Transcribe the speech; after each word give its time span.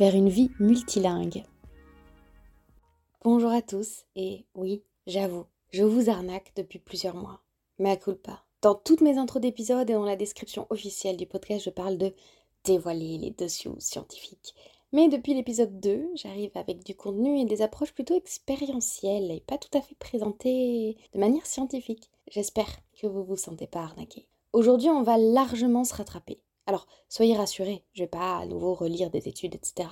vers 0.00 0.14
une 0.14 0.30
vie 0.30 0.50
multilingue. 0.58 1.44
Bonjour 3.22 3.50
à 3.50 3.60
tous, 3.60 4.06
et 4.16 4.46
oui, 4.54 4.82
j'avoue, 5.06 5.44
je 5.72 5.84
vous 5.84 6.08
arnaque 6.08 6.52
depuis 6.56 6.78
plusieurs 6.78 7.14
mois. 7.14 7.42
Mais 7.78 7.90
à 7.90 7.96
culpa. 7.98 8.42
Dans 8.62 8.74
toutes 8.74 9.02
mes 9.02 9.18
intros 9.18 9.42
d'épisodes 9.42 9.90
et 9.90 9.92
dans 9.92 10.06
la 10.06 10.16
description 10.16 10.66
officielle 10.70 11.18
du 11.18 11.26
podcast, 11.26 11.66
je 11.66 11.70
parle 11.70 11.98
de 11.98 12.14
dévoiler 12.64 13.18
les 13.18 13.30
dossiers 13.30 13.72
scientifiques. 13.78 14.54
Mais 14.92 15.08
depuis 15.08 15.34
l'épisode 15.34 15.78
2, 15.80 16.12
j'arrive 16.14 16.52
avec 16.54 16.82
du 16.82 16.94
contenu 16.94 17.38
et 17.38 17.44
des 17.44 17.60
approches 17.60 17.92
plutôt 17.92 18.16
expérientielles 18.16 19.30
et 19.30 19.44
pas 19.46 19.58
tout 19.58 19.76
à 19.76 19.82
fait 19.82 19.96
présentées 19.96 20.96
de 21.12 21.20
manière 21.20 21.44
scientifique. 21.44 22.10
J'espère 22.30 22.70
que 22.98 23.06
vous 23.06 23.22
vous 23.22 23.36
sentez 23.36 23.66
pas 23.66 23.80
arnaqué. 23.80 24.28
Aujourd'hui, 24.54 24.88
on 24.88 25.02
va 25.02 25.18
largement 25.18 25.84
se 25.84 25.94
rattraper. 25.94 26.40
Alors, 26.70 26.86
soyez 27.08 27.34
rassurés, 27.34 27.82
je 27.94 28.04
vais 28.04 28.06
pas 28.06 28.38
à 28.38 28.46
nouveau 28.46 28.74
relire 28.74 29.10
des 29.10 29.26
études, 29.26 29.56
etc. 29.56 29.88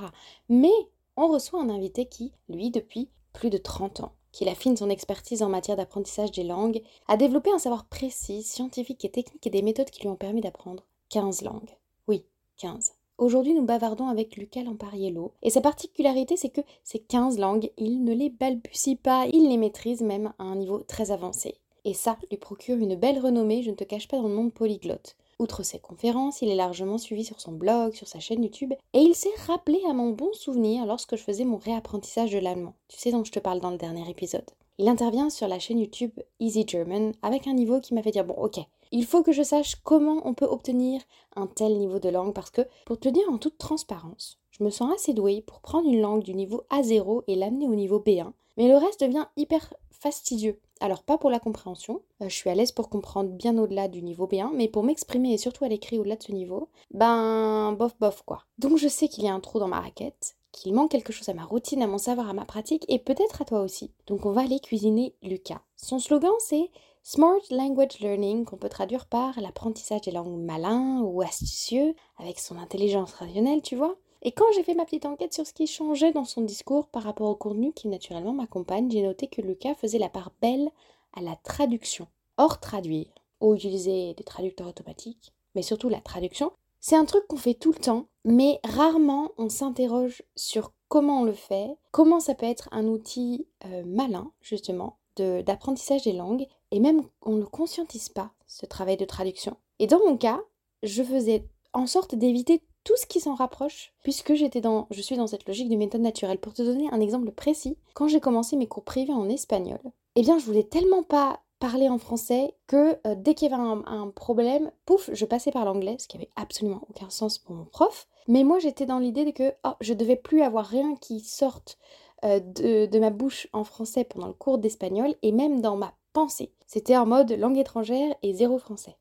Mais 0.49 0.71
on 1.17 1.27
reçoit 1.27 1.61
un 1.61 1.71
invité 1.71 2.07
qui, 2.07 2.31
lui, 2.49 2.71
depuis 2.71 3.09
plus 3.33 3.51
de 3.51 3.59
30 3.59 3.99
ans, 3.99 4.13
qu'il 4.31 4.49
affine 4.49 4.77
son 4.77 4.89
expertise 4.89 5.43
en 5.43 5.49
matière 5.49 5.77
d'apprentissage 5.77 6.31
des 6.31 6.45
langues, 6.45 6.81
a 7.09 7.17
développé 7.17 7.51
un 7.51 7.59
savoir 7.59 7.87
précis, 7.87 8.45
scientifique 8.45 9.05
et 9.05 9.11
technique 9.11 9.45
et 9.45 9.51
des 9.51 9.63
méthodes 9.63 9.91
qui 9.91 10.03
lui 10.03 10.09
ont 10.09 10.15
permis 10.15 10.41
d'apprendre 10.41 10.87
15 11.09 11.43
langues. 11.43 11.77
Oui, 12.07 12.25
15. 12.59 12.93
Aujourd'hui, 13.19 13.55
nous 13.55 13.65
bavardons 13.65 14.07
avec 14.07 14.37
Lucas 14.37 14.63
Lampariello, 14.63 15.33
et 15.43 15.51
sa 15.51 15.61
particularité, 15.61 16.37
c'est 16.37 16.51
que 16.51 16.61
ces 16.85 17.01
15 17.01 17.41
langues, 17.41 17.73
il 17.77 18.05
ne 18.05 18.15
les 18.15 18.31
balbutie 18.31 18.95
pas, 18.95 19.27
il 19.33 19.49
les 19.49 19.57
maîtrise 19.57 20.03
même 20.03 20.33
à 20.39 20.45
un 20.45 20.55
niveau 20.55 20.79
très 20.87 21.11
avancé. 21.11 21.57
Et 21.85 21.93
ça 21.93 22.17
lui 22.31 22.37
procure 22.37 22.77
une 22.77 22.95
belle 22.95 23.19
renommée, 23.19 23.65
je 23.65 23.71
ne 23.73 23.75
te 23.75 23.83
cache 23.83 24.07
pas, 24.07 24.19
dans 24.19 24.29
le 24.29 24.35
monde 24.35 24.55
polyglotte. 24.55 25.17
Outre 25.41 25.63
ses 25.63 25.79
conférences, 25.79 26.43
il 26.43 26.49
est 26.49 26.57
largement 26.57 26.99
suivi 26.99 27.25
sur 27.25 27.41
son 27.41 27.53
blog, 27.53 27.95
sur 27.95 28.09
sa 28.09 28.19
chaîne 28.19 28.43
YouTube, 28.43 28.73
et 28.93 28.99
il 28.99 29.15
s'est 29.15 29.29
rappelé 29.47 29.81
à 29.89 29.93
mon 29.93 30.11
bon 30.11 30.33
souvenir 30.33 30.85
lorsque 30.85 31.15
je 31.15 31.23
faisais 31.23 31.45
mon 31.45 31.59
réapprentissage 31.59 32.33
de 32.33 32.39
l'allemand. 32.39 32.75
Tu 32.89 32.99
sais 32.99 33.13
dont 33.13 33.23
je 33.23 33.31
te 33.31 33.39
parle 33.39 33.61
dans 33.61 33.71
le 33.71 33.79
dernier 33.79 34.11
épisode. 34.11 34.51
Il 34.79 34.89
intervient 34.89 35.31
sur 35.31 35.47
la 35.47 35.61
chaîne 35.61 35.79
YouTube 35.79 36.11
Easy 36.41 36.65
German 36.67 37.13
avec 37.23 37.47
un 37.47 37.55
niveau 37.55 37.81
qui 37.81 37.95
m'a 37.95 38.03
fait 38.03 38.11
dire 38.11 38.25
bon 38.25 38.35
ok, 38.35 38.59
il 38.91 39.05
faut 39.05 39.23
que 39.23 39.33
je 39.33 39.45
sache 39.45 39.77
comment 39.77 40.23
on 40.25 40.35
peut 40.35 40.47
obtenir 40.47 41.01
un 41.37 41.47
tel 41.47 41.79
niveau 41.79 42.01
de 42.01 42.09
langue 42.09 42.35
parce 42.35 42.51
que, 42.51 42.63
pour 42.85 42.99
te 42.99 43.09
dire 43.09 43.29
en 43.31 43.39
toute 43.39 43.59
transparence, 43.59 44.41
je 44.51 44.65
me 44.65 44.71
sens 44.71 44.93
assez 44.93 45.13
douée 45.13 45.43
pour 45.47 45.61
prendre 45.61 45.89
une 45.89 46.01
langue 46.01 46.25
du 46.25 46.35
niveau 46.35 46.65
A0 46.71 47.23
et 47.29 47.37
l'amener 47.37 47.69
au 47.69 47.77
niveau 47.77 48.01
B1, 48.01 48.33
mais 48.57 48.67
le 48.67 48.77
reste 48.77 49.03
devient 49.03 49.27
hyper 49.37 49.73
fastidieux. 49.91 50.59
Alors 50.81 51.03
pas 51.03 51.19
pour 51.19 51.31
la 51.31 51.41
compréhension, 51.41 52.03
euh, 52.23 52.29
je 52.29 52.35
suis 52.35 52.51
à 52.51 52.55
l'aise 52.55 52.73
pour 52.73 52.89
comprendre 52.89 53.31
bien 53.31 53.59
au-delà 53.59 53.89
du 53.89 54.03
niveau 54.03 54.27
B1, 54.27 54.51
mais 54.55 54.69
pour 54.69 54.85
m'exprimer 54.85 55.33
et 55.33 55.39
surtout 55.39 55.65
à 55.65 55.69
l'écrit 55.69 55.99
au-delà 55.99 56.17
de 56.17 56.23
ce 56.23 56.33
niveau, 56.33 56.69
ben 56.93 57.73
bof 57.73 57.97
bof 57.99 58.23
quoi. 58.25 58.45
Donc 58.59 58.79
je 58.79 58.89
sais 58.89 59.09
qu'il 59.09 59.25
y 59.25 59.29
a 59.29 59.35
un 59.35 59.41
trou 59.41 59.59
dans 59.59 59.69
ma 59.69 59.81
raquette, 59.81 60.37
qu'il 60.53 60.75
manque 60.75 60.91
quelque 60.91 61.13
chose 61.13 61.29
à 61.29 61.35
ma 61.35 61.45
routine, 61.45 61.83
à 61.83 61.87
mon 61.87 61.99
savoir, 61.99 62.29
à 62.29 62.33
ma 62.33 62.45
pratique 62.45 62.85
et 62.89 62.99
peut-être 62.99 63.43
à 63.43 63.45
toi 63.45 63.61
aussi. 63.61 63.93
Donc 64.07 64.27
on 64.27 64.33
va 64.33 64.43
aller 64.43 64.61
cuisiner 64.61 65.15
Lucas. 65.23 65.63
Son 65.77 65.99
slogan 65.99 66.33
c'est 66.39 66.71
Smart 67.03 67.41
Language 67.51 68.01
Learning, 68.01 68.45
qu'on 68.45 68.59
peut 68.59 68.69
traduire 68.69 69.07
par 69.07 69.41
l'apprentissage 69.41 70.03
des 70.03 70.11
langues 70.11 70.39
malin 70.39 71.01
ou 71.01 71.23
astucieux, 71.23 71.95
avec 72.19 72.39
son 72.39 72.59
intelligence 72.59 73.15
rationnelle, 73.15 73.63
tu 73.63 73.77
vois. 73.77 73.97
Et 74.23 74.33
quand 74.33 74.47
j'ai 74.55 74.65
fait 74.65 74.75
ma 74.75 74.85
petite 74.85 75.07
enquête 75.07 75.33
sur 75.33 75.47
ce 75.47 75.53
qui 75.53 75.67
changeait 75.67 76.13
dans 76.13 76.25
son 76.25 76.43
discours 76.43 76.89
par 76.89 77.05
rapport 77.05 77.29
au 77.29 77.37
contenu 77.37 77.73
qui 77.73 77.89
naturellement 77.89 78.33
m'accompagne, 78.33 78.91
j'ai 78.91 79.03
noté 79.03 79.29
que 79.29 79.41
Lucas 79.41 79.75
faisait 79.75 79.99
la 79.99 80.09
part 80.09 80.33
belle 80.43 80.71
à 81.15 81.21
la 81.21 81.37
traduction. 81.37 82.09
Or, 82.37 82.61
traduire, 82.61 83.07
ou 83.41 83.55
utiliser 83.55 84.15
des 84.15 84.25
traducteurs 84.25 84.69
automatiques, 84.69 85.33
mais 85.55 85.63
surtout 85.63 85.89
la 85.89 86.01
traduction, 86.01 86.53
c'est 86.81 86.97
un 86.97 87.05
truc 87.05 87.27
qu'on 87.27 87.37
fait 87.37 87.55
tout 87.55 87.73
le 87.73 87.79
temps, 87.79 88.07
mais 88.25 88.61
rarement 88.65 89.33
on 89.39 89.49
s'interroge 89.49 90.23
sur 90.37 90.73
comment 90.89 91.23
on 91.23 91.25
le 91.25 91.33
fait, 91.33 91.77
comment 91.91 92.21
ça 92.21 92.35
peut 92.35 92.47
être 92.47 92.69
un 92.73 92.87
outil 92.87 93.47
euh, 93.67 93.83
malin, 93.85 94.33
justement, 94.41 94.99
d'apprentissage 95.17 96.03
des 96.03 96.13
langues, 96.13 96.47
et 96.71 96.79
même 96.79 97.03
on 97.23 97.33
ne 97.33 97.45
conscientise 97.45 98.09
pas, 98.09 98.31
ce 98.47 98.67
travail 98.67 98.97
de 98.97 99.05
traduction. 99.05 99.57
Et 99.81 99.89
dans 99.89 99.99
mon 99.99 100.17
cas, 100.17 100.41
je 100.85 101.03
faisais 101.03 101.45
en 101.73 101.87
sorte 101.87 102.15
d'éviter 102.15 102.63
tout 102.89 102.97
ce 102.97 103.05
qui 103.05 103.21
s'en 103.21 103.35
rapproche, 103.35 103.93
puisque 104.03 104.33
j'étais 104.33 104.63
dans, 104.63 104.87
je 104.91 105.03
suis 105.03 105.19
dans 105.19 105.27
cette 105.27 105.47
logique 105.47 105.69
de 105.69 105.77
méthode 105.77 106.01
naturelle. 106.01 106.39
Pour 106.39 106.55
te 106.55 106.63
donner 106.63 106.89
un 106.91 107.03
exemple 107.03 107.31
précis, 107.33 107.77
quand 107.93 108.09
j'ai 108.09 108.19
commencé 108.19 108.57
mes 108.57 108.67
cours 108.67 108.83
privés 108.83 109.13
en 109.13 109.29
espagnol, 109.29 109.79
eh 110.17 110.23
bien, 110.23 110.39
je 110.39 110.47
voulais 110.47 110.63
tellement 110.63 111.03
pas 111.03 111.41
parler 111.59 111.91
en 111.91 111.99
français 111.99 112.55
que 112.67 112.97
euh, 113.07 113.15
dès 113.15 113.35
qu'il 113.35 113.51
y 113.51 113.53
avait 113.53 113.63
un, 113.63 114.09
problème, 114.09 114.71
pouf, 114.87 115.11
je 115.13 115.27
passais 115.27 115.51
par 115.51 115.67
l'anglais, 115.67 115.97
ce 115.99 116.09
qui 116.09 116.17
avait 116.17 116.31
absolument 116.35 116.81
aucun 116.89 117.11
sens 117.11 117.37
pour 117.37 117.55
mon 117.55 117.67
prof. 117.67 118.09
Mais 118.27 118.43
moi, 118.43 118.59
j'étais 118.59 118.87
dans 118.87 119.01
l'idée 119.01 119.35
que 119.35 119.53
oh, 119.65 119.75
je 119.83 119.93
devais 119.93 120.17
plus 120.17 120.41
avoir 120.41 120.65
rien 120.65 120.95
qui 120.97 121.21
sorte 121.21 121.77
euh, 122.25 122.41
de, 122.41 122.87
de 122.87 122.99
ma 122.99 123.11
bouche 123.11 123.49
en 123.53 123.65
français 123.65 124.05
pendant 124.05 124.29
le 124.29 124.33
cours 124.33 124.57
d'espagnol 124.57 125.15
et 125.21 125.33
même 125.33 125.61
dans 125.61 125.77
ma 125.77 125.93
pensée. 126.15 126.55
C'était 126.67 126.97
en 126.97 127.05
mode 127.05 127.33
langue 127.33 127.59
étrangère 127.59 128.15
et 128.23 128.33
zéro 128.33 128.57
français. 128.59 128.97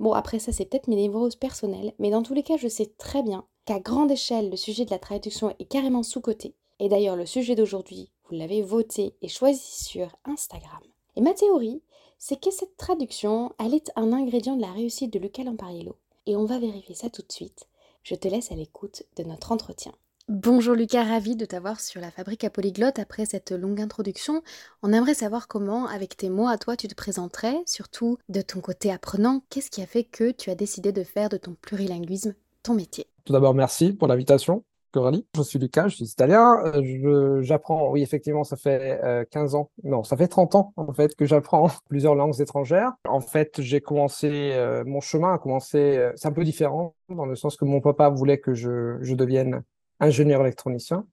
Bon, 0.00 0.12
après 0.12 0.38
ça, 0.38 0.52
c'est 0.52 0.64
peut-être 0.64 0.88
mes 0.88 0.96
névroses 0.96 1.36
personnelles, 1.36 1.92
mais 1.98 2.10
dans 2.10 2.22
tous 2.22 2.34
les 2.34 2.42
cas, 2.42 2.56
je 2.56 2.68
sais 2.68 2.92
très 2.98 3.22
bien 3.22 3.44
qu'à 3.64 3.80
grande 3.80 4.10
échelle, 4.10 4.50
le 4.50 4.56
sujet 4.56 4.84
de 4.84 4.90
la 4.90 4.98
traduction 4.98 5.54
est 5.58 5.64
carrément 5.64 6.02
sous-coté. 6.02 6.54
Et 6.80 6.88
d'ailleurs, 6.88 7.16
le 7.16 7.26
sujet 7.26 7.54
d'aujourd'hui, 7.54 8.10
vous 8.24 8.36
l'avez 8.36 8.62
voté 8.62 9.14
et 9.22 9.28
choisi 9.28 9.84
sur 9.84 10.08
Instagram. 10.24 10.80
Et 11.16 11.20
ma 11.20 11.34
théorie, 11.34 11.82
c'est 12.18 12.40
que 12.40 12.50
cette 12.50 12.76
traduction, 12.76 13.52
elle 13.58 13.74
est 13.74 13.90
un 13.96 14.12
ingrédient 14.12 14.56
de 14.56 14.62
la 14.62 14.72
réussite 14.72 15.12
de 15.12 15.18
Lucas 15.18 15.44
Lampariello. 15.44 15.96
Et 16.26 16.36
on 16.36 16.46
va 16.46 16.58
vérifier 16.58 16.94
ça 16.94 17.10
tout 17.10 17.22
de 17.22 17.32
suite. 17.32 17.68
Je 18.02 18.14
te 18.14 18.28
laisse 18.28 18.50
à 18.50 18.54
l'écoute 18.54 19.04
de 19.16 19.24
notre 19.24 19.52
entretien. 19.52 19.92
Bonjour 20.30 20.74
Lucas, 20.74 21.04
ravi 21.04 21.36
de 21.36 21.44
t'avoir 21.44 21.80
sur 21.80 22.00
la 22.00 22.10
fabrique 22.10 22.44
à 22.44 22.50
polyglotte 22.50 22.98
après 22.98 23.26
cette 23.26 23.52
longue 23.52 23.82
introduction. 23.82 24.42
On 24.82 24.90
aimerait 24.90 25.12
savoir 25.12 25.48
comment, 25.48 25.86
avec 25.86 26.16
tes 26.16 26.30
mots 26.30 26.48
à 26.48 26.56
toi, 26.56 26.76
tu 26.78 26.88
te 26.88 26.94
présenterais, 26.94 27.56
surtout 27.66 28.16
de 28.30 28.40
ton 28.40 28.60
côté 28.60 28.90
apprenant. 28.90 29.42
Qu'est-ce 29.50 29.70
qui 29.70 29.82
a 29.82 29.86
fait 29.86 30.04
que 30.04 30.30
tu 30.30 30.48
as 30.48 30.54
décidé 30.54 30.92
de 30.92 31.04
faire 31.04 31.28
de 31.28 31.36
ton 31.36 31.54
plurilinguisme 31.60 32.34
ton 32.62 32.72
métier? 32.72 33.06
Tout 33.26 33.34
d'abord, 33.34 33.52
merci 33.52 33.92
pour 33.92 34.08
l'invitation. 34.08 34.64
Coralie, 34.92 35.26
je 35.36 35.42
suis 35.42 35.58
Lucas, 35.58 35.88
je 35.88 35.96
suis 35.96 36.06
italien. 36.06 36.56
Euh, 36.64 37.42
j'apprends, 37.42 37.90
oui, 37.90 38.00
effectivement, 38.00 38.44
ça 38.44 38.56
fait 38.56 38.98
15 39.30 39.54
euh, 39.54 39.58
ans, 39.58 39.70
non, 39.82 40.04
ça 40.04 40.16
fait 40.16 40.28
30 40.28 40.54
ans 40.54 40.72
en 40.76 40.94
fait 40.94 41.14
que 41.16 41.26
j'apprends 41.26 41.68
plusieurs 41.90 42.14
langues 42.14 42.40
étrangères. 42.40 42.92
En 43.06 43.20
fait, 43.20 43.60
j'ai 43.60 43.82
commencé, 43.82 44.52
euh, 44.54 44.84
mon 44.86 45.02
chemin 45.02 45.34
a 45.34 45.38
commencé, 45.38 46.12
c'est 46.16 46.28
un 46.28 46.32
peu 46.32 46.44
différent 46.44 46.94
dans 47.10 47.26
le 47.26 47.36
sens 47.36 47.58
que 47.58 47.66
mon 47.66 47.82
papa 47.82 48.08
voulait 48.08 48.38
que 48.38 48.54
je 48.54 49.14
devienne 49.14 49.62
ingénieur 50.00 50.40
électronicien. 50.40 51.06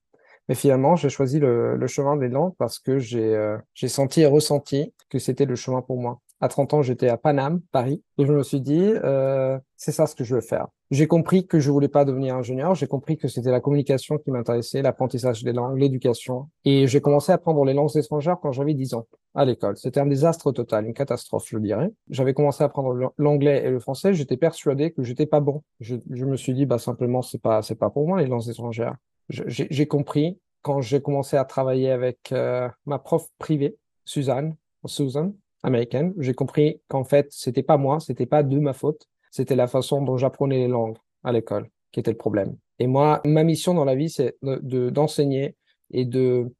Mais 0.49 0.55
finalement, 0.55 0.95
j'ai 0.95 1.09
choisi 1.09 1.39
le, 1.39 1.79
chemin 1.87 2.17
des 2.17 2.27
langues 2.27 2.53
parce 2.57 2.79
que 2.79 2.99
euh, 3.15 3.57
j'ai 3.73 3.87
senti 3.87 4.21
et 4.21 4.25
ressenti 4.25 4.93
que 5.09 5.19
c'était 5.19 5.45
le 5.45 5.55
chemin 5.55 5.81
pour 5.81 5.99
moi. 5.99 6.19
À 6.41 6.47
30 6.47 6.73
ans, 6.73 6.81
j'étais 6.81 7.07
à 7.07 7.17
Paname, 7.17 7.61
Paris, 7.71 8.03
et 8.17 8.25
je 8.25 8.33
me 8.33 8.41
suis 8.41 8.61
dit, 8.61 8.81
euh, 8.81 9.59
c'est 9.77 9.91
ça 9.91 10.07
ce 10.07 10.15
que 10.15 10.23
je 10.23 10.33
veux 10.33 10.41
faire. 10.41 10.67
J'ai 10.89 11.05
compris 11.05 11.45
que 11.45 11.59
je 11.59 11.69
voulais 11.69 11.87
pas 11.87 12.03
devenir 12.03 12.35
ingénieur, 12.35 12.73
j'ai 12.73 12.87
compris 12.87 13.15
que 13.15 13.27
c'était 13.27 13.51
la 13.51 13.59
communication 13.59 14.17
qui 14.17 14.31
m'intéressait, 14.31 14.81
l'apprentissage 14.81 15.43
des 15.43 15.53
langues, 15.53 15.77
l'éducation. 15.77 16.49
Et 16.65 16.87
j'ai 16.87 16.99
commencé 16.99 17.31
à 17.31 17.35
apprendre 17.35 17.63
les 17.63 17.73
langues 17.73 17.95
étrangères 17.95 18.37
quand 18.41 18.51
j'avais 18.51 18.73
10 18.73 18.95
ans, 18.95 19.05
à 19.35 19.45
l'école. 19.45 19.77
C'était 19.77 19.99
un 19.99 20.07
désastre 20.07 20.51
total, 20.51 20.87
une 20.87 20.95
catastrophe, 20.95 21.45
je 21.47 21.59
dirais. 21.59 21.91
J'avais 22.09 22.33
commencé 22.33 22.63
à 22.63 22.65
apprendre 22.65 23.13
l'anglais 23.17 23.63
et 23.63 23.69
le 23.69 23.79
français, 23.79 24.15
j'étais 24.15 24.37
persuadé 24.37 24.91
que 24.91 25.03
j'étais 25.03 25.27
pas 25.27 25.41
bon. 25.41 25.61
Je, 25.79 25.95
je, 26.09 26.25
me 26.25 26.35
suis 26.37 26.55
dit, 26.55 26.65
bah, 26.65 26.79
simplement, 26.79 27.21
c'est 27.21 27.41
pas, 27.41 27.61
c'est 27.61 27.75
pas 27.75 27.91
pour 27.91 28.07
moi, 28.07 28.19
les 28.19 28.27
langues 28.27 28.49
étrangères. 28.49 28.95
J'ai 29.29 29.87
compris 29.87 30.39
quand 30.63 30.81
j'ai 30.81 31.01
commencé 31.01 31.37
à 31.37 31.45
travailler 31.45 31.91
avec 31.91 32.31
euh, 32.31 32.67
ma 32.85 32.99
prof 32.99 33.27
privée, 33.37 33.77
Suzanne, 34.05 34.55
Susan, 34.85 35.33
américaine, 35.63 36.13
j'ai 36.17 36.33
compris 36.33 36.81
qu'en 36.87 37.03
fait, 37.03 37.27
c'était 37.31 37.63
pas 37.63 37.77
moi, 37.77 37.99
c'était 37.99 38.25
pas 38.25 38.43
de 38.43 38.59
ma 38.59 38.73
faute, 38.73 39.07
c'était 39.31 39.55
la 39.55 39.67
façon 39.67 40.01
dont 40.01 40.17
j'apprenais 40.17 40.57
les 40.57 40.67
langues 40.67 40.97
à 41.23 41.31
l'école 41.31 41.69
qui 41.91 41.99
était 41.99 42.11
le 42.11 42.17
problème. 42.17 42.57
Et 42.79 42.87
moi, 42.87 43.21
ma 43.25 43.43
mission 43.43 43.73
dans 43.73 43.85
la 43.85 43.95
vie, 43.95 44.09
c'est 44.09 44.37
de 44.41 44.89
d'enseigner 44.89 45.55
et 45.91 46.05
de, 46.05 46.51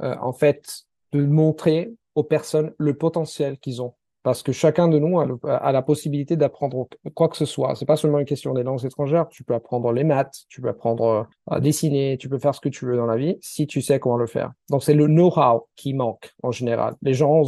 euh, 0.00 0.16
en 0.20 0.32
fait, 0.32 0.84
de 1.12 1.24
montrer 1.24 1.92
aux 2.14 2.24
personnes 2.24 2.72
le 2.78 2.96
potentiel 2.96 3.58
qu'ils 3.58 3.82
ont 3.82 3.94
parce 4.24 4.42
que 4.42 4.52
chacun 4.52 4.88
de 4.88 4.98
nous 4.98 5.20
a, 5.20 5.70
la 5.70 5.82
possibilité 5.82 6.36
d'apprendre 6.36 6.88
quoi 7.14 7.28
que 7.28 7.36
ce 7.36 7.44
soit. 7.44 7.74
C'est 7.76 7.84
pas 7.84 7.96
seulement 7.96 8.18
une 8.18 8.24
question 8.24 8.54
des 8.54 8.62
langues 8.62 8.82
étrangères. 8.82 9.28
Tu 9.28 9.44
peux 9.44 9.52
apprendre 9.52 9.92
les 9.92 10.02
maths, 10.02 10.46
tu 10.48 10.62
peux 10.62 10.68
apprendre 10.68 11.04
euh, 11.04 11.22
à 11.46 11.60
dessiner, 11.60 12.16
tu 12.18 12.30
peux 12.30 12.38
faire 12.38 12.54
ce 12.54 12.60
que 12.60 12.70
tu 12.70 12.86
veux 12.86 12.96
dans 12.96 13.04
la 13.04 13.16
vie 13.16 13.36
si 13.42 13.66
tu 13.66 13.82
sais 13.82 14.00
comment 14.00 14.16
le 14.16 14.26
faire. 14.26 14.50
Donc 14.70 14.82
c'est 14.82 14.94
le 14.94 15.08
know-how 15.08 15.68
qui 15.76 15.92
manque 15.92 16.32
en 16.42 16.50
général. 16.50 16.94
Les 17.02 17.12
gens 17.12 17.42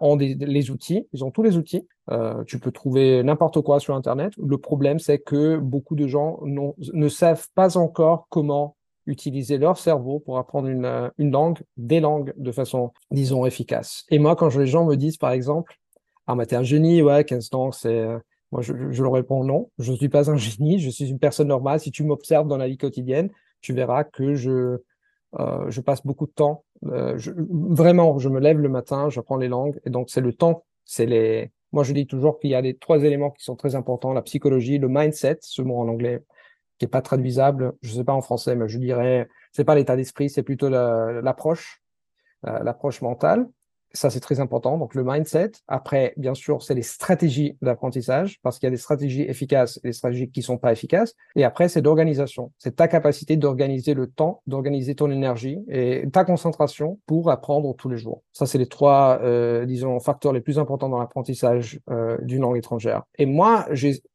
ont, 0.00 0.16
les 0.16 0.70
outils, 0.70 1.08
ils 1.12 1.24
ont 1.24 1.32
tous 1.32 1.42
les 1.42 1.56
outils. 1.56 1.88
Euh, 2.12 2.44
tu 2.44 2.60
peux 2.60 2.70
trouver 2.70 3.24
n'importe 3.24 3.60
quoi 3.60 3.80
sur 3.80 3.96
Internet. 3.96 4.32
Le 4.40 4.58
problème, 4.58 5.00
c'est 5.00 5.18
que 5.18 5.56
beaucoup 5.56 5.96
de 5.96 6.06
gens 6.06 6.38
ne 6.44 7.08
savent 7.08 7.48
pas 7.56 7.76
encore 7.76 8.26
comment 8.28 8.76
utiliser 9.06 9.58
leur 9.58 9.76
cerveau 9.76 10.20
pour 10.20 10.38
apprendre 10.38 10.68
une 10.68 11.30
langue, 11.32 11.58
des 11.76 11.98
langues 11.98 12.32
de 12.36 12.52
façon, 12.52 12.92
disons, 13.10 13.44
efficace. 13.44 14.04
Et 14.10 14.20
moi, 14.20 14.36
quand 14.36 14.54
les 14.54 14.66
gens 14.66 14.84
me 14.84 14.94
disent, 14.94 15.16
par 15.16 15.32
exemple, 15.32 15.80
ah, 16.26 16.34
mais 16.34 16.46
t'es 16.46 16.56
un 16.56 16.62
génie, 16.62 17.02
ouais, 17.02 17.24
15 17.24 17.48
ans, 17.54 17.72
c'est. 17.72 17.98
Euh, 17.98 18.18
moi, 18.52 18.60
je, 18.62 18.74
je, 18.90 19.02
leur 19.02 19.12
réponds 19.12 19.44
non, 19.44 19.70
je 19.78 19.92
ne 19.92 19.96
suis 19.96 20.08
pas 20.08 20.30
un 20.30 20.36
génie, 20.36 20.78
je 20.78 20.90
suis 20.90 21.08
une 21.08 21.18
personne 21.18 21.48
normale. 21.48 21.80
Si 21.80 21.90
tu 21.90 22.04
m'observes 22.04 22.48
dans 22.48 22.56
la 22.56 22.68
vie 22.68 22.76
quotidienne, 22.76 23.30
tu 23.60 23.72
verras 23.72 24.04
que 24.04 24.34
je, 24.34 24.78
euh, 25.40 25.70
je 25.70 25.80
passe 25.80 26.04
beaucoup 26.04 26.26
de 26.26 26.32
temps. 26.32 26.64
Euh, 26.86 27.16
je, 27.16 27.32
vraiment, 27.36 28.18
je 28.18 28.28
me 28.28 28.40
lève 28.40 28.58
le 28.58 28.68
matin, 28.68 29.08
j'apprends 29.08 29.36
les 29.36 29.48
langues. 29.48 29.80
Et 29.84 29.90
donc, 29.90 30.10
c'est 30.10 30.20
le 30.20 30.32
temps. 30.32 30.64
C'est 30.84 31.06
les. 31.06 31.50
Moi, 31.72 31.84
je 31.84 31.92
dis 31.92 32.06
toujours 32.06 32.38
qu'il 32.38 32.50
y 32.50 32.54
a 32.54 32.60
les 32.60 32.76
trois 32.76 33.02
éléments 33.02 33.30
qui 33.30 33.42
sont 33.44 33.56
très 33.56 33.74
importants 33.74 34.12
la 34.12 34.22
psychologie, 34.22 34.78
le 34.78 34.88
mindset, 34.88 35.38
ce 35.40 35.62
mot 35.62 35.78
en 35.78 35.88
anglais 35.88 36.22
qui 36.78 36.84
est 36.84 36.88
pas 36.88 37.02
traduisable. 37.02 37.72
Je 37.80 37.92
sais 37.94 38.04
pas 38.04 38.12
en 38.12 38.20
français, 38.20 38.56
mais 38.56 38.68
je 38.68 38.78
dirais, 38.78 39.28
c'est 39.52 39.64
pas 39.64 39.74
l'état 39.74 39.96
d'esprit, 39.96 40.28
c'est 40.28 40.42
plutôt 40.42 40.68
l'approche, 40.68 41.82
l'approche 42.42 43.00
mentale. 43.02 43.46
Ça, 43.94 44.10
c'est 44.10 44.20
très 44.20 44.40
important. 44.40 44.78
Donc, 44.78 44.94
le 44.94 45.04
mindset. 45.04 45.52
Après, 45.68 46.14
bien 46.16 46.34
sûr, 46.34 46.62
c'est 46.62 46.74
les 46.74 46.82
stratégies 46.82 47.56
d'apprentissage, 47.62 48.38
parce 48.42 48.58
qu'il 48.58 48.66
y 48.66 48.68
a 48.68 48.70
des 48.70 48.76
stratégies 48.76 49.22
efficaces 49.22 49.78
et 49.84 49.88
des 49.88 49.92
stratégies 49.92 50.30
qui 50.30 50.42
sont 50.42 50.58
pas 50.58 50.72
efficaces. 50.72 51.14
Et 51.36 51.44
après, 51.44 51.68
c'est 51.68 51.82
d'organisation. 51.82 52.52
C'est 52.58 52.76
ta 52.76 52.88
capacité 52.88 53.36
d'organiser 53.36 53.94
le 53.94 54.06
temps, 54.06 54.42
d'organiser 54.46 54.94
ton 54.94 55.10
énergie 55.10 55.58
et 55.68 56.04
ta 56.12 56.24
concentration 56.24 56.98
pour 57.06 57.30
apprendre 57.30 57.74
tous 57.76 57.88
les 57.88 57.98
jours. 57.98 58.22
Ça, 58.32 58.46
c'est 58.46 58.58
les 58.58 58.66
trois, 58.66 59.20
euh, 59.22 59.66
disons, 59.66 60.00
facteurs 60.00 60.32
les 60.32 60.40
plus 60.40 60.58
importants 60.58 60.88
dans 60.88 60.98
l'apprentissage 60.98 61.80
euh, 61.90 62.16
d'une 62.22 62.42
langue 62.42 62.56
étrangère. 62.56 63.02
Et 63.18 63.26
moi, 63.26 63.66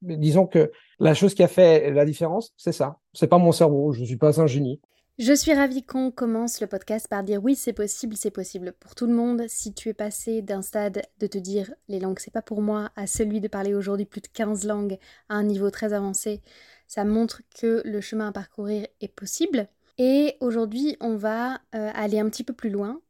disons 0.01 0.47
que 0.47 0.71
la 0.99 1.13
chose 1.13 1.35
qui 1.35 1.43
a 1.43 1.47
fait 1.47 1.91
la 1.91 2.05
différence, 2.05 2.53
c'est 2.57 2.71
ça. 2.71 2.97
C'est 3.13 3.27
pas 3.27 3.37
mon 3.37 3.51
cerveau. 3.51 3.91
Je 3.91 4.03
suis 4.03 4.17
pas 4.17 4.41
un 4.41 4.47
génie. 4.47 4.79
Je 5.19 5.33
suis 5.33 5.55
ravie 5.55 5.81
qu'on 5.81 6.11
commence 6.11 6.61
le 6.61 6.67
podcast 6.67 7.07
par 7.07 7.23
dire 7.23 7.43
oui, 7.43 7.55
c'est 7.55 7.73
possible, 7.73 8.15
c'est 8.15 8.29
possible 8.29 8.71
pour 8.79 8.93
tout 8.93 9.07
le 9.07 9.15
monde. 9.15 9.45
Si 9.47 9.73
tu 9.73 9.89
es 9.89 9.93
passé 9.95 10.43
d'un 10.43 10.61
stade 10.61 11.01
de 11.19 11.25
te 11.25 11.39
dire 11.39 11.73
les 11.87 11.99
langues, 11.99 12.19
c'est 12.19 12.29
pas 12.29 12.43
pour 12.43 12.61
moi, 12.61 12.91
à 12.95 13.07
celui 13.07 13.41
de 13.41 13.47
parler 13.47 13.73
aujourd'hui 13.73 14.05
plus 14.05 14.21
de 14.21 14.27
15 14.27 14.67
langues 14.67 14.99
à 15.27 15.33
un 15.33 15.43
niveau 15.43 15.71
très 15.71 15.93
avancé, 15.93 16.43
ça 16.85 17.03
montre 17.03 17.41
que 17.59 17.81
le 17.83 17.99
chemin 17.99 18.27
à 18.27 18.31
parcourir 18.31 18.85
est 19.01 19.07
possible. 19.07 19.67
Et 19.97 20.37
aujourd'hui, 20.39 20.97
on 21.01 21.15
va 21.15 21.61
euh, 21.73 21.89
aller 21.95 22.19
un 22.19 22.29
petit 22.29 22.43
peu 22.43 22.53
plus 22.53 22.69
loin, 22.69 23.01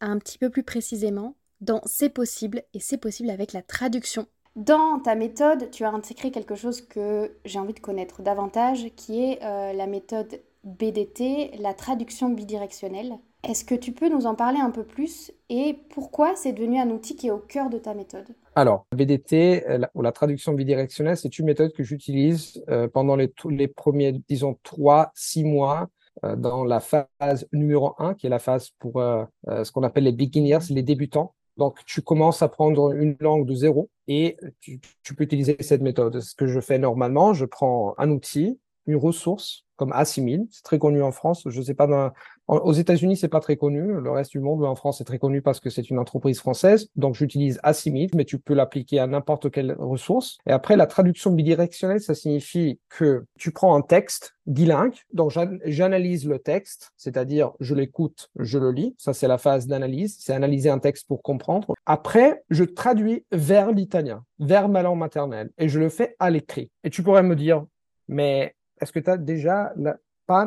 un 0.00 0.18
petit 0.18 0.38
peu 0.38 0.50
plus 0.50 0.64
précisément, 0.64 1.36
dans 1.60 1.80
c'est 1.86 2.08
possible, 2.08 2.64
et 2.74 2.80
c'est 2.80 2.98
possible 2.98 3.30
avec 3.30 3.52
la 3.52 3.62
traduction. 3.62 4.26
Dans 4.56 4.98
ta 4.98 5.14
méthode, 5.14 5.70
tu 5.70 5.84
as 5.84 5.92
intégré 5.92 6.32
quelque 6.32 6.56
chose 6.56 6.80
que 6.80 7.36
j'ai 7.44 7.60
envie 7.60 7.72
de 7.72 7.78
connaître 7.78 8.20
davantage, 8.20 8.88
qui 8.96 9.22
est 9.22 9.38
euh, 9.44 9.72
la 9.72 9.86
méthode 9.86 10.40
BDT, 10.64 11.52
la 11.58 11.74
traduction 11.74 12.28
bidirectionnelle. 12.30 13.18
Est-ce 13.42 13.64
que 13.64 13.74
tu 13.74 13.92
peux 13.92 14.08
nous 14.08 14.26
en 14.26 14.36
parler 14.36 14.60
un 14.60 14.70
peu 14.70 14.84
plus 14.84 15.32
et 15.48 15.76
pourquoi 15.90 16.36
c'est 16.36 16.52
devenu 16.52 16.78
un 16.78 16.90
outil 16.90 17.16
qui 17.16 17.26
est 17.26 17.32
au 17.32 17.38
cœur 17.38 17.70
de 17.70 17.78
ta 17.78 17.92
méthode? 17.92 18.26
Alors, 18.54 18.86
BDT, 18.94 19.68
euh, 19.68 19.80
ou 19.94 20.02
la 20.02 20.12
traduction 20.12 20.52
bidirectionnelle, 20.52 21.16
c'est 21.16 21.38
une 21.38 21.46
méthode 21.46 21.72
que 21.72 21.82
j'utilise 21.82 22.62
euh, 22.68 22.86
pendant 22.86 23.16
les, 23.16 23.32
les 23.48 23.66
premiers, 23.66 24.12
disons, 24.28 24.56
3-6 24.64 25.44
mois 25.44 25.88
euh, 26.24 26.36
dans 26.36 26.62
la 26.62 26.78
phase 26.78 27.48
numéro 27.52 27.94
1, 27.98 28.14
qui 28.14 28.28
est 28.28 28.30
la 28.30 28.38
phase 28.38 28.70
pour 28.78 29.02
ce 29.48 29.72
qu'on 29.72 29.82
appelle 29.82 30.04
les 30.04 30.12
beginners, 30.12 30.58
les 30.70 30.82
débutants. 30.82 31.34
Donc, 31.56 31.84
tu 31.84 32.00
commences 32.00 32.42
à 32.42 32.48
prendre 32.48 32.92
une 32.92 33.16
langue 33.20 33.46
de 33.46 33.54
zéro 33.54 33.90
et 34.06 34.36
tu 34.60 35.14
peux 35.14 35.24
utiliser 35.24 35.56
cette 35.60 35.82
méthode. 35.82 36.20
Ce 36.20 36.34
que 36.34 36.46
je 36.46 36.60
fais 36.60 36.78
normalement, 36.78 37.34
je 37.34 37.44
prends 37.44 37.94
un 37.98 38.10
outil, 38.10 38.58
une 38.86 38.96
ressource 38.96 39.64
comme 39.76 39.92
Assimil. 39.92 40.46
C'est 40.50 40.62
très 40.62 40.78
connu 40.78 41.02
en 41.02 41.10
France. 41.10 41.42
Je 41.46 41.60
sais 41.60 41.74
pas, 41.74 42.12
aux 42.46 42.72
États-Unis, 42.72 43.16
c'est 43.16 43.28
pas 43.28 43.40
très 43.40 43.56
connu. 43.56 44.00
Le 44.00 44.10
reste 44.10 44.30
du 44.30 44.38
monde, 44.38 44.60
mais 44.60 44.68
en 44.68 44.76
France, 44.76 44.98
c'est 44.98 45.04
très 45.04 45.18
connu 45.18 45.42
parce 45.42 45.58
que 45.58 45.70
c'est 45.70 45.90
une 45.90 45.98
entreprise 45.98 46.38
française. 46.38 46.88
Donc, 46.94 47.14
j'utilise 47.14 47.58
Assimil, 47.62 48.10
mais 48.14 48.24
tu 48.24 48.38
peux 48.38 48.54
l'appliquer 48.54 49.00
à 49.00 49.06
n'importe 49.06 49.50
quelle 49.50 49.74
ressource. 49.78 50.38
Et 50.46 50.52
après, 50.52 50.76
la 50.76 50.86
traduction 50.86 51.32
bidirectionnelle, 51.32 52.00
ça 52.00 52.14
signifie 52.14 52.78
que 52.90 53.24
tu 53.38 53.50
prends 53.50 53.74
un 53.74 53.80
texte 53.80 54.34
bilingue. 54.46 54.94
Donc, 55.12 55.32
j'analyse 55.64 56.28
le 56.28 56.38
texte, 56.38 56.92
c'est-à-dire 56.96 57.52
je 57.58 57.74
l'écoute, 57.74 58.30
je 58.38 58.58
le 58.58 58.70
lis. 58.70 58.94
Ça, 58.98 59.14
c'est 59.14 59.28
la 59.28 59.38
phase 59.38 59.66
d'analyse. 59.66 60.16
C'est 60.20 60.32
analyser 60.32 60.70
un 60.70 60.78
texte 60.78 61.08
pour 61.08 61.22
comprendre. 61.22 61.74
Après, 61.86 62.44
je 62.50 62.62
traduis 62.62 63.24
vers 63.32 63.72
l'italien, 63.72 64.24
vers 64.38 64.68
ma 64.68 64.82
langue 64.82 64.98
maternelle, 64.98 65.50
et 65.58 65.68
je 65.68 65.80
le 65.80 65.88
fais 65.88 66.14
à 66.20 66.30
l'écrit. 66.30 66.70
Et 66.84 66.90
tu 66.90 67.02
pourrais 67.02 67.24
me 67.24 67.34
dire, 67.34 67.64
mais 68.06 68.54
est-ce 68.82 68.92
que 68.92 68.98
tu 68.98 69.10
as 69.10 69.16
déjà 69.16 69.72
la, 69.76 69.96
pas 70.26 70.46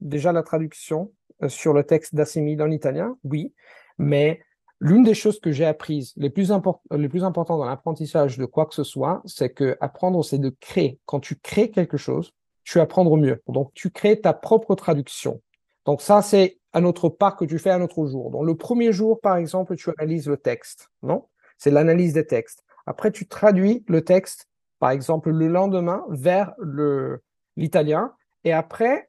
déjà 0.00 0.32
la 0.32 0.42
traduction 0.42 1.12
euh, 1.42 1.48
sur 1.48 1.72
le 1.72 1.84
texte 1.84 2.14
d'Assimil 2.14 2.60
en 2.62 2.70
italien 2.70 3.16
Oui, 3.24 3.52
mais 3.98 4.40
l'une 4.80 5.04
des 5.04 5.14
choses 5.14 5.38
que 5.38 5.52
j'ai 5.52 5.66
apprises, 5.66 6.12
les 6.16 6.30
plus, 6.30 6.50
les 6.90 7.08
plus 7.08 7.24
importantes 7.24 7.58
dans 7.58 7.66
l'apprentissage 7.66 8.38
de 8.38 8.46
quoi 8.46 8.66
que 8.66 8.74
ce 8.74 8.84
soit, 8.84 9.22
c'est 9.26 9.50
que 9.50 9.76
apprendre, 9.80 10.24
c'est 10.24 10.38
de 10.38 10.54
créer. 10.60 10.98
Quand 11.04 11.20
tu 11.20 11.36
crées 11.36 11.70
quelque 11.70 11.96
chose, 11.96 12.32
tu 12.64 12.80
apprends 12.80 13.04
mieux. 13.16 13.42
Donc, 13.48 13.72
tu 13.74 13.90
crées 13.90 14.20
ta 14.20 14.32
propre 14.32 14.74
traduction. 14.74 15.42
Donc, 15.84 16.00
ça, 16.00 16.22
c'est 16.22 16.58
un 16.72 16.84
autre 16.84 17.08
pas 17.10 17.32
que 17.32 17.44
tu 17.44 17.58
fais 17.58 17.70
un 17.70 17.82
autre 17.82 18.06
jour. 18.06 18.30
Donc, 18.30 18.46
le 18.46 18.56
premier 18.56 18.92
jour, 18.92 19.20
par 19.20 19.36
exemple, 19.36 19.76
tu 19.76 19.90
analyses 19.98 20.28
le 20.28 20.38
texte, 20.38 20.90
non? 21.02 21.26
C'est 21.58 21.70
l'analyse 21.70 22.14
des 22.14 22.26
textes. 22.26 22.64
Après, 22.86 23.12
tu 23.12 23.28
traduis 23.28 23.84
le 23.88 24.02
texte, 24.02 24.48
par 24.78 24.90
exemple, 24.90 25.30
le 25.30 25.48
lendemain 25.48 26.04
vers 26.08 26.52
le, 26.58 27.22
l'italien, 27.56 28.12
et 28.44 28.52
après, 28.52 29.08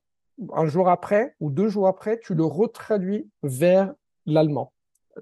un 0.54 0.66
jour 0.66 0.90
après 0.90 1.36
ou 1.40 1.50
deux 1.50 1.68
jours 1.68 1.88
après, 1.88 2.20
tu 2.20 2.36
le 2.36 2.46
retraduis 2.46 3.30
vers 3.44 3.94
l'allemand. 4.26 4.74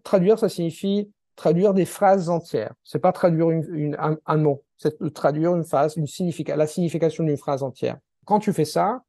Traduire, 0.04 0.40
ça 0.40 0.50
signifie 0.50 1.12
traduire 1.36 1.74
des 1.74 1.86
phrases 1.86 2.30
entières. 2.30 2.74
C'est 2.84 3.00
pas 3.00 3.12
traduire 3.12 3.50
une, 3.50 3.98
un, 4.26 4.38
mot, 4.38 4.64
c'est 4.78 5.14
traduire 5.14 5.56
une 5.56 5.64
phrase, 5.64 5.96
la 5.98 6.68
signification 6.68 7.24
d'une 7.24 7.38
phrase 7.38 7.64
entière. 7.64 7.98
Quand 8.26 8.40
tu 8.40 8.54
fais 8.54 8.66
ça, 8.66 9.04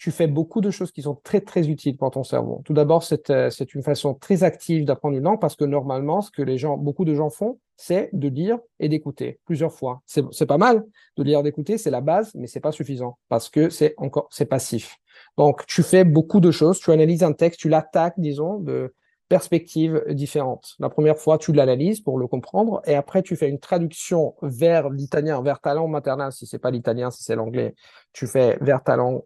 tu 0.00 0.10
fais 0.10 0.26
beaucoup 0.26 0.62
de 0.62 0.70
choses 0.70 0.92
qui 0.92 1.02
sont 1.02 1.14
très, 1.14 1.42
très 1.42 1.68
utiles 1.68 1.98
pour 1.98 2.10
ton 2.10 2.24
cerveau. 2.24 2.62
Tout 2.64 2.72
d'abord, 2.72 3.04
c'est, 3.04 3.28
euh, 3.28 3.50
une 3.74 3.82
façon 3.82 4.14
très 4.14 4.42
active 4.44 4.86
d'apprendre 4.86 5.14
une 5.18 5.24
langue 5.24 5.38
parce 5.38 5.56
que 5.56 5.64
normalement, 5.64 6.22
ce 6.22 6.30
que 6.30 6.40
les 6.40 6.56
gens, 6.56 6.78
beaucoup 6.78 7.04
de 7.04 7.14
gens 7.14 7.28
font, 7.28 7.60
c'est 7.76 8.08
de 8.14 8.28
lire 8.28 8.58
et 8.78 8.88
d'écouter 8.88 9.40
plusieurs 9.44 9.74
fois. 9.74 10.00
C'est 10.06 10.46
pas 10.46 10.56
mal 10.56 10.86
de 11.18 11.22
lire 11.22 11.40
et 11.40 11.42
d'écouter, 11.42 11.76
c'est 11.76 11.90
la 11.90 12.00
base, 12.00 12.34
mais 12.34 12.46
c'est 12.46 12.60
pas 12.60 12.72
suffisant 12.72 13.18
parce 13.28 13.50
que 13.50 13.68
c'est 13.68 13.92
encore 13.98 14.26
c'est 14.30 14.46
passif. 14.46 14.96
Donc 15.36 15.66
tu 15.66 15.82
fais 15.82 16.04
beaucoup 16.04 16.40
de 16.40 16.50
choses, 16.50 16.80
tu 16.80 16.90
analyses 16.90 17.22
un 17.22 17.34
texte, 17.34 17.60
tu 17.60 17.68
l'attaques, 17.68 18.18
disons, 18.18 18.58
de 18.58 18.94
perspectives 19.28 20.02
différentes. 20.08 20.76
La 20.80 20.88
première 20.88 21.18
fois, 21.18 21.38
tu 21.38 21.52
l'analyses 21.52 22.00
pour 22.00 22.18
le 22.18 22.26
comprendre 22.26 22.80
et 22.84 22.94
après 22.94 23.22
tu 23.22 23.36
fais 23.36 23.48
une 23.48 23.60
traduction 23.60 24.34
vers 24.42 24.90
l'italien, 24.90 25.40
vers 25.42 25.60
ta 25.60 25.72
langue 25.74 25.90
maternelle. 25.90 26.32
Si 26.32 26.46
c'est 26.46 26.58
pas 26.58 26.70
l'italien, 26.70 27.10
si 27.10 27.22
c'est 27.22 27.36
l'anglais, 27.36 27.74
tu 28.12 28.26
fais 28.26 28.58
vers 28.60 28.82
ta 28.82 28.96
langue, 28.96 29.22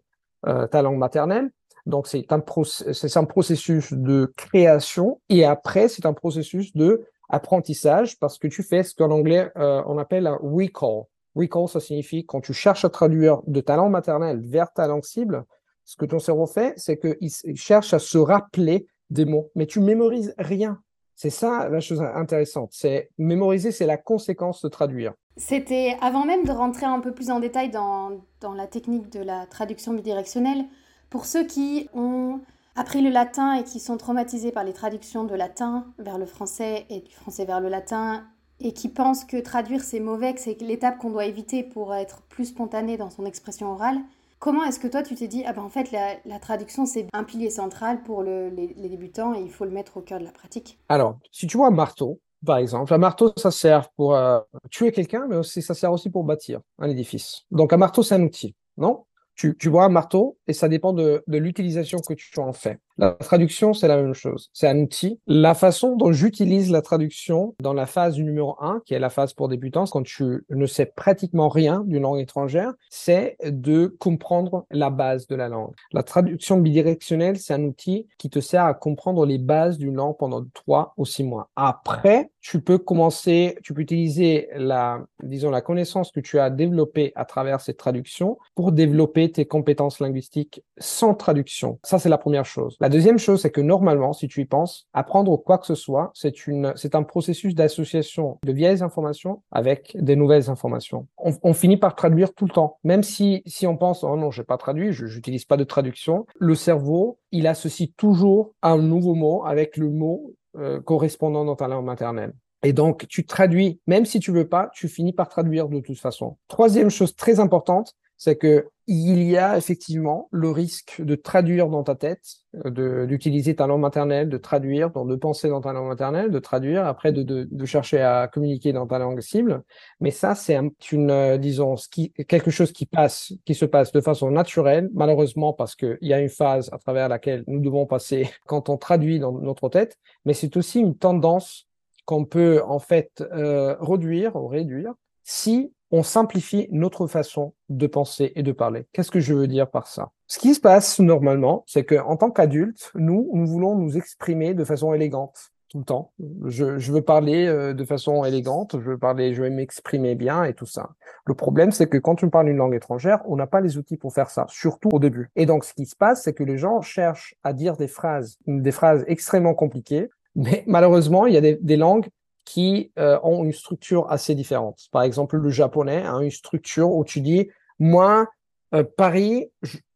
ta 0.71 0.81
langue 0.81 0.97
maternelle. 0.97 1.51
Donc 1.85 2.07
c'est 2.07 2.31
un, 2.31 2.37
un 2.41 3.25
processus 3.25 3.93
de 3.93 4.33
création 4.35 5.21
et 5.29 5.45
après 5.45 5.87
c'est 5.87 6.05
un 6.05 6.13
processus 6.13 6.75
de 6.75 7.05
apprentissage 7.29 8.19
parce 8.19 8.37
que 8.37 8.47
tu 8.47 8.63
fais 8.63 8.83
ce 8.83 8.95
qu'en 8.95 9.11
anglais 9.11 9.51
euh, 9.57 9.81
on 9.85 9.97
appelle 9.97 10.27
un 10.27 10.37
recall. 10.41 11.03
Recall, 11.35 11.67
ça 11.67 11.79
signifie 11.79 12.25
quand 12.25 12.41
tu 12.41 12.53
cherches 12.53 12.85
à 12.85 12.89
traduire 12.89 13.41
de 13.45 13.61
ta 13.61 13.75
langue 13.75 13.91
maternelle 13.91 14.39
vers 14.41 14.71
ta 14.71 14.87
langue 14.87 15.03
cible, 15.03 15.45
ce 15.83 15.97
que 15.97 16.05
ton 16.05 16.19
cerveau 16.19 16.47
fait, 16.47 16.73
c'est 16.77 16.97
qu'il 16.97 17.57
cherche 17.57 17.93
à 17.93 17.99
se 17.99 18.17
rappeler 18.17 18.87
des 19.09 19.25
mots, 19.25 19.51
mais 19.53 19.67
tu 19.67 19.79
mémorises 19.79 20.33
rien. 20.37 20.79
C'est 21.15 21.29
ça 21.29 21.69
la 21.69 21.79
chose 21.81 22.01
intéressante. 22.01 22.71
C'est 22.73 23.09
mémoriser, 23.17 23.71
c'est 23.71 23.85
la 23.85 23.97
conséquence 23.97 24.61
de 24.61 24.69
traduire. 24.69 25.13
C'était 25.37 25.97
avant 26.01 26.25
même 26.25 26.45
de 26.45 26.51
rentrer 26.51 26.85
un 26.85 27.01
peu 27.01 27.13
plus 27.13 27.29
en 27.29 27.39
détail 27.39 27.69
dans, 27.69 28.21
la 28.55 28.67
technique 28.67 29.11
de 29.11 29.19
la 29.19 29.45
traduction 29.47 29.93
bidirectionnelle. 29.93 30.65
Pour 31.09 31.25
ceux 31.25 31.45
qui 31.45 31.89
ont 31.93 32.39
appris 32.75 33.01
le 33.01 33.09
latin 33.09 33.53
et 33.53 33.63
qui 33.63 33.79
sont 33.79 33.97
traumatisés 33.97 34.51
par 34.51 34.63
les 34.63 34.73
traductions 34.73 35.25
de 35.25 35.35
latin 35.35 35.85
vers 35.99 36.17
le 36.17 36.25
français 36.25 36.85
et 36.89 37.01
du 37.01 37.13
français 37.13 37.45
vers 37.45 37.59
le 37.59 37.69
latin 37.69 38.23
et 38.61 38.73
qui 38.73 38.87
pensent 38.87 39.25
que 39.25 39.37
traduire 39.37 39.81
c'est 39.81 39.99
mauvais, 39.99 40.33
que 40.33 40.39
c'est 40.39 40.59
l'étape 40.61 40.97
qu'on 40.97 41.09
doit 41.09 41.25
éviter 41.25 41.63
pour 41.63 41.93
être 41.93 42.21
plus 42.23 42.45
spontané 42.45 42.95
dans 42.95 43.09
son 43.09 43.25
expression 43.25 43.71
orale. 43.71 43.99
Comment 44.39 44.63
est-ce 44.63 44.79
que 44.79 44.87
toi 44.87 45.03
tu 45.03 45.15
t'es 45.15 45.27
dit, 45.27 45.43
ah 45.45 45.53
ben 45.53 45.63
en 45.63 45.69
fait 45.69 45.91
la, 45.91 46.39
traduction 46.39 46.85
c'est 46.85 47.07
un 47.13 47.23
pilier 47.23 47.49
central 47.49 48.03
pour 48.03 48.23
les, 48.23 48.49
les, 48.51 48.89
débutants 48.89 49.33
et 49.33 49.41
il 49.41 49.49
faut 49.51 49.65
le 49.65 49.71
mettre 49.71 49.97
au 49.97 50.01
cœur 50.01 50.19
de 50.19 50.25
la 50.25 50.31
pratique? 50.31 50.77
Alors, 50.87 51.17
si 51.31 51.47
tu 51.47 51.57
vois 51.57 51.67
un 51.67 51.71
marteau, 51.71 52.19
par 52.45 52.57
exemple. 52.57 52.93
Un 52.93 52.97
marteau, 52.97 53.33
ça 53.37 53.51
sert 53.51 53.89
pour 53.91 54.15
euh, 54.15 54.39
tuer 54.71 54.91
quelqu'un, 54.91 55.27
mais 55.27 55.35
aussi, 55.35 55.61
ça 55.61 55.73
sert 55.73 55.91
aussi 55.91 56.09
pour 56.09 56.23
bâtir 56.23 56.61
un 56.79 56.89
édifice. 56.89 57.43
Donc 57.51 57.73
un 57.73 57.77
marteau, 57.77 58.03
c'est 58.03 58.15
un 58.15 58.23
outil, 58.23 58.55
non? 58.77 59.05
Tu, 59.35 59.57
tu 59.57 59.67
vois 59.69 59.83
un 59.83 59.89
marteau 59.89 60.37
et 60.47 60.53
ça 60.53 60.69
dépend 60.69 60.93
de, 60.93 61.23
de 61.27 61.37
l'utilisation 61.37 61.99
que 61.99 62.13
tu 62.13 62.39
en 62.39 62.53
fais. 62.53 62.79
La 62.97 63.11
traduction, 63.11 63.73
c'est 63.73 63.89
la 63.89 63.97
même 63.97 64.13
chose. 64.13 64.49
C'est 64.53 64.67
un 64.67 64.79
outil. 64.79 65.19
La 65.27 65.53
façon 65.53 65.97
dont 65.97 66.13
j'utilise 66.13 66.71
la 66.71 66.81
traduction 66.81 67.53
dans 67.61 67.73
la 67.73 67.85
phase 67.85 68.17
numéro 68.17 68.55
1, 68.61 68.81
qui 68.85 68.93
est 68.93 68.99
la 68.99 69.09
phase 69.09 69.33
pour 69.33 69.49
débutants, 69.49 69.85
quand 69.85 70.03
tu 70.03 70.45
ne 70.49 70.65
sais 70.65 70.85
pratiquement 70.85 71.49
rien 71.49 71.83
d'une 71.85 72.03
langue 72.03 72.19
étrangère, 72.19 72.73
c'est 72.89 73.35
de 73.43 73.87
comprendre 73.99 74.65
la 74.71 74.89
base 74.89 75.27
de 75.27 75.35
la 75.35 75.49
langue. 75.49 75.73
La 75.91 76.03
traduction 76.03 76.57
bidirectionnelle, 76.57 77.37
c'est 77.37 77.53
un 77.53 77.63
outil 77.63 78.07
qui 78.17 78.29
te 78.29 78.39
sert 78.39 78.63
à 78.63 78.73
comprendre 78.73 79.25
les 79.25 79.39
bases 79.39 79.77
d'une 79.77 79.95
langue 79.95 80.17
pendant 80.17 80.45
trois 80.53 80.93
ou 80.95 81.05
six 81.05 81.23
mois. 81.23 81.49
Après, 81.57 82.31
tu 82.39 82.61
peux 82.61 82.77
commencer, 82.77 83.57
tu 83.63 83.73
peux 83.73 83.81
utiliser 83.81 84.47
la, 84.55 85.03
disons, 85.23 85.49
la 85.49 85.61
connaissance 85.61 86.11
que 86.11 86.19
tu 86.19 86.39
as 86.39 86.49
développée 86.49 87.11
à 87.15 87.25
travers 87.25 87.59
cette 87.59 87.77
traduction 87.77 88.37
pour 88.53 88.71
développer 88.71 89.31
tes 89.31 89.45
compétences 89.45 89.99
linguistiques 89.99 90.63
sans 90.77 91.13
traduction. 91.15 91.79
Ça, 91.83 91.99
c'est 91.99 92.09
la 92.09 92.19
première 92.19 92.45
chose. 92.45 92.77
La 92.85 92.89
deuxième 92.89 93.17
chose, 93.17 93.41
c'est 93.41 93.49
que 93.49 93.61
normalement, 93.61 94.13
si 94.13 94.27
tu 94.27 94.41
y 94.41 94.45
penses, 94.45 94.87
apprendre 94.93 95.35
quoi 95.37 95.57
que 95.57 95.65
ce 95.65 95.73
soit, 95.73 96.11
c'est 96.13 96.93
un 96.93 97.01
processus 97.01 97.55
d'association 97.55 98.37
de 98.45 98.51
vieilles 98.51 98.83
informations 98.83 99.41
avec 99.51 99.97
des 99.99 100.15
nouvelles 100.15 100.51
informations. 100.51 101.07
On, 101.17 101.53
finit 101.53 101.77
par 101.77 101.95
traduire 101.95 102.35
tout 102.35 102.45
le 102.45 102.51
temps. 102.51 102.77
Même 102.83 103.01
si, 103.01 103.41
on 103.63 103.75
pense, 103.75 104.03
oh 104.03 104.15
non, 104.15 104.29
j'ai 104.29 104.43
pas 104.43 104.57
traduit, 104.57 104.93
je 104.93 105.07
n'utilise 105.07 105.45
pas 105.45 105.57
de 105.57 105.63
traduction, 105.63 106.27
le 106.37 106.53
cerveau, 106.53 107.17
il 107.31 107.47
associe 107.47 107.89
toujours 107.97 108.53
un 108.61 108.77
nouveau 108.77 109.15
mot 109.15 109.43
avec 109.45 109.77
le 109.77 109.89
mot 109.89 110.35
euh, 110.55 110.79
correspondant 110.79 111.43
dans 111.43 111.55
ta 111.55 111.67
langue 111.67 111.85
maternelle. 111.85 112.33
Et 112.61 112.71
donc, 112.71 113.07
tu 113.07 113.25
traduis, 113.25 113.79
même 113.87 114.05
si 114.05 114.19
tu 114.19 114.31
veux 114.31 114.47
pas, 114.47 114.69
tu 114.75 114.89
finis 114.89 115.13
par 115.13 115.27
traduire 115.27 115.69
de 115.69 115.79
toute 115.79 115.99
façon. 115.99 116.37
Troisième 116.49 116.91
chose 116.91 117.15
très 117.15 117.39
importante, 117.39 117.95
c'est 118.17 118.37
que 118.37 118.67
il 118.87 119.23
y 119.23 119.35
a 119.35 119.57
effectivement 119.57 120.29
le 120.31 120.51
risque 120.51 121.01
de 121.01 121.15
traduire 121.15 121.69
dans 121.69 121.83
ta 121.83 121.95
tête, 121.95 122.21
euh, 122.65 123.07
d'utiliser 123.07 123.55
ta 123.55 123.65
langue 123.65 123.81
maternelle, 123.81 124.29
de 124.29 124.37
traduire, 124.37 124.91
de 124.91 125.15
penser 125.15 125.49
dans 125.49 125.59
ta 125.59 125.73
langue 125.73 125.87
maternelle, 125.87 126.29
de 126.29 126.37
traduire, 126.37 126.85
après 126.85 127.11
de, 127.11 127.23
de, 127.23 127.47
de 127.49 127.65
chercher 127.65 128.01
à 128.01 128.27
communiquer 128.27 128.73
dans 128.73 128.85
ta 128.85 128.99
langue 128.99 129.21
cible. 129.21 129.63
Mais 129.99 130.11
ça, 130.11 130.35
c'est 130.35 130.59
une, 130.91 131.09
euh, 131.09 131.37
disons, 131.37 131.75
qui, 131.91 132.11
quelque 132.27 132.51
chose 132.51 132.71
qui 132.71 132.85
passe, 132.85 133.33
qui 133.43 133.55
se 133.55 133.65
passe 133.65 133.91
de 133.91 134.01
façon 134.01 134.29
naturelle, 134.29 134.89
malheureusement 134.93 135.53
parce 135.53 135.75
qu'il 135.75 135.97
y 136.01 136.13
a 136.13 136.19
une 136.19 136.29
phase 136.29 136.69
à 136.71 136.77
travers 136.77 137.09
laquelle 137.09 137.43
nous 137.47 137.59
devons 137.59 137.87
passer 137.87 138.29
quand 138.45 138.69
on 138.69 138.77
traduit 138.77 139.19
dans 139.19 139.31
notre 139.31 139.67
tête, 139.69 139.97
mais 140.25 140.33
c'est 140.33 140.57
aussi 140.57 140.79
une 140.79 140.95
tendance 140.95 141.67
qu'on 142.05 142.25
peut 142.25 142.61
en 142.63 142.77
fait 142.77 143.23
euh, 143.31 143.75
réduire 143.79 144.35
ou 144.35 144.47
réduire 144.47 144.93
si 145.23 145.73
on 145.91 146.03
simplifie 146.03 146.67
notre 146.71 147.07
façon 147.07 147.53
de 147.69 147.87
penser 147.87 148.31
et 148.35 148.43
de 148.43 148.51
parler. 148.51 148.85
Qu'est-ce 148.93 149.11
que 149.11 149.19
je 149.19 149.33
veux 149.33 149.47
dire 149.47 149.69
par 149.69 149.87
ça? 149.87 150.11
Ce 150.27 150.39
qui 150.39 150.53
se 150.53 150.59
passe 150.59 150.99
normalement, 150.99 151.63
c'est 151.67 151.83
que 151.83 151.95
en 151.95 152.17
tant 152.17 152.31
qu'adulte, 152.31 152.91
nous, 152.95 153.29
nous 153.33 153.45
voulons 153.45 153.75
nous 153.75 153.97
exprimer 153.97 154.53
de 154.53 154.63
façon 154.63 154.93
élégante 154.93 155.51
tout 155.69 155.79
le 155.79 155.83
temps. 155.85 156.11
Je, 156.45 156.77
je 156.77 156.91
veux 156.91 157.01
parler 157.01 157.47
euh, 157.47 157.73
de 157.73 157.85
façon 157.85 158.23
élégante, 158.23 158.79
je 158.79 158.91
veux 158.91 158.97
parler, 158.97 159.33
je 159.33 159.43
veux 159.43 159.49
m'exprimer 159.49 160.15
bien 160.15 160.43
et 160.43 160.53
tout 160.53 160.65
ça. 160.65 160.91
Le 161.25 161.33
problème, 161.33 161.71
c'est 161.71 161.87
que 161.87 161.97
quand 161.97 162.15
tu 162.15 162.29
parles 162.29 162.49
une 162.49 162.57
langue 162.57 162.75
étrangère, 162.75 163.21
on 163.25 163.35
n'a 163.35 163.47
pas 163.47 163.61
les 163.61 163.77
outils 163.77 163.97
pour 163.97 164.13
faire 164.13 164.29
ça, 164.29 164.45
surtout 164.47 164.89
au 164.93 164.99
début. 164.99 165.31
Et 165.35 165.45
donc, 165.45 165.65
ce 165.65 165.73
qui 165.73 165.85
se 165.85 165.95
passe, 165.95 166.23
c'est 166.23 166.33
que 166.33 166.43
les 166.43 166.57
gens 166.57 166.81
cherchent 166.81 167.35
à 167.43 167.53
dire 167.53 167.77
des 167.77 167.87
phrases, 167.87 168.37
des 168.47 168.71
phrases 168.71 169.03
extrêmement 169.07 169.53
compliquées, 169.53 170.09
mais 170.35 170.63
malheureusement, 170.67 171.25
il 171.25 171.33
y 171.33 171.37
a 171.37 171.41
des, 171.41 171.57
des 171.61 171.77
langues 171.77 172.07
qui 172.45 172.91
euh, 172.97 173.19
ont 173.23 173.43
une 173.43 173.51
structure 173.51 174.09
assez 174.11 174.35
différente. 174.35 174.87
Par 174.91 175.01
exemple, 175.01 175.37
le 175.37 175.49
japonais 175.49 176.05
a 176.05 176.17
une 176.19 176.31
structure 176.31 176.91
où 176.91 177.03
tu 177.03 177.21
dis, 177.21 177.49
moi, 177.79 178.27
euh, 178.73 178.83
Paris, 178.83 179.51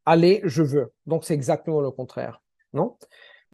allez, 0.05 0.41
je 0.43 0.63
veux. 0.63 0.91
Donc, 1.05 1.23
c'est 1.23 1.35
exactement 1.35 1.79
le 1.79 1.91
contraire. 1.91 2.41
Non? 2.73 2.97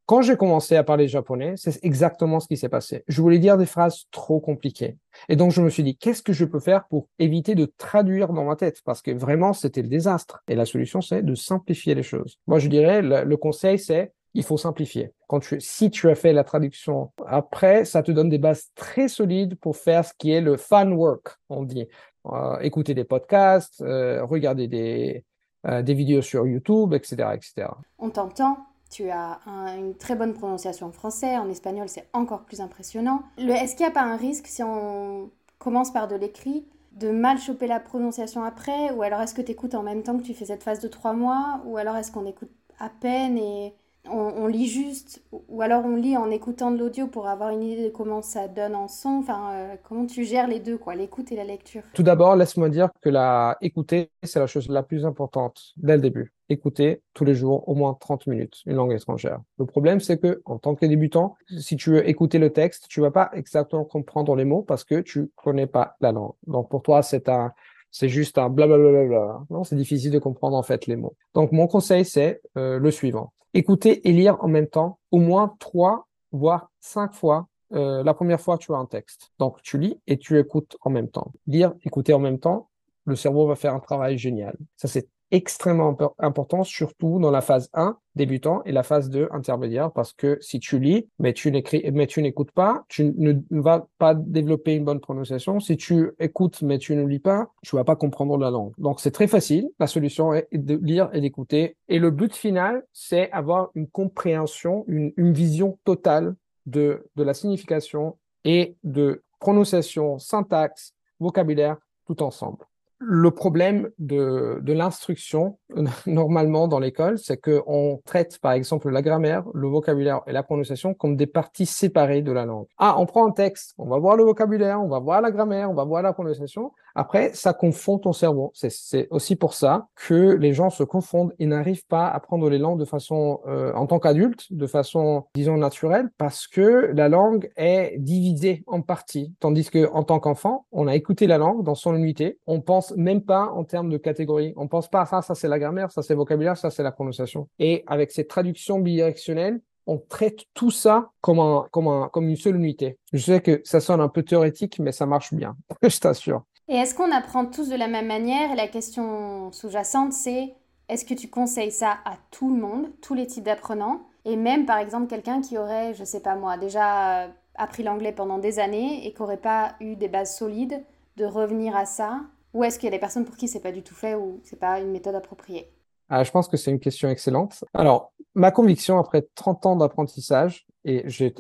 Quand 0.06 0.22
j'ai 0.22 0.38
commencé 0.38 0.76
à 0.76 0.84
parler 0.84 1.08
japonais, 1.08 1.56
c'est 1.58 1.84
exactement 1.84 2.40
ce 2.40 2.48
qui 2.48 2.58
s'est 2.58 2.70
passé. 2.70 3.04
Je 3.08 3.22
voulais 3.22 3.40
dire 3.40 3.58
des 3.58 3.66
phrases 3.66 4.06
trop 4.12 4.40
compliquées. 4.40 4.98
Et 5.30 5.36
donc, 5.36 5.52
je 5.52 5.62
me 5.62 5.70
suis 5.70 5.84
dit, 5.84 5.98
qu'est-ce 5.98 6.22
que 6.22 6.32
je 6.32 6.46
peux 6.46 6.60
faire 6.60 6.86
pour 6.88 7.08
éviter 7.18 7.56
de 7.56 7.66
traduire 7.78 8.32
dans 8.32 8.44
ma 8.46 8.56
tête? 8.56 8.82
Parce 8.86 9.02
que 9.02 9.12
vraiment, 9.12 9.54
c'était 9.54 9.82
le 9.82 9.88
désastre. 9.88 10.44
Et 10.48 10.56
la 10.56 10.66
solution, 10.66 11.02
c'est 11.02 11.24
de 11.24 11.34
simplifier 11.34 11.96
les 11.96 12.04
choses. 12.04 12.40
Moi, 12.46 12.60
je 12.60 12.70
dirais, 12.70 13.02
le 13.02 13.38
conseil, 13.38 13.80
c'est 13.80 14.14
il 14.36 14.44
faut 14.44 14.58
simplifier. 14.58 15.12
Quand 15.28 15.40
si 15.60 15.90
tu 15.90 16.10
as 16.10 16.16
fait 16.16 16.34
la 16.34 16.44
traduction 16.44 17.12
après, 17.26 17.86
ça 17.86 18.04
te 18.04 18.12
donne 18.12 18.30
des 18.30 18.38
bases 18.38 18.70
très 18.76 19.08
solides 19.08 19.56
pour 19.56 19.78
faire 19.78 20.06
ce 20.06 20.14
qui 20.18 20.32
est 20.32 20.42
le 20.42 20.58
fun 20.58 20.92
work, 20.92 21.38
on 21.50 21.64
dit. 21.64 21.88
Euh, 22.28 22.60
écouter 22.60 22.94
des 22.96 23.04
podcasts, 23.04 23.82
euh, 23.82 24.26
regarder 24.26 24.68
des, 24.68 25.24
euh, 25.68 25.84
des 25.84 25.94
vidéos 25.94 26.22
sur 26.22 26.48
YouTube, 26.48 26.94
etc. 26.94 27.30
etc. 27.34 27.68
On 28.00 28.10
t'entend, 28.10 28.58
tu 28.90 29.10
as 29.10 29.40
une 29.78 29.96
très 29.96 30.16
bonne 30.16 30.34
prononciation 30.34 30.88
en 30.88 30.92
français, 30.92 31.38
en 31.38 31.50
espagnol 31.50 31.88
c'est 31.88 32.08
encore 32.14 32.42
plus 32.42 32.62
impressionnant. 32.62 33.22
Est-ce 33.38 33.76
qu'il 33.76 33.86
n'y 33.86 33.92
a 33.92 33.94
pas 33.94 34.02
un 34.02 34.18
risque 34.18 34.48
si 34.48 34.64
on 34.64 35.30
commence 35.60 35.94
par 35.94 36.08
de 36.08 36.16
l'écrit 36.16 36.66
de 36.94 37.12
mal 37.12 37.38
choper 37.38 37.68
la 37.68 37.80
prononciation 37.80 38.44
après? 38.44 38.92
Ou 38.92 39.04
alors 39.04 39.22
est-ce 39.22 39.36
que 39.36 39.42
tu 39.42 39.52
écoutes 39.52 39.76
en 39.76 39.84
même 39.84 40.02
temps 40.02 40.18
que 40.18 40.24
tu 40.24 40.34
fais 40.34 40.46
cette 40.46 40.64
phase 40.64 40.80
de 40.80 40.88
trois 40.88 41.14
mois? 41.14 41.62
Ou 41.66 41.78
alors 41.78 41.96
est-ce 41.96 42.12
qu'on 42.12 42.26
écoute 42.26 42.52
à 42.80 42.90
peine 42.90 43.38
et 43.38 43.76
on, 44.10 44.48
lit 44.48 44.68
juste, 44.68 45.24
ou 45.32 45.62
alors 45.62 45.86
on 45.86 45.96
lit 45.96 46.18
en 46.18 46.30
écoutant 46.30 46.72
de 46.72 46.78
l'audio 46.78 47.08
pour 47.08 47.28
avoir 47.28 47.50
une 47.50 47.64
idée 47.64 47.86
de 47.86 47.90
comment 47.90 48.22
ça 48.22 48.48
donne 48.48 48.76
en 48.76 48.88
son. 48.88 49.20
Enfin, 49.20 49.52
euh, 49.54 49.76
comment 49.88 50.06
tu 50.06 50.24
gères 50.24 50.48
les 50.48 50.60
deux, 50.60 50.78
quoi, 50.78 50.96
l'écoute 50.96 51.32
et 51.32 51.36
la 51.36 51.44
lecture. 51.44 51.82
Tout 51.94 52.04
d'abord, 52.04 52.36
laisse-moi 52.36 52.70
dire 52.70 52.90
que 53.02 53.10
la 53.10 53.58
écouter, 53.62 54.10
c'est 54.24 54.40
la 54.40 54.48
chose 54.48 54.70
la 54.70 54.84
plus 54.84 55.06
importante 55.06 55.74
dès 55.78 55.96
le 55.96 56.02
début. 56.02 56.34
Écouter 56.50 57.02
tous 57.14 57.26
les 57.26 57.36
jours 57.36 57.68
au 57.68 57.76
moins 57.76 57.96
30 58.00 58.28
minutes 58.28 58.62
une 58.66 58.76
langue 58.76 58.94
étrangère. 58.94 59.40
Le 59.58 59.66
problème, 59.66 60.00
c'est 60.00 60.20
que 60.20 60.42
en 60.46 60.58
tant 60.58 60.76
que 60.76 60.86
débutant, 60.86 61.36
si 61.58 61.76
tu 61.76 61.92
veux 61.92 62.08
écouter 62.08 62.38
le 62.38 62.52
texte, 62.52 62.86
tu 62.88 63.02
vas 63.02 63.12
pas 63.12 63.32
exactement 63.34 63.84
comprendre 63.84 64.36
les 64.36 64.46
mots 64.46 64.62
parce 64.62 64.84
que 64.84 65.02
tu 65.02 65.32
connais 65.36 65.68
pas 65.68 65.96
la 66.02 66.12
langue. 66.12 66.34
Donc 66.46 66.70
pour 66.70 66.82
toi, 66.82 67.02
c'est 67.02 67.30
un 67.30 67.54
c'est 67.96 68.10
juste 68.10 68.38
un 68.38 68.50
blablabla. 68.50 69.46
Non, 69.50 69.64
c'est 69.64 69.78
difficile 69.78 70.12
de 70.12 70.20
comprendre 70.20 70.58
en 70.58 70.64
fait 70.64 70.86
les 70.86 70.98
mots. 70.98 71.16
Donc 71.34 71.54
mon 71.54 71.66
conseil, 71.66 72.04
c'est 72.04 72.42
euh, 72.58 72.78
le 72.78 72.92
suivant. 72.92 73.32
Écouter 73.56 74.08
et 74.08 74.12
lire 74.12 74.38
en 74.44 74.48
même 74.48 74.68
temps, 74.68 75.00
au 75.10 75.18
moins 75.18 75.56
trois, 75.60 76.08
voire 76.32 76.70
cinq 76.80 77.14
fois 77.16 77.48
euh, 77.74 78.04
la 78.04 78.14
première 78.14 78.40
fois 78.40 78.58
tu 78.58 78.74
as 78.74 78.78
un 78.78 78.86
texte. 78.86 79.32
Donc 79.40 79.62
tu 79.64 79.78
lis 79.78 80.00
et 80.08 80.18
tu 80.18 80.38
écoutes 80.38 80.78
en 80.82 80.90
même 80.90 81.10
temps. 81.10 81.32
Lire, 81.48 81.74
écouter 81.84 82.14
en 82.14 82.20
même 82.20 82.40
temps, 82.40 82.70
le 83.06 83.16
cerveau 83.16 83.48
va 83.48 83.56
faire 83.56 83.74
un 83.74 83.80
travail 83.80 84.18
génial. 84.18 84.56
Ça, 84.76 84.88
c'est 84.88 85.08
extrêmement 85.36 85.98
important, 86.18 86.64
surtout 86.64 87.20
dans 87.20 87.30
la 87.30 87.42
phase 87.42 87.70
1, 87.74 87.98
débutant, 88.16 88.64
et 88.64 88.72
la 88.72 88.84
phase 88.84 89.10
2, 89.10 89.28
intermédiaire, 89.32 89.92
parce 89.92 90.14
que 90.14 90.38
si 90.40 90.62
tu 90.62 90.80
lis, 90.80 91.10
mais 91.20 91.34
tu 91.34 91.52
n'écris, 91.52 91.84
mais 91.92 92.08
tu 92.08 92.22
n'écoutes 92.22 92.52
pas, 92.52 92.86
tu 92.88 93.14
ne 93.18 93.34
vas 93.52 93.86
pas 93.98 94.16
développer 94.16 94.76
une 94.76 94.86
bonne 94.86 95.02
prononciation. 95.02 95.60
Si 95.60 95.76
tu 95.76 96.12
écoutes, 96.20 96.62
mais 96.62 96.78
tu 96.78 96.96
ne 96.96 97.06
lis 97.06 97.20
pas, 97.20 97.50
tu 97.64 97.76
vas 97.76 97.84
pas 97.84 97.98
comprendre 97.98 98.38
la 98.38 98.50
langue. 98.50 98.72
Donc, 98.78 99.02
c'est 99.02 99.12
très 99.12 99.28
facile. 99.28 99.70
La 99.78 99.88
solution 99.88 100.34
est 100.34 100.48
de 100.54 100.80
lire 100.82 101.10
et 101.12 101.20
d'écouter. 101.20 101.76
Et 101.90 102.00
le 102.00 102.12
but 102.12 102.34
final, 102.34 102.86
c'est 102.94 103.30
avoir 103.32 103.72
une 103.76 103.88
compréhension, 103.88 104.86
une, 104.88 105.12
une 105.18 105.34
vision 105.34 105.78
totale 105.84 106.36
de, 106.66 107.06
de 107.18 107.24
la 107.24 107.34
signification 107.34 108.18
et 108.46 108.78
de 108.86 109.22
prononciation, 109.42 110.18
syntaxe, 110.18 110.94
vocabulaire, 111.20 111.76
tout 112.06 112.24
ensemble 112.24 112.66
le 113.00 113.32
problème 113.32 113.90
de, 114.00 114.60
de 114.62 114.74
l'instruction, 114.74 115.58
normalement, 116.06 116.68
dans 116.68 116.80
l'école, 116.80 117.18
c'est 117.18 117.38
qu'on 117.38 118.02
traite, 118.06 118.40
par 118.40 118.54
exemple, 118.54 118.90
la 118.90 119.02
grammaire, 119.02 119.44
le 119.54 119.68
vocabulaire 119.68 120.22
et 120.28 120.32
la 120.32 120.44
prononciation 120.44 120.94
comme 120.94 121.16
des 121.16 121.28
parties 121.28 121.66
séparées 121.66 122.22
de 122.22 122.32
la 122.32 122.46
langue. 122.46 122.68
Ah, 122.78 122.96
on 122.98 123.06
prend 123.06 123.28
un 123.28 123.32
texte, 123.32 123.74
on 123.78 123.88
va 123.88 123.98
voir 123.98 124.16
le 124.16 124.24
vocabulaire, 124.24 124.82
on 124.82 124.88
va 124.88 125.00
voir 125.00 125.22
la 125.22 125.32
grammaire, 125.32 125.70
on 125.70 125.74
va 125.74 125.84
voir 125.84 126.02
la 126.02 126.14
prononciation. 126.14 126.72
Après, 126.96 127.34
ça 127.34 127.54
confond 127.54 128.00
ton 128.00 128.14
cerveau. 128.14 128.52
C'est 128.54 129.08
aussi 129.12 129.36
pour 129.36 129.54
ça 129.54 129.88
que 129.96 130.36
les 130.36 130.54
gens 130.54 130.70
se 130.70 130.84
confondent 130.84 131.34
et 131.40 131.46
n'arrivent 131.46 131.86
pas 131.86 132.08
à 132.08 132.16
apprendre 132.16 132.50
les 132.50 132.58
langues 132.58 132.80
de 132.80 132.86
façon, 132.86 133.42
euh, 133.48 133.74
en 133.74 133.86
tant 133.86 134.00
qu'adulte, 134.00 134.52
de 134.52 134.66
façon, 134.66 135.26
disons, 135.36 135.58
naturelle, 135.58 136.10
parce 136.18 136.48
que 136.48 136.92
la 136.94 137.10
langue 137.10 137.52
est 137.58 137.96
divisée 137.98 138.64
en 138.68 138.82
parties. 138.82 139.34
Tandis 139.42 139.70
que, 139.70 139.92
en 139.92 140.04
tant 140.04 140.20
qu'enfant, 140.20 140.66
on 140.72 140.88
a 140.88 140.96
écouté 140.96 141.28
la 141.28 141.38
langue 141.38 141.64
dans 141.64 141.76
son 141.76 141.96
unité, 141.96 142.40
on 142.48 142.62
pense 142.62 142.96
même 142.96 143.22
pas 143.22 143.52
en 143.52 143.66
termes 143.66 143.90
de 143.90 143.98
catégorie. 143.98 144.54
On 144.56 144.68
pense 144.68 144.90
pas 144.90 145.02
à 145.02 145.06
ça, 145.06 145.22
ça 145.22 145.36
c'est 145.36 145.50
la 145.50 145.60
grammaire, 145.60 145.92
ça 145.92 146.02
c'est 146.02 146.14
le 146.14 146.18
vocabulaire, 146.18 146.58
ça 146.58 146.72
c'est 146.72 146.84
la 146.84 146.92
prononciation. 146.92 147.50
Et 147.60 147.84
avec 147.88 148.12
cette 148.12 148.30
traduction 148.30 148.80
bidirectionnelle, 148.80 149.60
on 149.88 149.98
traite 149.98 150.46
tout 150.54 150.72
ça 150.72 151.12
comme, 151.22 151.40
un, 151.40 151.68
comme, 151.72 151.88
un, 151.88 152.10
comme 152.12 152.28
une 152.28 152.36
seule 152.36 152.56
unité. 152.56 152.98
Je 153.14 153.20
sais 153.20 153.42
que 153.42 153.62
ça 153.64 153.80
sonne 153.80 154.02
un 154.02 154.10
peu 154.10 154.24
théorétique, 154.24 154.80
mais 154.80 154.92
ça 154.92 155.06
marche 155.06 155.34
bien, 155.34 155.56
je 155.84 156.00
t'assure. 156.00 156.44
Et 156.68 156.76
est-ce 156.76 156.96
qu'on 156.96 157.12
apprend 157.12 157.46
tous 157.46 157.70
de 157.70 157.76
la 157.76 157.88
même 157.88 158.08
manière? 158.08 158.52
Et 158.52 158.56
la 158.56 158.68
question 158.68 159.52
sous-jacente, 159.52 160.14
c'est 160.14 160.56
est-ce 160.90 161.06
que 161.06 161.14
tu 161.14 161.30
conseilles 161.30 161.72
ça 161.72 161.98
à 162.06 162.18
tout 162.32 162.50
le 162.54 162.60
monde, 162.60 162.90
tous 163.02 163.14
les 163.14 163.28
types 163.28 163.44
d'apprenants? 163.44 164.02
Et 164.26 164.36
même, 164.36 164.66
par 164.66 164.80
exemple, 164.80 165.08
quelqu'un 165.08 165.42
qui 165.42 165.58
aurait, 165.58 165.94
je 165.94 166.04
sais 166.04 166.22
pas 166.22 166.36
moi, 166.36 166.58
déjà 166.58 167.30
appris 167.54 167.84
l'anglais 167.84 168.12
pendant 168.12 168.40
des 168.40 168.58
années 168.60 169.06
et 169.06 169.14
qui 169.14 169.22
n'auraient 169.22 169.38
pas 169.38 169.76
eu 169.80 169.96
des 169.96 170.08
bases 170.08 170.36
solides, 170.36 170.84
de 171.18 171.26
revenir 171.26 171.76
à 171.76 171.86
ça? 171.86 172.22
Ou 172.54 172.64
est-ce 172.64 172.80
qu'il 172.80 172.88
y 172.88 172.94
a 172.94 172.96
des 172.96 173.00
personnes 173.00 173.26
pour 173.26 173.38
qui 173.38 173.48
c'est 173.48 173.60
pas 173.60 173.72
du 173.72 173.84
tout 173.84 173.96
fait 173.96 174.16
ou 174.16 174.40
c'est 174.44 174.60
pas 174.60 174.80
une 174.80 174.92
méthode 174.92 175.16
appropriée? 175.16 175.72
Ah, 176.10 176.24
je 176.24 176.32
pense 176.32 176.48
que 176.48 176.58
c'est 176.58 176.72
une 176.72 176.80
question 176.80 177.10
excellente. 177.10 177.64
Alors, 177.74 178.12
ma 178.34 178.52
conviction 178.52 178.98
après 178.98 179.28
30 179.36 179.66
ans 179.66 179.76
d'apprentissage, 179.76 180.65
et 180.86 181.02
j'ai 181.08 181.34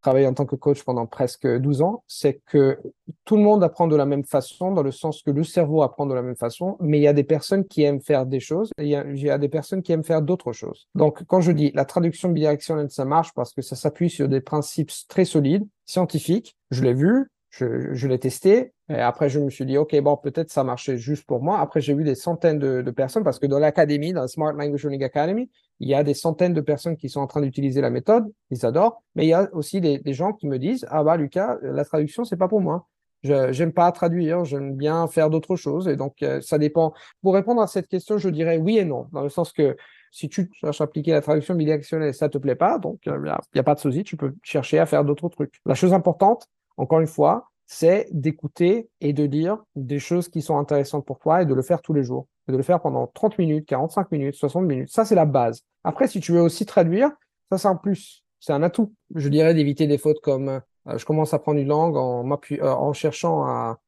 travaillé 0.00 0.26
en 0.26 0.34
tant 0.34 0.44
que 0.44 0.56
coach 0.56 0.82
pendant 0.82 1.06
presque 1.06 1.46
12 1.46 1.82
ans, 1.82 2.02
c'est 2.08 2.40
que 2.46 2.80
tout 3.24 3.36
le 3.36 3.42
monde 3.42 3.62
apprend 3.62 3.86
de 3.86 3.94
la 3.94 4.06
même 4.06 4.24
façon, 4.24 4.72
dans 4.72 4.82
le 4.82 4.90
sens 4.90 5.22
que 5.22 5.30
le 5.30 5.44
cerveau 5.44 5.82
apprend 5.82 6.04
de 6.04 6.14
la 6.14 6.22
même 6.22 6.34
façon, 6.34 6.76
mais 6.80 6.98
il 6.98 7.02
y 7.02 7.08
a 7.08 7.12
des 7.12 7.22
personnes 7.22 7.64
qui 7.64 7.84
aiment 7.84 8.00
faire 8.00 8.26
des 8.26 8.40
choses 8.40 8.72
et 8.76 8.84
il 8.84 9.18
y 9.18 9.30
a, 9.30 9.38
des 9.38 9.48
personnes 9.48 9.82
qui 9.82 9.92
aiment 9.92 10.02
faire 10.02 10.20
d'autres 10.20 10.52
choses. 10.52 10.88
Donc, 10.96 11.22
quand 11.28 11.40
je 11.40 11.52
dis 11.52 11.70
la 11.74 11.84
traduction 11.84 12.28
bidirectionnelle, 12.28 12.90
ça 12.90 13.04
marche 13.04 13.32
parce 13.34 13.52
que 13.52 13.62
ça 13.62 13.76
s'appuie 13.76 14.10
sur 14.10 14.28
des 14.28 14.40
principes 14.40 14.90
très 15.06 15.24
solides, 15.24 15.66
scientifiques. 15.86 16.56
Je 16.72 16.82
l'ai 16.82 16.94
vu, 16.94 17.30
je, 17.50 17.94
je 17.94 18.08
l'ai 18.08 18.18
testé. 18.18 18.72
Et 18.88 18.94
après, 18.94 19.28
je 19.28 19.38
me 19.38 19.50
suis 19.50 19.64
dit, 19.64 19.76
OK, 19.76 19.98
bon, 20.00 20.16
peut-être 20.16 20.50
ça 20.50 20.64
marchait 20.64 20.96
juste 20.96 21.24
pour 21.24 21.40
moi. 21.40 21.60
Après, 21.60 21.80
j'ai 21.80 21.94
vu 21.94 22.02
des 22.02 22.16
centaines 22.16 22.58
de, 22.58 22.82
de 22.82 22.90
personnes 22.90 23.22
parce 23.22 23.38
que 23.38 23.46
dans 23.46 23.58
l'académie, 23.60 24.12
dans 24.12 24.22
la 24.22 24.28
Smart 24.28 24.52
Language 24.52 24.82
Learning 24.82 25.04
Academy, 25.04 25.50
il 25.80 25.88
y 25.88 25.94
a 25.94 26.02
des 26.02 26.14
centaines 26.14 26.54
de 26.54 26.60
personnes 26.60 26.96
qui 26.96 27.08
sont 27.08 27.20
en 27.20 27.26
train 27.26 27.40
d'utiliser 27.40 27.80
la 27.80 27.90
méthode. 27.90 28.24
Ils 28.50 28.66
adorent. 28.66 29.02
Mais 29.14 29.26
il 29.26 29.28
y 29.28 29.34
a 29.34 29.48
aussi 29.52 29.80
des, 29.80 30.00
gens 30.12 30.32
qui 30.32 30.46
me 30.48 30.58
disent, 30.58 30.86
ah 30.90 31.02
bah, 31.04 31.16
Lucas, 31.16 31.58
la 31.62 31.84
traduction, 31.84 32.24
c'est 32.24 32.36
pas 32.36 32.48
pour 32.48 32.60
moi. 32.60 32.86
Je 33.22 33.52
j'aime 33.52 33.72
pas 33.72 33.90
traduire, 33.90 34.44
j'aime 34.44 34.76
bien 34.76 35.06
faire 35.08 35.28
d'autres 35.30 35.56
choses. 35.56 35.88
Et 35.88 35.96
donc, 35.96 36.22
euh, 36.22 36.40
ça 36.40 36.58
dépend. 36.58 36.92
Pour 37.22 37.34
répondre 37.34 37.60
à 37.60 37.66
cette 37.66 37.88
question, 37.88 38.18
je 38.18 38.28
dirais 38.28 38.58
oui 38.58 38.78
et 38.78 38.84
non, 38.84 39.08
dans 39.12 39.22
le 39.22 39.28
sens 39.28 39.52
que 39.52 39.76
si 40.12 40.28
tu 40.28 40.48
cherches 40.52 40.80
à 40.80 40.84
appliquer 40.84 41.12
la 41.12 41.20
traduction 41.20 41.54
bidirectionnelle 41.54 42.14
ça 42.14 42.28
te 42.28 42.38
plaît 42.38 42.54
pas, 42.54 42.78
donc 42.78 43.00
il 43.04 43.12
n'y 43.12 43.28
a, 43.28 43.40
a, 43.56 43.62
pas 43.62 43.74
de 43.74 43.80
souci, 43.80 44.04
tu 44.04 44.16
peux 44.16 44.34
chercher 44.42 44.78
à 44.78 44.86
faire 44.86 45.04
d'autres 45.04 45.28
trucs. 45.28 45.60
La 45.66 45.74
chose 45.74 45.92
importante, 45.92 46.46
encore 46.76 47.00
une 47.00 47.06
fois, 47.08 47.50
c'est 47.66 48.08
d'écouter 48.10 48.88
et 49.00 49.12
de 49.12 49.26
dire 49.26 49.58
des 49.76 49.98
choses 49.98 50.28
qui 50.28 50.40
sont 50.40 50.56
intéressantes 50.56 51.04
pour 51.04 51.18
toi 51.18 51.42
et 51.42 51.46
de 51.46 51.54
le 51.54 51.62
faire 51.62 51.82
tous 51.82 51.92
les 51.92 52.02
jours. 52.02 52.26
De 52.48 52.56
le 52.56 52.62
faire 52.62 52.80
pendant 52.80 53.06
30 53.06 53.38
minutes, 53.38 53.66
45 53.66 54.10
minutes, 54.10 54.34
60 54.34 54.64
minutes. 54.64 54.88
Ça, 54.90 55.04
c'est 55.04 55.14
la 55.14 55.26
base. 55.26 55.64
Après, 55.84 56.08
si 56.08 56.18
tu 56.20 56.32
veux 56.32 56.40
aussi 56.40 56.64
traduire, 56.64 57.10
ça, 57.50 57.58
c'est 57.58 57.68
un 57.68 57.76
plus. 57.76 58.24
C'est 58.40 58.52
un 58.52 58.62
atout. 58.62 58.94
Je 59.14 59.28
dirais 59.28 59.52
d'éviter 59.52 59.86
des 59.86 59.98
fautes 59.98 60.20
comme 60.22 60.48
euh, 60.88 60.98
je 60.98 61.04
commence 61.04 61.32
à 61.32 61.36
apprendre 61.36 61.60
une 61.60 61.68
langue 61.68 61.96
en, 61.96 62.28
euh, 62.52 62.92
cherchant 62.92 63.44
à, 63.44 63.78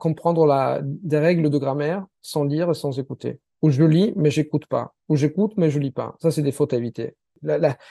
comprendre 0.00 0.80
des 0.82 1.18
règles 1.18 1.50
de 1.50 1.58
grammaire 1.58 2.06
sans 2.22 2.44
lire 2.44 2.70
et 2.70 2.74
sans 2.74 2.98
écouter. 2.98 3.38
Ou 3.60 3.68
je 3.68 3.84
lis, 3.84 4.14
mais 4.16 4.30
j'écoute 4.30 4.64
pas. 4.66 4.94
Ou 5.10 5.16
j'écoute, 5.16 5.52
mais 5.58 5.68
je 5.68 5.78
lis 5.78 5.90
pas. 5.90 6.16
Ça, 6.22 6.30
c'est 6.30 6.40
des 6.40 6.52
fautes 6.52 6.72
à 6.72 6.78
éviter. 6.78 7.16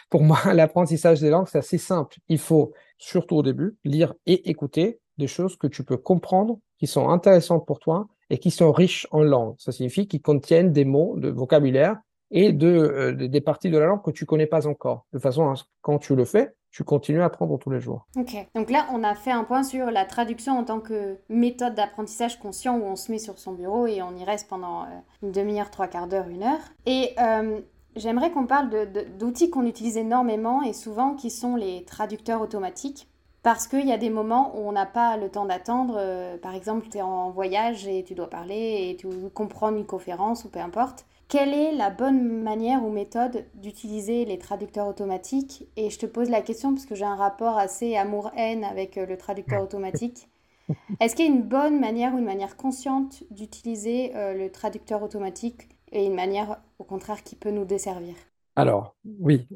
pour 0.10 0.24
moi, 0.24 0.40
l'apprentissage 0.56 1.20
des 1.22 1.30
langues, 1.30 1.48
c'est 1.48 1.60
assez 1.60 1.78
simple. 1.78 2.18
Il 2.30 2.40
faut, 2.40 2.74
surtout 2.98 3.36
au 3.36 3.44
début, 3.44 3.78
lire 3.84 4.16
et 4.26 4.50
écouter 4.50 5.00
des 5.20 5.28
choses 5.28 5.56
que 5.56 5.68
tu 5.68 5.84
peux 5.84 5.98
comprendre, 5.98 6.58
qui 6.80 6.88
sont 6.88 7.10
intéressantes 7.10 7.68
pour 7.68 7.78
toi 7.78 8.08
et 8.30 8.38
qui 8.38 8.52
sont 8.52 8.72
riches 8.72 9.08
en 9.12 9.24
langue. 9.24 9.56
Ça 9.58 9.72
signifie 9.72 10.08
qu'ils 10.08 10.22
contiennent 10.22 10.72
des 10.72 10.86
mots, 10.86 11.16
de 11.18 11.30
vocabulaire 11.30 11.98
et 12.32 12.52
de, 12.52 12.68
euh, 12.68 13.28
des 13.28 13.42
parties 13.42 13.70
de 13.70 13.78
la 13.78 13.86
langue 13.86 14.02
que 14.04 14.12
tu 14.12 14.26
connais 14.26 14.48
pas 14.48 14.68
encore. 14.68 15.06
De 15.14 15.20
façon 15.20 15.50
à 15.50 15.56
quand 15.82 15.98
tu 16.00 16.16
le 16.16 16.26
fais, 16.26 16.54
tu 16.72 16.84
continues 16.84 17.22
à 17.22 17.26
apprendre 17.26 17.58
tous 17.58 17.70
les 17.70 17.80
jours. 17.80 18.06
Ok, 18.18 18.36
donc 18.54 18.70
là, 18.70 18.88
on 18.94 19.04
a 19.04 19.16
fait 19.16 19.32
un 19.32 19.44
point 19.44 19.64
sur 19.64 19.90
la 19.90 20.06
traduction 20.06 20.60
en 20.60 20.64
tant 20.64 20.80
que 20.80 21.18
méthode 21.30 21.76
d'apprentissage 21.76 22.38
conscient 22.40 22.78
où 22.78 22.84
on 22.84 22.96
se 22.96 23.12
met 23.12 23.18
sur 23.18 23.40
son 23.40 23.54
bureau 23.54 23.88
et 23.88 24.02
on 24.02 24.16
y 24.16 24.24
reste 24.24 24.48
pendant 24.48 24.84
euh, 24.84 24.88
une 25.24 25.32
demi-heure, 25.32 25.72
trois 25.72 25.88
quarts 25.88 26.08
d'heure, 26.08 26.28
une 26.28 26.44
heure. 26.44 26.60
Et 26.86 27.16
euh, 27.20 27.62
j'aimerais 27.96 28.32
qu'on 28.32 28.46
parle 28.46 28.70
d'outils 29.18 29.50
qu'on 29.50 29.66
utilise 29.66 29.98
énormément 29.98 30.62
et 30.62 30.74
souvent 30.74 31.16
qui 31.16 31.30
sont 31.30 31.56
les 31.56 31.84
traducteurs 31.86 32.42
automatiques 32.42 33.08
parce 33.48 33.70
qu'il 33.70 33.88
y 33.88 33.94
a 33.94 33.98
des 33.98 34.10
moments 34.10 34.52
où 34.58 34.68
on 34.68 34.74
n'a 34.74 34.86
pas 34.86 35.16
le 35.16 35.30
temps 35.30 35.46
d'attendre. 35.46 35.96
Euh, 35.98 36.38
par 36.38 36.54
exemple, 36.54 36.90
tu 36.92 36.98
es 36.98 37.02
en 37.02 37.32
voyage 37.32 37.88
et 37.88 38.04
tu 38.04 38.14
dois 38.14 38.30
parler 38.30 38.90
et 38.90 38.98
tu 38.98 39.08
comprendre 39.34 39.78
une 39.78 39.86
conférence 39.86 40.44
ou 40.44 40.50
peu 40.50 40.60
importe. 40.60 41.06
Quelle 41.30 41.54
est 41.54 41.72
la 41.72 41.90
bonne 41.90 42.44
manière 42.44 42.84
ou 42.84 42.92
méthode 42.92 43.46
d'utiliser 43.54 44.26
les 44.26 44.38
traducteurs 44.38 44.86
automatiques? 44.86 45.66
Et 45.78 45.90
je 45.90 45.98
te 45.98 46.06
pose 46.06 46.30
la 46.30 46.42
question 46.42 46.74
parce 46.74 46.86
que 46.86 46.94
j'ai 46.94 47.06
un 47.06 47.16
rapport 47.16 47.58
assez 47.58 47.96
amour-haine 47.96 48.66
avec 48.66 48.98
euh, 48.98 49.06
le 49.06 49.16
traducteur 49.16 49.64
automatique. 49.64 50.28
Est-ce 51.00 51.16
qu'il 51.16 51.26
y 51.26 51.30
a 51.30 51.32
une 51.32 51.42
bonne 51.42 51.80
manière 51.80 52.16
ou 52.16 52.18
une 52.18 52.26
manière 52.26 52.58
consciente 52.58 53.24
d'utiliser 53.32 54.14
euh, 54.18 54.34
le 54.34 54.52
traducteur 54.52 55.04
automatique 55.04 55.70
et 55.94 56.06
une 56.06 56.16
manière 56.16 56.60
au 56.80 56.84
contraire 56.84 57.24
qui 57.24 57.38
peut 57.38 57.52
nous 57.52 57.64
desservir? 57.64 58.16
Alors, 58.58 58.98
oui, 59.06 59.48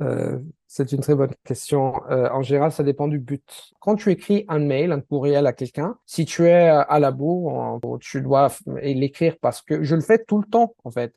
euh, 0.00 0.38
c'est 0.66 0.92
une 0.92 1.00
très 1.00 1.14
bonne 1.14 1.32
question. 1.44 2.02
Euh, 2.10 2.28
en 2.30 2.42
général, 2.42 2.72
ça 2.72 2.82
dépend 2.82 3.08
du 3.08 3.18
but. 3.18 3.72
Quand 3.80 3.96
tu 3.96 4.10
écris 4.10 4.44
un 4.48 4.58
mail, 4.58 4.92
un 4.92 5.00
courriel 5.00 5.46
à 5.46 5.52
quelqu'un, 5.52 5.96
si 6.06 6.24
tu 6.24 6.46
es 6.46 6.68
à 6.68 6.98
la 7.00 7.10
bourre, 7.10 7.80
tu 8.00 8.20
dois 8.20 8.48
l'écrire 8.82 9.36
parce 9.40 9.62
que 9.62 9.82
je 9.82 9.94
le 9.94 10.00
fais 10.00 10.22
tout 10.22 10.38
le 10.38 10.46
temps, 10.46 10.74
en 10.84 10.90
fait, 10.90 11.14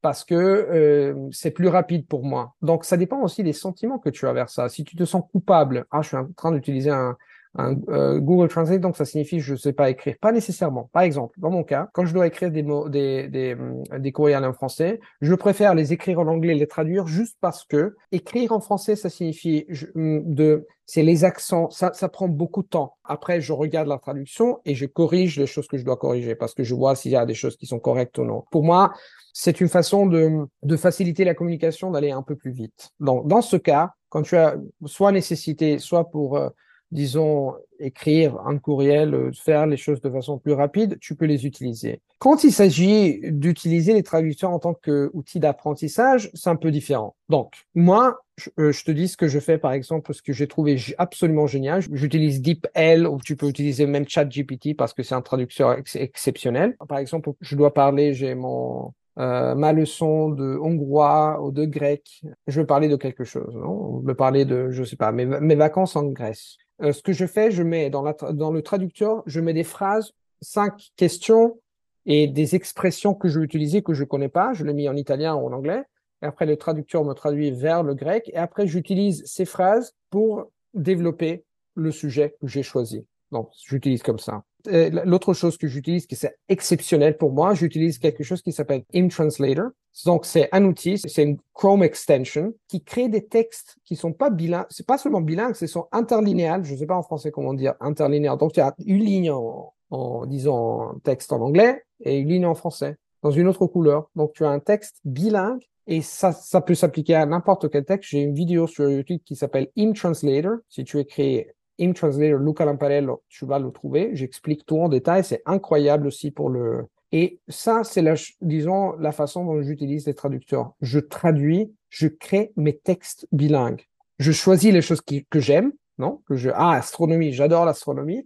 parce 0.00 0.24
que 0.24 0.34
euh, 0.34 1.28
c'est 1.32 1.50
plus 1.50 1.68
rapide 1.68 2.06
pour 2.06 2.24
moi. 2.24 2.54
Donc, 2.62 2.84
ça 2.84 2.96
dépend 2.96 3.20
aussi 3.20 3.42
des 3.42 3.52
sentiments 3.52 3.98
que 3.98 4.10
tu 4.10 4.26
as 4.26 4.32
vers 4.32 4.50
ça. 4.50 4.68
Si 4.68 4.84
tu 4.84 4.96
te 4.96 5.04
sens 5.04 5.22
coupable, 5.30 5.86
ah, 5.90 6.02
je 6.02 6.08
suis 6.08 6.16
en 6.16 6.30
train 6.32 6.52
d'utiliser 6.52 6.90
un, 6.90 7.16
euh, 7.58 8.18
Google 8.18 8.48
Translate, 8.48 8.80
donc 8.80 8.96
ça 8.96 9.04
signifie 9.04 9.40
je 9.40 9.52
ne 9.52 9.58
sais 9.58 9.72
pas 9.72 9.90
écrire. 9.90 10.16
Pas 10.20 10.32
nécessairement. 10.32 10.90
Par 10.92 11.02
exemple, 11.02 11.38
dans 11.38 11.50
mon 11.50 11.62
cas, 11.62 11.88
quand 11.92 12.04
je 12.04 12.12
dois 12.12 12.26
écrire 12.26 12.50
des 12.50 12.62
mots, 12.62 12.88
des, 12.88 13.28
des, 13.28 13.54
mm, 13.54 13.98
des 13.98 14.12
courriels 14.12 14.44
en 14.44 14.52
français, 14.52 15.00
je 15.20 15.34
préfère 15.34 15.74
les 15.74 15.92
écrire 15.92 16.18
en 16.18 16.26
anglais, 16.26 16.54
les 16.54 16.66
traduire 16.66 17.06
juste 17.06 17.36
parce 17.40 17.64
que 17.64 17.94
écrire 18.12 18.52
en 18.52 18.60
français, 18.60 18.96
ça 18.96 19.08
signifie 19.08 19.66
mm, 19.94 20.34
de, 20.34 20.66
c'est 20.86 21.02
les 21.02 21.24
accents, 21.24 21.70
ça, 21.70 21.92
ça 21.94 22.08
prend 22.08 22.28
beaucoup 22.28 22.62
de 22.62 22.68
temps. 22.68 22.96
Après, 23.04 23.40
je 23.40 23.52
regarde 23.52 23.88
la 23.88 23.98
traduction 23.98 24.60
et 24.64 24.74
je 24.74 24.86
corrige 24.86 25.38
les 25.38 25.46
choses 25.46 25.66
que 25.66 25.78
je 25.78 25.84
dois 25.84 25.96
corriger 25.96 26.34
parce 26.34 26.54
que 26.54 26.64
je 26.64 26.74
vois 26.74 26.94
s'il 26.96 27.12
y 27.12 27.16
a 27.16 27.24
des 27.24 27.34
choses 27.34 27.56
qui 27.56 27.66
sont 27.66 27.78
correctes 27.78 28.18
ou 28.18 28.24
non. 28.24 28.44
Pour 28.50 28.64
moi, 28.64 28.92
c'est 29.32 29.60
une 29.60 29.68
façon 29.68 30.06
de, 30.06 30.46
de 30.62 30.76
faciliter 30.76 31.24
la 31.24 31.34
communication, 31.34 31.90
d'aller 31.90 32.10
un 32.10 32.22
peu 32.22 32.36
plus 32.36 32.52
vite. 32.52 32.90
Donc, 33.00 33.26
dans 33.28 33.42
ce 33.42 33.56
cas, 33.56 33.92
quand 34.08 34.22
tu 34.22 34.36
as 34.36 34.56
soit 34.86 35.10
nécessité, 35.10 35.78
soit 35.78 36.10
pour 36.10 36.36
euh, 36.36 36.48
disons, 36.94 37.54
écrire 37.80 38.38
un 38.46 38.56
courriel, 38.58 39.14
euh, 39.14 39.32
faire 39.32 39.66
les 39.66 39.76
choses 39.76 40.00
de 40.00 40.08
façon 40.08 40.38
plus 40.38 40.52
rapide, 40.52 40.96
tu 41.00 41.16
peux 41.16 41.26
les 41.26 41.44
utiliser. 41.44 42.00
Quand 42.18 42.44
il 42.44 42.52
s'agit 42.52 43.20
d'utiliser 43.24 43.92
les 43.92 44.04
traducteurs 44.04 44.50
en 44.50 44.60
tant 44.60 44.74
qu'outil 44.74 45.40
d'apprentissage, 45.40 46.30
c'est 46.32 46.48
un 46.48 46.56
peu 46.56 46.70
différent. 46.70 47.16
Donc, 47.28 47.52
moi, 47.74 48.20
euh, 48.58 48.72
je, 48.72 48.84
te 48.84 48.92
dis 48.92 49.08
ce 49.08 49.16
que 49.16 49.26
je 49.26 49.40
fais, 49.40 49.58
par 49.58 49.72
exemple, 49.72 50.14
ce 50.14 50.22
que 50.22 50.32
j'ai 50.32 50.46
trouvé 50.46 50.76
absolument 50.96 51.46
génial. 51.46 51.82
J'utilise 51.92 52.40
DeepL 52.40 53.06
ou 53.06 53.18
tu 53.22 53.36
peux 53.36 53.48
utiliser 53.48 53.86
même 53.86 54.08
ChatGPT 54.08 54.76
parce 54.76 54.94
que 54.94 55.02
c'est 55.02 55.16
un 55.16 55.22
traducteur 55.22 55.76
exceptionnel. 55.96 56.76
Par 56.88 56.98
exemple, 56.98 57.32
je 57.40 57.56
dois 57.56 57.74
parler, 57.74 58.14
j'ai 58.14 58.36
mon, 58.36 58.92
euh, 59.18 59.54
ma 59.54 59.72
leçon 59.72 60.30
de 60.30 60.58
hongrois 60.60 61.40
ou 61.42 61.52
de 61.52 61.64
grec, 61.64 62.22
je 62.48 62.60
veux 62.60 62.66
parler 62.66 62.88
de 62.88 62.96
quelque 62.96 63.22
chose, 63.22 63.54
non? 63.54 64.00
Je 64.00 64.06
veux 64.06 64.14
parler 64.14 64.44
de, 64.44 64.70
je 64.70 64.82
sais 64.82 64.96
pas, 64.96 65.12
mes, 65.12 65.24
mes 65.24 65.54
vacances 65.54 65.94
en 65.94 66.04
Grèce. 66.04 66.56
Euh, 66.84 66.92
ce 66.92 67.02
que 67.02 67.12
je 67.12 67.26
fais, 67.26 67.50
je 67.50 67.62
mets 67.62 67.90
dans, 67.90 68.02
le 68.02 68.60
traducteur, 68.60 69.22
je 69.26 69.40
mets 69.40 69.54
des 69.54 69.64
phrases, 69.64 70.12
cinq 70.40 70.90
questions 70.96 71.58
et 72.06 72.28
des 72.28 72.54
expressions 72.54 73.14
que 73.14 73.28
je 73.28 73.38
vais 73.38 73.44
utiliser 73.44 73.82
que 73.82 73.94
je 73.94 74.04
connais 74.04 74.28
pas. 74.28 74.52
Je 74.52 74.64
les 74.64 74.74
mets 74.74 74.88
en 74.88 74.96
italien 74.96 75.34
ou 75.34 75.46
en 75.46 75.52
anglais. 75.52 75.82
Et 76.22 76.26
après, 76.26 76.46
le 76.46 76.56
traducteur 76.56 77.04
me 77.04 77.14
traduit 77.14 77.50
vers 77.50 77.82
le 77.82 77.94
grec. 77.94 78.30
Et 78.32 78.36
après, 78.36 78.66
j'utilise 78.66 79.24
ces 79.24 79.46
phrases 79.46 79.94
pour 80.10 80.50
développer 80.74 81.44
le 81.74 81.90
sujet 81.90 82.36
que 82.40 82.46
j'ai 82.46 82.62
choisi. 82.62 83.06
Donc, 83.30 83.48
j'utilise 83.66 84.02
comme 84.02 84.18
ça. 84.18 84.44
L'autre 84.66 85.34
chose 85.34 85.58
que 85.58 85.66
j'utilise, 85.66 86.06
qui 86.06 86.16
c'est 86.16 86.36
exceptionnel 86.48 87.16
pour 87.16 87.32
moi, 87.32 87.54
j'utilise 87.54 87.98
quelque 87.98 88.22
chose 88.24 88.42
qui 88.42 88.52
s'appelle 88.52 88.84
InTranslator. 88.94 89.70
Donc, 90.06 90.26
c'est 90.26 90.48
un 90.52 90.64
outil, 90.64 90.98
c'est 90.98 91.22
une 91.22 91.38
Chrome 91.52 91.82
extension 91.82 92.54
qui 92.68 92.82
crée 92.82 93.08
des 93.08 93.26
textes 93.26 93.76
qui 93.84 93.94
sont 93.94 94.12
pas 94.12 94.30
bilingues. 94.30 94.66
C'est 94.70 94.86
pas 94.86 94.98
seulement 94.98 95.20
bilingues, 95.20 95.54
c'est 95.54 95.66
sont 95.66 95.86
interlinéales. 95.92 96.64
Je 96.64 96.74
sais 96.74 96.86
pas 96.86 96.96
en 96.96 97.02
français 97.02 97.30
comment 97.30 97.54
dire 97.54 97.74
interlinéal. 97.80 98.36
Donc, 98.38 98.52
tu 98.52 98.60
as 98.60 98.74
une 98.84 99.04
ligne 99.04 99.30
en, 99.30 99.72
en 99.90 100.26
disons, 100.26 100.98
texte 101.04 101.32
en 101.32 101.40
anglais 101.40 101.82
et 102.00 102.18
une 102.18 102.28
ligne 102.28 102.46
en 102.46 102.54
français 102.54 102.96
dans 103.22 103.30
une 103.30 103.48
autre 103.48 103.66
couleur. 103.66 104.10
Donc, 104.16 104.32
tu 104.32 104.44
as 104.44 104.50
un 104.50 104.60
texte 104.60 104.96
bilingue 105.04 105.62
et 105.86 106.00
ça, 106.00 106.32
peut 106.66 106.74
s'appliquer 106.74 107.14
à 107.14 107.26
n'importe 107.26 107.70
quel 107.70 107.84
texte. 107.84 108.10
J'ai 108.10 108.20
une 108.20 108.34
vidéo 108.34 108.66
sur 108.66 108.88
YouTube 108.88 109.20
qui 109.24 109.36
s'appelle 109.36 109.68
InTranslator. 109.76 110.56
Si 110.68 110.84
tu 110.84 110.98
écris 110.98 111.44
InTranslator 111.80 112.38
Luca 112.38 112.64
Lamparello, 112.64 113.22
tu 113.28 113.46
vas 113.46 113.58
le 113.58 113.70
trouver. 113.70 114.10
J'explique 114.14 114.64
tout 114.66 114.78
en 114.78 114.88
détail. 114.88 115.24
C'est 115.24 115.42
incroyable 115.46 116.06
aussi 116.06 116.30
pour 116.30 116.50
le. 116.50 116.86
Et 117.12 117.38
ça, 117.48 117.84
c'est 117.84 118.02
la, 118.02 118.14
disons, 118.40 118.96
la 118.98 119.12
façon 119.12 119.44
dont 119.44 119.62
j'utilise 119.62 120.06
les 120.06 120.14
traducteurs. 120.14 120.72
Je 120.80 120.98
traduis, 120.98 121.72
je 121.88 122.08
crée 122.08 122.52
mes 122.56 122.76
textes 122.76 123.28
bilingues. 123.30 123.82
Je 124.18 124.32
choisis 124.32 124.72
les 124.72 124.82
choses 124.82 125.00
qui, 125.00 125.24
que 125.26 125.38
j'aime, 125.38 125.72
non? 125.98 126.22
Je, 126.30 126.50
ah, 126.52 126.72
astronomie, 126.72 127.32
j'adore 127.32 127.64
l'astronomie. 127.64 128.24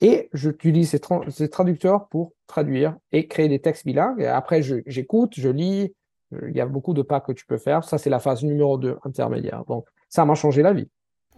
Et 0.00 0.30
j'utilise 0.32 0.90
ces, 0.90 1.00
ces, 1.28 1.50
traducteurs 1.50 2.08
pour 2.08 2.32
traduire 2.46 2.96
et 3.12 3.28
créer 3.28 3.48
des 3.48 3.58
textes 3.58 3.84
bilingues. 3.84 4.22
Et 4.22 4.26
après, 4.26 4.62
j'écoute, 4.86 5.34
je, 5.36 5.42
je 5.42 5.48
lis. 5.48 5.94
Il 6.46 6.56
y 6.56 6.60
a 6.60 6.66
beaucoup 6.66 6.94
de 6.94 7.02
pas 7.02 7.20
que 7.20 7.32
tu 7.32 7.44
peux 7.44 7.58
faire. 7.58 7.84
Ça, 7.84 7.98
c'est 7.98 8.08
la 8.08 8.20
phase 8.20 8.42
numéro 8.44 8.78
2 8.78 8.98
intermédiaire. 9.04 9.64
Donc, 9.66 9.86
ça 10.08 10.24
m'a 10.24 10.34
changé 10.34 10.62
la 10.62 10.72
vie. 10.72 10.88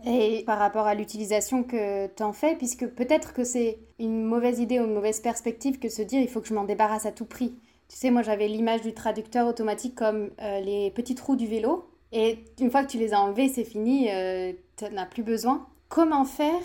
Et 0.04 0.42
par 0.46 0.58
rapport 0.58 0.86
à 0.86 0.94
l'utilisation 0.94 1.62
que 1.62 2.06
tu 2.08 2.22
en 2.22 2.32
fais, 2.32 2.56
puisque 2.56 2.86
peut-être 2.86 3.32
que 3.32 3.44
c'est 3.44 3.78
une 3.98 4.24
mauvaise 4.24 4.58
idée 4.58 4.80
ou 4.80 4.84
une 4.84 4.94
mauvaise 4.94 5.20
perspective 5.20 5.78
que 5.78 5.88
se 5.88 6.02
dire 6.02 6.20
il 6.20 6.28
faut 6.28 6.40
que 6.40 6.48
je 6.48 6.54
m'en 6.54 6.64
débarrasse 6.64 7.06
à 7.06 7.12
tout 7.12 7.24
prix. 7.24 7.54
Tu 7.88 7.96
sais, 7.96 8.10
moi 8.10 8.22
j'avais 8.22 8.48
l'image 8.48 8.80
du 8.80 8.94
traducteur 8.94 9.46
automatique 9.46 9.94
comme 9.94 10.30
euh, 10.40 10.60
les 10.60 10.90
petits 10.90 11.14
trous 11.14 11.36
du 11.36 11.46
vélo. 11.46 11.88
Et 12.10 12.38
une 12.60 12.70
fois 12.70 12.84
que 12.84 12.90
tu 12.90 12.98
les 12.98 13.14
as 13.14 13.20
enlevés, 13.20 13.48
c'est 13.48 13.64
fini, 13.64 14.10
euh, 14.10 14.52
tu 14.76 14.84
n'en 14.86 15.02
as 15.02 15.06
plus 15.06 15.22
besoin. 15.22 15.66
Comment 15.88 16.24
faire? 16.24 16.60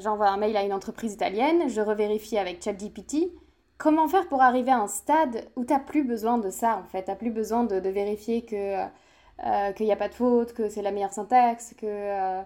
J'envoie 0.00 0.28
un 0.28 0.36
mail 0.36 0.56
à 0.56 0.62
une 0.62 0.72
entreprise 0.72 1.12
italienne, 1.12 1.68
je 1.68 1.80
revérifie 1.80 2.38
avec 2.38 2.62
ChatGPT. 2.62 3.32
Comment 3.78 4.06
faire 4.08 4.28
pour 4.28 4.42
arriver 4.42 4.70
à 4.70 4.78
un 4.78 4.86
stade 4.86 5.48
où 5.56 5.64
tu 5.64 5.72
n'as 5.72 5.80
plus 5.80 6.04
besoin 6.04 6.38
de 6.38 6.50
ça 6.50 6.78
en 6.78 6.84
fait? 6.84 7.04
Tu 7.04 7.10
n'as 7.10 7.16
plus 7.16 7.30
besoin 7.30 7.64
de, 7.64 7.88
vérifier 7.88 8.42
que 8.44 8.84
euh, 9.44 9.72
qu'il 9.72 9.86
n'y 9.86 9.92
a 9.92 9.96
pas 9.96 10.08
de 10.08 10.14
faute, 10.14 10.52
que 10.52 10.68
c'est 10.68 10.82
la 10.82 10.92
meilleure 10.92 11.12
syntaxe, 11.12 11.74
que 11.76 12.42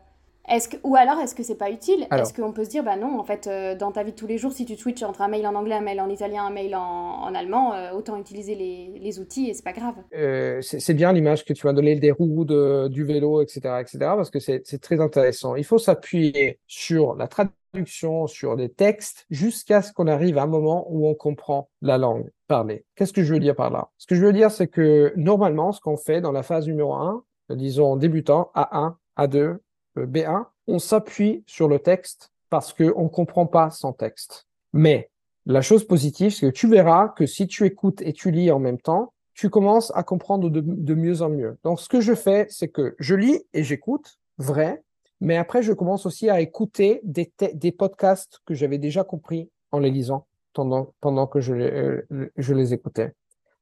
est-ce 0.49 0.69
que, 0.69 0.77
ou 0.85 0.95
alors, 0.97 1.19
est-ce 1.19 1.35
que 1.35 1.43
c'est 1.43 1.57
pas 1.57 1.71
utile? 1.71 2.07
Est-ce 2.13 2.33
qu'on 2.33 2.53
peut 2.53 2.65
se 2.65 2.71
dire, 2.71 2.85
bah 2.85 2.97
non, 2.97 3.19
en 3.19 3.25
fait, 3.25 3.47
euh, 3.47 3.75
dans 3.75 3.91
ta 3.91 4.05
vie 4.05 4.13
de 4.13 4.17
tous 4.17 4.27
les 4.27 4.39
jours, 4.39 4.53
si 4.53 4.65
tu 4.65 4.77
switches 4.77 5.03
entre 5.03 5.23
un 5.23 5.29
mail 5.29 5.47
en 5.47 5.55
anglais, 5.55 5.75
un 5.75 5.81
mail 5.81 6.01
en 6.01 6.09
italien, 6.09 6.45
un 6.45 6.51
mail 6.51 6.77
en, 6.77 7.35
allemand, 7.35 7.75
euh, 7.75 7.93
autant 7.93 8.17
utiliser 8.17 8.55
les, 8.55 8.99
les, 8.99 9.19
outils 9.19 9.51
et 9.51 9.55
c'est 9.55 9.65
pas 9.65 9.73
grave. 9.73 9.95
Euh, 10.15 10.61
c'est 10.63 10.95
bien 10.95 11.13
l'image 11.13 11.45
que 11.45 11.53
tu 11.53 11.69
as 11.69 11.73
donnée 11.73 11.97
des 11.97 12.13
roues, 12.13 12.45
de, 12.45 12.89
du 12.89 13.05
vélo, 13.05 13.43
etc., 13.43 13.61
etc., 13.81 13.99
parce 13.99 14.31
que 14.31 14.39
c'est 14.39 14.63
très 14.81 15.01
intéressant. 15.01 15.57
Il 15.57 15.65
faut 15.65 15.79
s'appuyer 15.79 16.61
sur 16.67 17.17
la 17.17 17.27
traduction, 17.27 18.27
sur 18.27 18.57
des 18.57 18.69
textes, 18.69 19.27
jusqu'à 19.31 19.83
ce 19.83 19.93
qu'on 19.93 20.07
arrive 20.07 20.39
à 20.39 20.43
un 20.43 20.47
moment 20.47 20.87
où 20.91 21.09
on 21.09 21.15
comprend 21.15 21.69
la 21.83 21.99
langue 21.99 22.31
parlée. 22.47 22.85
Qu'est-ce 22.95 23.13
que 23.13 23.25
je 23.25 23.35
veux 23.35 23.41
dire 23.41 23.57
par 23.57 23.71
là? 23.71 23.91
Ce 23.99 24.07
que 24.07 24.15
je 24.15 24.25
veux 24.25 24.33
dire, 24.33 24.51
c'est 24.51 24.69
que 24.69 25.13
normalement, 25.17 25.73
ce 25.73 25.81
qu'on 25.81 25.97
fait 25.97 26.21
dans 26.21 26.33
la 26.33 26.43
phase 26.43 26.67
numéro 26.67 26.95
1, 26.95 27.25
disons 27.51 27.97
débutant, 27.97 28.51
A1, 28.55 28.95
A2, 29.19 29.59
B1, 29.97 30.47
on 30.67 30.79
s'appuie 30.79 31.43
sur 31.47 31.69
le 31.69 31.79
texte 31.79 32.31
parce 32.51 32.73
qu'on 32.73 33.05
ne 33.05 33.09
comprend 33.09 33.47
pas 33.47 33.71
sans 33.71 33.93
texte. 33.93 34.47
Mais 34.73 35.11
la 35.47 35.63
chose 35.63 35.87
positive, 35.87 36.33
c'est 36.33 36.47
que 36.47 36.57
tu 36.57 36.69
verras 36.69 37.09
que 37.09 37.27
si 37.27 37.47
tu 37.47 37.65
écoutes 37.65 38.03
et 38.03 38.13
tu 38.13 38.31
lis 38.31 38.51
en 38.51 38.59
même 38.59 38.81
temps, 38.81 39.13
tu 39.35 39.51
commences 39.51 39.93
à 39.95 40.03
comprendre 40.03 40.49
de, 40.49 40.95
mieux 40.95 41.23
en 41.23 41.29
mieux. 41.29 41.59
Donc, 41.63 41.81
ce 41.81 41.89
que 41.89 42.01
je 42.01 42.15
fais, 42.15 42.47
c'est 42.49 42.69
que 42.69 42.97
je 42.99 43.15
lis 43.15 43.43
et 43.53 43.63
j'écoute, 43.63 44.19
vrai, 44.39 44.83
mais 45.21 45.37
après, 45.37 45.63
je 45.63 45.73
commence 45.73 46.07
aussi 46.07 46.31
à 46.31 46.41
écouter 46.41 47.01
des, 47.05 47.73
podcasts 47.73 48.41
que 48.47 48.55
j'avais 48.55 48.79
déjà 48.79 49.05
compris 49.05 49.51
en 49.73 49.79
les 49.79 49.91
lisant 49.91 50.27
pendant, 50.53 50.95
pendant 51.01 51.27
que 51.27 51.41
je 51.41 51.53
euh, 51.53 52.31
je 52.37 52.55
les 52.55 52.73
écoutais. 52.73 53.13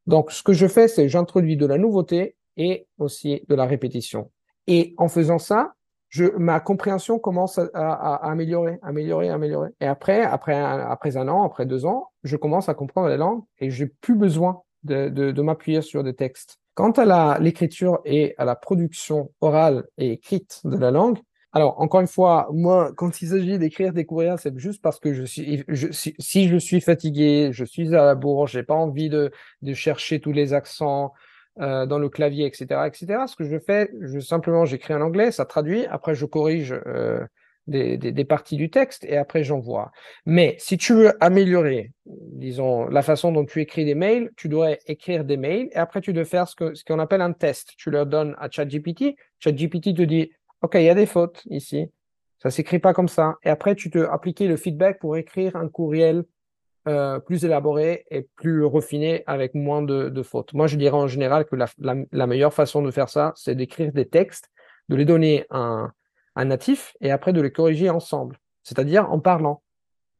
Donc, 0.06 0.30
ce 0.30 0.42
que 0.42 0.52
je 0.52 0.68
fais, 0.68 0.86
c'est 0.86 1.08
j'introduis 1.08 1.56
de 1.56 1.66
la 1.66 1.76
nouveauté 1.76 2.36
et 2.56 2.86
aussi 2.98 3.42
de 3.48 3.54
la 3.54 3.66
répétition. 3.66 4.30
Et 4.66 4.94
en 4.96 5.08
faisant 5.08 5.38
ça, 5.38 5.74
ma 6.38 6.60
compréhension 6.60 7.18
commence 7.18 7.58
à, 7.58 8.14
améliorer, 8.28 8.78
améliorer, 8.82 9.30
améliorer. 9.30 9.70
Et 9.80 9.86
après, 9.86 10.22
après 10.22 10.54
un, 10.54 10.78
après 10.78 11.16
un 11.16 11.28
an, 11.28 11.44
après 11.44 11.66
deux 11.66 11.86
ans, 11.86 12.10
je 12.22 12.36
commence 12.36 12.68
à 12.68 12.74
comprendre 12.74 13.08
la 13.08 13.16
langue 13.16 13.42
et 13.58 13.70
j'ai 13.70 13.86
plus 13.86 14.14
besoin 14.14 14.62
de, 14.84 15.42
m'appuyer 15.42 15.82
sur 15.82 16.04
des 16.04 16.14
textes. 16.14 16.58
Quant 16.74 16.92
à 16.92 17.38
l'écriture 17.38 18.00
et 18.04 18.34
à 18.38 18.44
la 18.44 18.56
production 18.56 19.30
orale 19.40 19.84
et 19.98 20.12
écrite 20.12 20.60
de 20.64 20.76
la 20.76 20.90
langue, 20.90 21.18
alors, 21.56 21.80
encore 21.80 22.00
une 22.00 22.08
fois, 22.08 22.48
moi, 22.52 22.92
quand 22.96 23.22
il 23.22 23.28
s'agit 23.28 23.60
d'écrire 23.60 23.92
des 23.92 24.04
courriels, 24.04 24.38
c'est 24.40 24.58
juste 24.58 24.82
parce 24.82 24.98
que 24.98 25.14
je 25.14 25.22
suis, 25.22 25.64
si, 26.18 26.48
je 26.48 26.56
suis 26.56 26.80
fatigué, 26.80 27.50
je 27.52 27.64
suis 27.64 27.94
à 27.94 28.04
la 28.04 28.16
bourre, 28.16 28.48
j'ai 28.48 28.64
pas 28.64 28.74
envie 28.74 29.08
de, 29.08 29.30
de 29.62 29.72
chercher 29.72 30.18
tous 30.18 30.32
les 30.32 30.52
accents, 30.52 31.12
euh, 31.60 31.86
dans 31.86 31.98
le 31.98 32.08
clavier, 32.08 32.46
etc., 32.46 32.80
etc. 32.86 33.24
Ce 33.26 33.36
que 33.36 33.44
je 33.44 33.58
fais, 33.58 33.90
je 34.00 34.18
simplement 34.18 34.64
j'écris 34.64 34.94
en 34.94 35.00
anglais, 35.00 35.30
ça 35.30 35.44
traduit, 35.44 35.86
après 35.86 36.14
je 36.14 36.26
corrige 36.26 36.74
euh, 36.86 37.20
des, 37.66 37.96
des, 37.96 38.12
des, 38.12 38.24
parties 38.24 38.56
du 38.56 38.70
texte 38.70 39.04
et 39.04 39.16
après 39.16 39.44
j'envoie. 39.44 39.92
Mais 40.26 40.56
si 40.58 40.76
tu 40.76 40.94
veux 40.94 41.12
améliorer, 41.22 41.92
disons, 42.06 42.86
la 42.86 43.02
façon 43.02 43.32
dont 43.32 43.44
tu 43.44 43.60
écris 43.60 43.84
des 43.84 43.94
mails, 43.94 44.30
tu 44.36 44.48
dois 44.48 44.72
écrire 44.86 45.24
des 45.24 45.36
mails 45.36 45.68
et 45.72 45.76
après 45.76 46.00
tu 46.00 46.12
dois 46.12 46.24
faire 46.24 46.48
ce 46.48 46.56
qu'on 46.56 46.74
ce 46.74 46.84
qu'on 46.84 46.98
appelle 46.98 47.22
un 47.22 47.32
test. 47.32 47.74
Tu 47.78 47.90
leur 47.90 48.06
donnes 48.06 48.34
à 48.38 48.50
ChatGPT, 48.50 49.16
ChatGPT 49.38 49.94
te 49.94 50.02
dit, 50.02 50.30
OK, 50.62 50.74
il 50.74 50.82
y 50.82 50.90
a 50.90 50.94
des 50.94 51.06
fautes 51.06 51.42
ici, 51.50 51.88
ça 52.44 52.50
s'écrit 52.50 52.78
pas 52.78 52.92
comme 52.92 53.08
ça. 53.08 53.36
Et 53.42 53.48
après, 53.48 53.74
tu 53.74 53.90
te 53.90 53.98
appliquer 53.98 54.48
le 54.48 54.56
feedback 54.56 54.98
pour 54.98 55.16
écrire 55.16 55.56
un 55.56 55.68
courriel 55.68 56.24
euh, 56.86 57.18
plus 57.18 57.46
élaboré 57.46 58.04
et 58.10 58.28
plus 58.36 58.62
refiné 58.62 59.24
avec 59.26 59.54
moins 59.54 59.80
de, 59.80 60.22
fautes. 60.22 60.52
Moi, 60.52 60.66
je 60.66 60.76
dirais 60.76 60.96
en 60.96 61.06
général 61.06 61.46
que 61.46 61.56
la, 61.56 62.26
meilleure 62.26 62.52
façon 62.52 62.82
de 62.82 62.90
faire 62.90 63.08
ça, 63.08 63.32
c'est 63.36 63.54
d'écrire 63.54 63.90
des 63.90 64.06
textes, 64.06 64.50
de 64.90 64.96
les 64.96 65.06
donner 65.06 65.46
à 65.48 65.88
un, 66.36 66.44
natif 66.44 66.94
et 67.00 67.10
après 67.10 67.32
de 67.32 67.40
les 67.40 67.50
corriger 67.50 67.88
ensemble, 67.88 68.38
c'est-à-dire 68.64 69.10
en 69.10 69.18
parlant. 69.18 69.62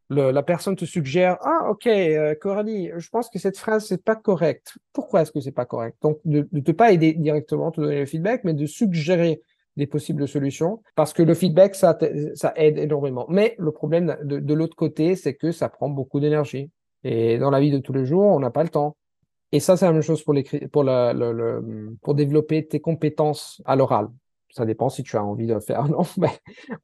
la 0.09 0.43
personne 0.43 0.75
te 0.75 0.87
suggère 0.87 1.37
ah 1.43 1.69
ok 1.71 1.87
euh, 1.87 2.35
Coralie 2.37 2.91
je 2.97 3.09
pense 3.11 3.29
que 3.29 3.39
cette 3.39 3.59
phrase 3.59 3.87
c'est 3.87 4.03
pas 4.03 4.17
correct 4.17 4.79
pourquoi 4.93 5.23
est-ce 5.23 5.33
que 5.33 5.41
c'est 5.41 5.51
pas 5.53 5.67
correct? 5.67 5.97
Donc 6.03 6.21
de 6.25 6.49
ne 6.53 6.73
pas 6.73 6.93
aider 6.93 7.15
directement 7.15 7.73
te 7.73 7.81
donner 7.81 8.01
le 8.01 8.07
feedback 8.07 8.45
mais 8.45 8.55
de 8.55 8.67
suggérer 8.67 9.43
des 9.77 9.87
possibles 9.87 10.29
solutions 10.29 10.83
parce 10.95 11.13
que 11.13 11.23
le 11.23 11.35
feedback, 11.35 11.75
ça, 11.75 11.97
aide 12.57 12.79
énormément. 12.79 13.27
Mais 13.29 13.55
le 13.59 13.73
problème 13.73 14.17
de, 14.23 14.55
l'autre 14.55 14.77
côté, 14.77 15.17
c'est 15.17 15.35
que 15.35 15.53
ça 15.53 15.69
prend 15.69 15.89
beaucoup 15.89 16.21
d'énergie. 16.21 16.71
Et 17.03 17.39
dans 17.39 17.51
la 17.51 17.61
vie 17.61 17.71
de 17.71 17.79
tous 17.79 17.93
les 17.93 18.07
jours, 18.07 18.25
on 18.25 18.41
n'a 18.41 18.51
pas 18.51 18.63
le 18.63 18.71
temps. 18.71 18.97
Et 19.53 19.61
ça, 19.61 19.77
c'est 19.77 19.87
la 19.87 19.93
même 19.93 20.03
chose 20.03 20.23
pour, 20.23 20.35
pour, 20.73 20.85
le, 20.85 21.13
le, 21.13 21.97
pour 22.03 22.15
développer 22.15 22.67
tes 22.67 22.81
compétences 22.81 23.63
à 23.65 23.77
l'oral. 23.77 24.09
Ça 24.51 24.65
dépend 24.65 24.89
si 24.89 25.03
tu 25.03 25.17
as 25.17 25.25
envie 25.25 25.47
de 25.47 25.55
le 25.55 25.61
faire. 25.61 25.85
Non, 25.89 26.03
mais 26.17 26.31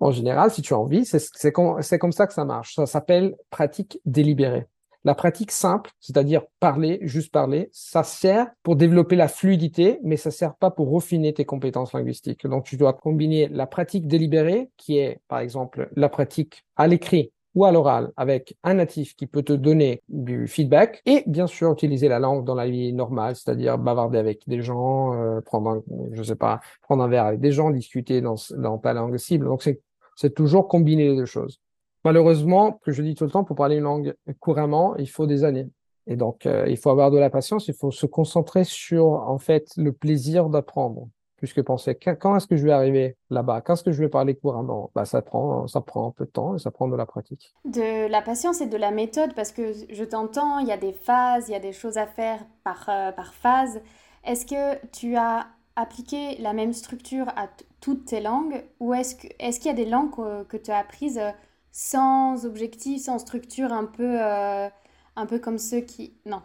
en 0.00 0.10
général, 0.10 0.50
si 0.50 0.60
tu 0.60 0.74
as 0.74 0.78
envie, 0.78 1.04
c'est 1.04 1.52
comme, 1.52 1.80
comme 2.00 2.12
ça 2.12 2.26
que 2.26 2.32
ça 2.32 2.44
marche. 2.44 2.74
Ça 2.74 2.86
s'appelle 2.86 3.36
pratique 3.48 4.00
délibérée. 4.04 4.66
La 5.04 5.14
pratique 5.14 5.50
simple, 5.50 5.90
c'est-à-dire 5.98 6.42
parler, 6.58 6.98
juste 7.02 7.32
parler, 7.32 7.70
ça 7.72 8.02
sert 8.02 8.48
pour 8.62 8.76
développer 8.76 9.16
la 9.16 9.28
fluidité, 9.28 9.98
mais 10.02 10.16
ça 10.16 10.30
sert 10.30 10.54
pas 10.56 10.70
pour 10.70 10.90
refiner 10.90 11.32
tes 11.32 11.46
compétences 11.46 11.94
linguistiques. 11.94 12.46
Donc, 12.46 12.64
tu 12.64 12.76
dois 12.76 12.92
combiner 12.92 13.48
la 13.48 13.66
pratique 13.66 14.06
délibérée, 14.06 14.70
qui 14.76 14.98
est, 14.98 15.20
par 15.28 15.38
exemple, 15.38 15.88
la 15.96 16.10
pratique 16.10 16.64
à 16.76 16.86
l'écrit 16.86 17.32
ou 17.54 17.64
à 17.64 17.72
l'oral 17.72 18.12
avec 18.16 18.56
un 18.62 18.74
natif 18.74 19.16
qui 19.16 19.26
peut 19.26 19.42
te 19.42 19.52
donner 19.52 20.02
du 20.08 20.46
feedback 20.46 21.02
et 21.04 21.24
bien 21.26 21.46
sûr 21.46 21.72
utiliser 21.72 22.08
la 22.08 22.18
langue 22.18 22.44
dans 22.44 22.54
la 22.54 22.68
vie 22.68 22.92
normale, 22.92 23.34
c'est-à-dire 23.34 23.76
bavarder 23.78 24.18
avec 24.18 24.42
des 24.46 24.62
gens, 24.62 25.14
euh, 25.14 25.40
prendre 25.40 25.70
un, 25.70 25.82
je 26.12 26.22
sais 26.22 26.36
pas, 26.36 26.60
prendre 26.82 27.02
un 27.02 27.08
verre 27.08 27.24
avec 27.24 27.40
des 27.40 27.50
gens, 27.50 27.70
discuter 27.70 28.20
dans, 28.20 28.36
dans 28.56 28.78
ta 28.78 28.92
langue 28.92 29.16
cible. 29.16 29.46
Donc 29.46 29.62
c'est 29.62 29.80
c'est 30.16 30.34
toujours 30.34 30.68
combiner 30.68 31.08
les 31.08 31.16
deux 31.16 31.24
choses. 31.24 31.60
Malheureusement, 32.04 32.80
que 32.84 32.92
je 32.92 33.02
dis 33.02 33.14
tout 33.14 33.24
le 33.24 33.30
temps, 33.30 33.44
pour 33.44 33.56
parler 33.56 33.76
une 33.76 33.84
langue 33.84 34.14
couramment, 34.38 34.96
il 34.96 35.08
faut 35.08 35.26
des 35.26 35.44
années. 35.44 35.68
Et 36.06 36.16
donc, 36.16 36.46
euh, 36.46 36.64
il 36.68 36.76
faut 36.76 36.90
avoir 36.90 37.10
de 37.10 37.18
la 37.18 37.30
patience, 37.30 37.68
il 37.68 37.74
faut 37.74 37.90
se 37.90 38.06
concentrer 38.06 38.64
sur, 38.64 39.06
en 39.06 39.38
fait, 39.38 39.68
le 39.76 39.92
plaisir 39.92 40.48
d'apprendre. 40.48 41.08
Puisque 41.36 41.62
penser, 41.62 41.94
quand 41.94 42.36
est-ce 42.36 42.46
que 42.46 42.56
je 42.56 42.64
vais 42.64 42.72
arriver 42.72 43.16
là-bas? 43.30 43.62
Quand 43.62 43.72
est-ce 43.72 43.84
que 43.84 43.92
je 43.92 44.00
vais 44.02 44.10
parler 44.10 44.34
couramment? 44.34 44.90
Bah, 44.94 45.06
ça, 45.06 45.22
prend, 45.22 45.66
ça 45.68 45.80
prend 45.80 46.08
un 46.08 46.10
peu 46.10 46.26
de 46.26 46.30
temps 46.30 46.54
et 46.54 46.58
ça 46.58 46.70
prend 46.70 46.86
de 46.86 46.96
la 46.96 47.06
pratique. 47.06 47.54
De 47.64 48.10
la 48.10 48.20
patience 48.20 48.60
et 48.60 48.66
de 48.66 48.76
la 48.76 48.90
méthode, 48.90 49.32
parce 49.34 49.50
que 49.50 49.72
je 49.90 50.04
t'entends, 50.04 50.58
il 50.58 50.68
y 50.68 50.72
a 50.72 50.76
des 50.76 50.92
phases, 50.92 51.48
il 51.48 51.52
y 51.52 51.54
a 51.54 51.60
des 51.60 51.72
choses 51.72 51.96
à 51.96 52.06
faire 52.06 52.40
par, 52.62 52.86
euh, 52.90 53.10
par 53.12 53.32
phase. 53.32 53.80
Est-ce 54.26 54.44
que 54.44 54.86
tu 54.88 55.16
as 55.16 55.46
appliqué 55.76 56.36
la 56.40 56.52
même 56.52 56.74
structure 56.74 57.28
à 57.36 57.48
toutes 57.80 58.04
tes 58.04 58.20
langues? 58.20 58.62
Ou 58.78 58.92
est-ce 58.92 59.14
qu'il 59.14 59.30
est 59.38 59.58
qu'il 59.58 59.66
y 59.68 59.70
a 59.70 59.74
des 59.74 59.86
langues 59.86 60.14
que, 60.14 60.42
que 60.42 60.56
tu 60.58 60.70
as 60.70 60.76
apprises 60.76 61.16
euh, 61.16 61.30
sans 61.72 62.46
objectif, 62.46 63.02
sans 63.02 63.18
structure, 63.18 63.72
un 63.72 63.84
peu, 63.84 64.20
euh, 64.22 64.68
un 65.16 65.26
peu 65.26 65.38
comme 65.38 65.58
ceux 65.58 65.80
qui... 65.80 66.14
Non, 66.26 66.42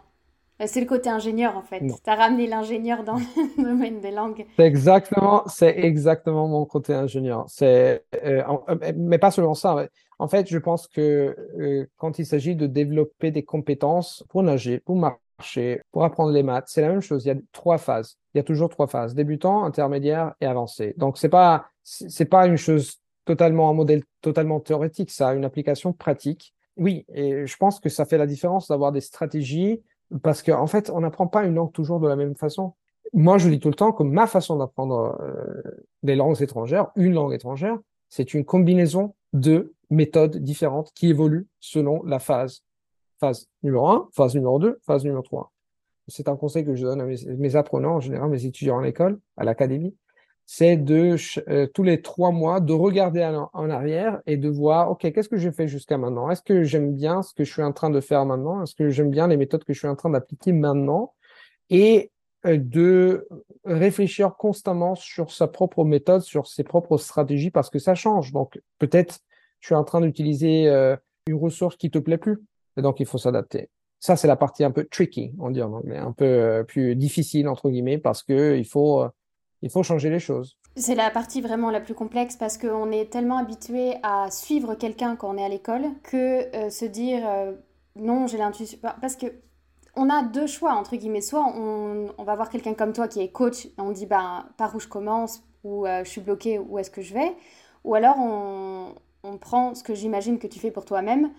c'est 0.64 0.80
le 0.80 0.86
côté 0.86 1.10
ingénieur 1.10 1.56
en 1.56 1.62
fait. 1.62 1.80
Tu 1.80 2.10
as 2.10 2.14
ramené 2.14 2.46
l'ingénieur 2.46 3.04
dans 3.04 3.16
le 3.58 3.62
domaine 3.62 4.00
des 4.00 4.10
langues. 4.10 4.46
C'est 4.56 4.64
exactement, 4.64 5.42
c'est 5.46 5.78
exactement 5.78 6.48
mon 6.48 6.64
côté 6.64 6.94
ingénieur. 6.94 7.44
C'est, 7.48 8.04
euh, 8.24 8.42
euh, 8.68 8.92
mais 8.96 9.18
pas 9.18 9.30
seulement 9.30 9.54
ça. 9.54 9.86
En 10.18 10.28
fait, 10.28 10.48
je 10.48 10.56
pense 10.56 10.88
que 10.88 11.86
quand 11.98 12.18
il 12.18 12.24
s'agit 12.24 12.56
de 12.56 12.66
développer 12.66 13.30
des 13.30 13.44
compétences 13.44 14.24
pour 14.30 14.42
nager, 14.42 14.80
pour 14.80 14.96
marcher, 14.96 15.82
pour 15.92 16.04
apprendre 16.04 16.32
les 16.32 16.42
maths, 16.42 16.68
c'est 16.68 16.80
la 16.80 16.88
même 16.88 17.02
chose. 17.02 17.26
Il 17.26 17.28
y 17.28 17.32
a 17.32 17.36
trois 17.52 17.76
phases. 17.76 18.16
Il 18.34 18.38
y 18.38 18.40
a 18.40 18.44
toujours 18.44 18.70
trois 18.70 18.86
phases 18.86 19.14
débutant, 19.14 19.64
intermédiaire 19.64 20.34
et 20.40 20.46
avancé. 20.46 20.94
Donc 20.96 21.18
c'est 21.18 21.28
pas, 21.28 21.66
c'est 21.82 22.24
pas 22.24 22.46
une 22.46 22.56
chose 22.56 22.98
totalement 23.26 23.68
un 23.68 23.74
modèle 23.74 24.02
totalement 24.22 24.60
théorique, 24.60 25.10
ça 25.10 25.28
a 25.28 25.34
une 25.34 25.44
application 25.44 25.92
pratique. 25.92 26.54
Oui, 26.78 27.04
et 27.12 27.46
je 27.46 27.56
pense 27.58 27.80
que 27.80 27.90
ça 27.90 28.06
fait 28.06 28.16
la 28.16 28.26
différence 28.26 28.68
d'avoir 28.68 28.92
des 28.92 29.02
stratégies 29.02 29.82
parce 30.22 30.42
qu'en 30.42 30.62
en 30.62 30.66
fait, 30.66 30.90
on 30.90 31.00
n'apprend 31.00 31.26
pas 31.26 31.44
une 31.44 31.54
langue 31.54 31.72
toujours 31.72 32.00
de 32.00 32.08
la 32.08 32.16
même 32.16 32.36
façon. 32.36 32.74
Moi, 33.12 33.38
je 33.38 33.48
dis 33.48 33.58
tout 33.58 33.68
le 33.68 33.74
temps 33.74 33.92
que 33.92 34.02
ma 34.02 34.26
façon 34.26 34.56
d'apprendre 34.56 35.18
euh, 35.20 35.62
des 36.02 36.16
langues 36.16 36.40
étrangères, 36.40 36.90
une 36.96 37.12
langue 37.12 37.34
étrangère, 37.34 37.78
c'est 38.08 38.32
une 38.34 38.44
combinaison 38.44 39.14
de 39.32 39.74
méthodes 39.90 40.36
différentes 40.38 40.92
qui 40.94 41.08
évoluent 41.08 41.48
selon 41.60 42.02
la 42.04 42.18
phase. 42.18 42.62
Phase 43.18 43.48
numéro 43.62 43.88
1, 43.88 44.08
phase 44.12 44.34
numéro 44.34 44.58
2, 44.58 44.78
phase 44.82 45.04
numéro 45.04 45.22
3. 45.22 45.52
C'est 46.08 46.28
un 46.28 46.36
conseil 46.36 46.64
que 46.64 46.74
je 46.74 46.84
donne 46.84 47.00
à 47.00 47.04
mes, 47.04 47.16
mes 47.36 47.56
apprenants, 47.56 47.96
en 47.96 48.00
général, 48.00 48.28
mes 48.30 48.44
étudiants 48.44 48.78
à 48.78 48.82
l'école, 48.82 49.18
à 49.36 49.44
l'académie 49.44 49.96
c'est 50.46 50.76
de 50.76 51.16
euh, 51.48 51.66
tous 51.66 51.82
les 51.82 52.00
trois 52.00 52.30
mois 52.30 52.60
de 52.60 52.72
regarder 52.72 53.24
en, 53.52 53.68
arrière 53.68 54.20
et 54.26 54.36
de 54.36 54.48
voir, 54.48 54.92
OK, 54.92 55.00
qu'est-ce 55.00 55.28
que 55.28 55.36
j'ai 55.36 55.50
fait 55.50 55.66
jusqu'à 55.66 55.98
maintenant? 55.98 56.30
Est-ce 56.30 56.42
que 56.42 56.62
j'aime 56.62 56.94
bien 56.94 57.22
ce 57.22 57.34
que 57.34 57.42
je 57.42 57.52
suis 57.52 57.64
en 57.64 57.72
train 57.72 57.90
de 57.90 58.00
faire 58.00 58.24
maintenant? 58.24 58.62
Est-ce 58.62 58.76
que 58.76 58.88
j'aime 58.88 59.10
bien 59.10 59.26
les 59.26 59.36
méthodes 59.36 59.64
que 59.64 59.72
je 59.72 59.78
suis 59.80 59.88
en 59.88 59.96
train 59.96 60.08
d'appliquer 60.08 60.52
maintenant? 60.52 61.14
Et 61.68 62.12
euh, 62.46 62.58
de 62.58 63.26
réfléchir 63.64 64.36
constamment 64.36 64.94
sur 64.94 65.32
sa 65.32 65.48
propre 65.48 65.84
méthode, 65.84 66.22
sur 66.22 66.46
ses 66.46 66.62
propres 66.62 66.96
stratégies, 66.96 67.50
parce 67.50 67.68
que 67.68 67.80
ça 67.80 67.96
change. 67.96 68.32
Donc, 68.32 68.60
peut-être 68.78 69.18
tu 69.58 69.72
es 69.72 69.76
en 69.76 69.84
train 69.84 70.00
d'utiliser 70.00 70.68
euh, 70.68 70.96
une 71.26 71.34
ressource 71.34 71.76
qui 71.76 71.90
te 71.90 71.98
plaît 71.98 72.18
plus, 72.18 72.38
et 72.76 72.82
donc 72.82 73.00
il 73.00 73.06
faut 73.06 73.18
s'adapter. 73.18 73.68
Ça, 73.98 74.14
c'est 74.14 74.28
la 74.28 74.36
partie 74.36 74.62
un 74.62 74.70
peu 74.70 74.84
tricky, 74.84 75.34
on 75.40 75.50
dit 75.50 75.60
en 75.60 75.72
anglais, 75.72 75.96
un 75.96 76.12
peu 76.12 76.64
plus 76.68 76.94
difficile, 76.94 77.48
entre 77.48 77.68
guillemets, 77.68 77.98
parce 77.98 78.22
que 78.22 78.56
il 78.56 78.66
faut 78.66 79.08
il 79.62 79.70
faut 79.70 79.82
changer 79.82 80.10
les 80.10 80.18
choses. 80.18 80.56
C'est 80.76 80.94
la 80.94 81.10
partie 81.10 81.40
vraiment 81.40 81.70
la 81.70 81.80
plus 81.80 81.94
complexe 81.94 82.36
parce 82.36 82.58
qu'on 82.58 82.90
est 82.90 83.10
tellement 83.10 83.38
habitué 83.38 83.94
à 84.02 84.30
suivre 84.30 84.74
quelqu'un 84.74 85.16
quand 85.16 85.34
on 85.34 85.38
est 85.38 85.44
à 85.44 85.48
l'école 85.48 85.84
que 86.02 86.54
euh, 86.54 86.70
se 86.70 86.84
dire 86.84 87.26
euh, 87.26 87.52
non, 87.96 88.26
j'ai 88.26 88.36
l'intuition. 88.36 88.78
Parce 89.00 89.16
que 89.16 89.26
on 89.94 90.10
a 90.10 90.22
deux 90.22 90.46
choix, 90.46 90.74
entre 90.74 90.96
guillemets. 90.96 91.22
Soit 91.22 91.46
on, 91.56 92.22
va 92.22 92.34
voir 92.34 92.50
quelqu'un 92.50 92.74
comme 92.74 92.92
toi 92.92 93.08
qui 93.08 93.20
est 93.20 93.28
coach 93.28 93.64
et 93.66 93.72
on 93.78 93.92
dit 93.92 94.04
bah, 94.04 94.44
par 94.58 94.74
où 94.74 94.80
je 94.80 94.88
commence, 94.88 95.42
ou 95.64 95.86
euh, 95.86 96.04
je 96.04 96.10
suis 96.10 96.20
bloqué, 96.20 96.58
où 96.58 96.78
est-ce 96.78 96.90
que 96.90 97.00
je 97.00 97.14
vais. 97.14 97.34
Ou 97.84 97.94
alors 97.94 98.16
on, 98.18 98.94
on 99.22 99.38
prend 99.38 99.74
ce 99.74 99.82
que 99.82 99.94
j'imagine 99.94 100.38
que 100.38 100.46
tu 100.46 100.58
fais 100.58 100.70
pour 100.70 100.84
toi-même, 100.84 101.30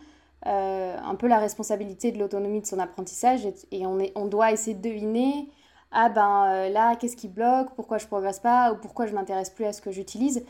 un 0.43 1.15
peu 1.15 1.27
la 1.27 1.39
responsabilité 1.39 2.11
de 2.11 2.19
l'autonomie 2.19 2.61
de 2.61 2.65
son 2.65 2.79
apprentissage 2.79 3.45
et, 3.45 3.53
et 3.71 3.85
on, 3.85 3.99
est, 3.99 4.13
on 4.15 4.27
doit 4.27 4.53
essayer 4.53 4.75
de 4.75 4.81
deviner 4.81 5.49
ah 5.91 6.09
ben 6.09 6.45
euh, 6.51 6.69
là, 6.69 6.95
qu'est-ce 6.95 7.15
qui 7.15 7.27
bloque, 7.27 7.69
pourquoi 7.75 7.97
je 7.97 8.07
progresse 8.07 8.39
pas, 8.39 8.73
ou 8.73 8.77
pourquoi 8.77 9.05
je 9.05 9.13
m'intéresse 9.13 9.49
plus 9.49 9.65
à 9.65 9.73
ce 9.73 9.81
que 9.81 9.91
j'utilise? 9.91 10.45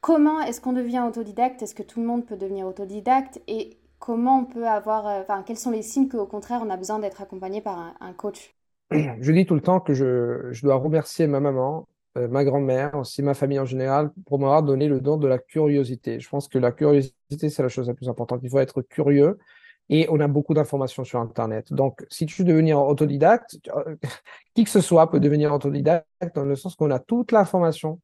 Comment 0.00 0.40
est-ce 0.40 0.60
qu'on 0.60 0.72
devient 0.72 1.04
autodidacte? 1.06 1.62
Est-ce 1.62 1.74
que 1.74 1.82
tout 1.82 2.00
le 2.00 2.06
monde 2.06 2.26
peut 2.26 2.36
devenir 2.36 2.66
autodidacte? 2.66 3.40
Et 3.48 3.78
comment 3.98 4.40
on 4.40 4.44
peut 4.44 4.66
avoir, 4.66 5.06
euh, 5.06 5.20
enfin, 5.20 5.42
quels 5.44 5.56
sont 5.56 5.70
les 5.70 5.82
signes 5.82 6.08
qu'au 6.08 6.26
contraire, 6.26 6.60
on 6.64 6.70
a 6.70 6.76
besoin 6.76 6.98
d'être 6.98 7.22
accompagné 7.22 7.60
par 7.60 7.94
un, 8.00 8.12
coach? 8.12 8.54
Je 8.90 9.32
dis 9.32 9.46
tout 9.46 9.54
le 9.54 9.60
temps 9.60 9.80
que 9.80 9.94
je, 9.94 10.48
je 10.52 10.62
dois 10.62 10.76
remercier 10.76 11.26
ma 11.26 11.40
maman, 11.40 11.88
euh, 12.18 12.28
ma 12.28 12.44
grand-mère, 12.44 12.94
aussi 12.94 13.22
ma 13.22 13.34
famille 13.34 13.58
en 13.58 13.64
général, 13.64 14.10
pour 14.26 14.38
m'avoir 14.38 14.62
donné 14.62 14.88
le 14.88 15.00
don 15.00 15.16
de 15.16 15.26
la 15.26 15.38
curiosité. 15.38 16.20
Je 16.20 16.28
pense 16.28 16.48
que 16.48 16.58
la 16.58 16.72
curiosité, 16.72 17.48
c'est 17.48 17.62
la 17.62 17.68
chose 17.68 17.88
la 17.88 17.94
plus 17.94 18.08
importante. 18.08 18.40
Il 18.42 18.50
faut 18.50 18.60
être 18.60 18.82
curieux 18.82 19.38
et 19.88 20.06
on 20.10 20.20
a 20.20 20.28
beaucoup 20.28 20.54
d'informations 20.54 21.04
sur 21.04 21.20
Internet. 21.20 21.72
Donc, 21.72 22.04
si 22.10 22.26
tu 22.26 22.42
veux 22.42 22.48
devenir 22.48 22.78
autodidacte, 22.78 23.58
euh, 23.74 23.96
qui 24.54 24.64
que 24.64 24.70
ce 24.70 24.80
soit 24.80 25.10
peut 25.10 25.20
devenir 25.20 25.52
autodidacte 25.52 26.06
dans 26.34 26.44
le 26.44 26.56
sens 26.56 26.74
qu'on 26.74 26.90
a 26.90 26.98
toute 26.98 27.32
l'information 27.32 28.00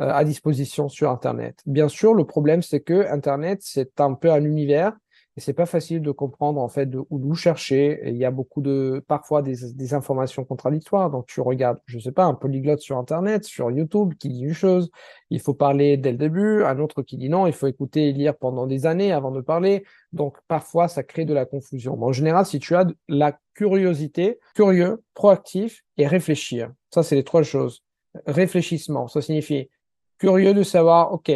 euh, 0.00 0.10
à 0.10 0.24
disposition 0.24 0.88
sur 0.88 1.10
Internet. 1.10 1.60
Bien 1.66 1.88
sûr, 1.88 2.14
le 2.14 2.24
problème, 2.24 2.62
c'est 2.62 2.80
que 2.80 3.06
Internet, 3.10 3.60
c'est 3.62 4.00
un 4.00 4.14
peu 4.14 4.32
un 4.32 4.44
univers 4.44 4.96
et 5.36 5.40
c'est 5.40 5.54
pas 5.54 5.64
facile 5.64 6.02
de 6.02 6.10
comprendre 6.10 6.60
en 6.60 6.68
fait 6.68 6.86
de, 6.86 7.00
où 7.08 7.34
chercher. 7.34 8.00
il 8.04 8.16
y 8.16 8.24
a 8.24 8.30
beaucoup 8.30 8.60
de 8.60 9.02
parfois 9.08 9.40
des, 9.40 9.94
informations 9.94 10.44
contradictoires. 10.44 11.10
Donc 11.10 11.26
tu 11.26 11.40
regardes, 11.40 11.78
je 11.86 11.98
sais 11.98 12.12
pas, 12.12 12.24
un 12.24 12.34
polyglotte 12.34 12.80
sur 12.80 12.98
internet, 12.98 13.44
sur 13.44 13.70
YouTube 13.70 14.14
qui 14.18 14.28
dit 14.28 14.42
une 14.42 14.52
chose, 14.52 14.90
il 15.30 15.40
faut 15.40 15.54
parler 15.54 15.96
dès 15.96 16.12
le 16.12 16.18
début, 16.18 16.64
un 16.64 16.78
autre 16.78 17.02
qui 17.02 17.16
dit 17.16 17.30
non, 17.30 17.46
il 17.46 17.54
faut 17.54 17.66
écouter 17.66 18.10
et 18.10 18.12
lire 18.12 18.36
pendant 18.36 18.66
des 18.66 18.84
années 18.84 19.12
avant 19.12 19.30
de 19.30 19.40
parler. 19.40 19.84
Donc 20.12 20.36
parfois 20.48 20.88
ça 20.88 21.02
crée 21.02 21.24
de 21.24 21.32
la 21.32 21.46
confusion. 21.46 21.96
Mais 21.96 22.04
en 22.04 22.12
général, 22.12 22.44
si 22.44 22.58
tu 22.58 22.74
as 22.74 22.86
la 23.08 23.38
curiosité, 23.54 24.38
curieux, 24.54 25.02
proactif 25.14 25.82
et 25.96 26.06
réfléchir, 26.06 26.70
ça 26.90 27.02
c'est 27.02 27.16
les 27.16 27.24
trois 27.24 27.42
choses. 27.42 27.82
Réfléchissement, 28.26 29.08
ça 29.08 29.22
signifie 29.22 29.70
curieux 30.18 30.52
de 30.52 30.62
savoir, 30.62 31.12
ok, 31.14 31.32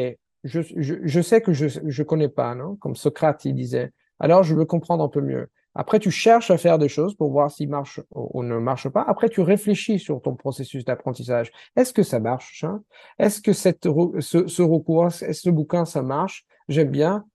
je, 0.46 0.60
je, 0.76 1.20
sais 1.20 1.40
que 1.40 1.52
je 1.52 1.78
ne 1.80 2.06
connais 2.06 2.28
pas, 2.28 2.54
non? 2.54 2.76
Comme 2.76 2.96
Socrate 2.96 3.44
il 3.44 3.54
disait. 3.54 3.92
Alors, 4.18 4.42
je 4.42 4.54
veux 4.54 4.64
comprendre 4.64 5.04
un 5.04 5.08
peu 5.08 5.20
mieux. 5.20 5.48
Après, 5.74 5.98
tu 5.98 6.10
cherches 6.10 6.50
à 6.50 6.56
faire 6.56 6.78
des 6.78 6.88
choses 6.88 7.14
pour 7.14 7.30
voir 7.30 7.50
s'ils 7.50 7.68
marchent 7.68 8.00
ou, 8.14 8.42
ne 8.42 8.56
marchent 8.56 8.88
pas. 8.88 9.02
Après, 9.06 9.28
tu 9.28 9.42
réfléchis 9.42 9.98
sur 9.98 10.22
ton 10.22 10.34
processus 10.34 10.86
d'apprentissage. 10.86 11.52
Est-ce 11.76 11.92
que 11.92 12.02
ça 12.02 12.18
marche 12.18 12.64
hein 12.64 12.82
Est-ce 13.18 13.42
que 13.42 13.52
cette, 13.52 13.86
ce, 14.20 14.46
ce 14.46 14.62
recours, 14.62 15.12
ce 15.12 15.50
bouquin, 15.50 15.84
ça 15.84 16.02
marche? 16.02 16.46
J'aime 16.68 16.90
bien. 16.90 17.26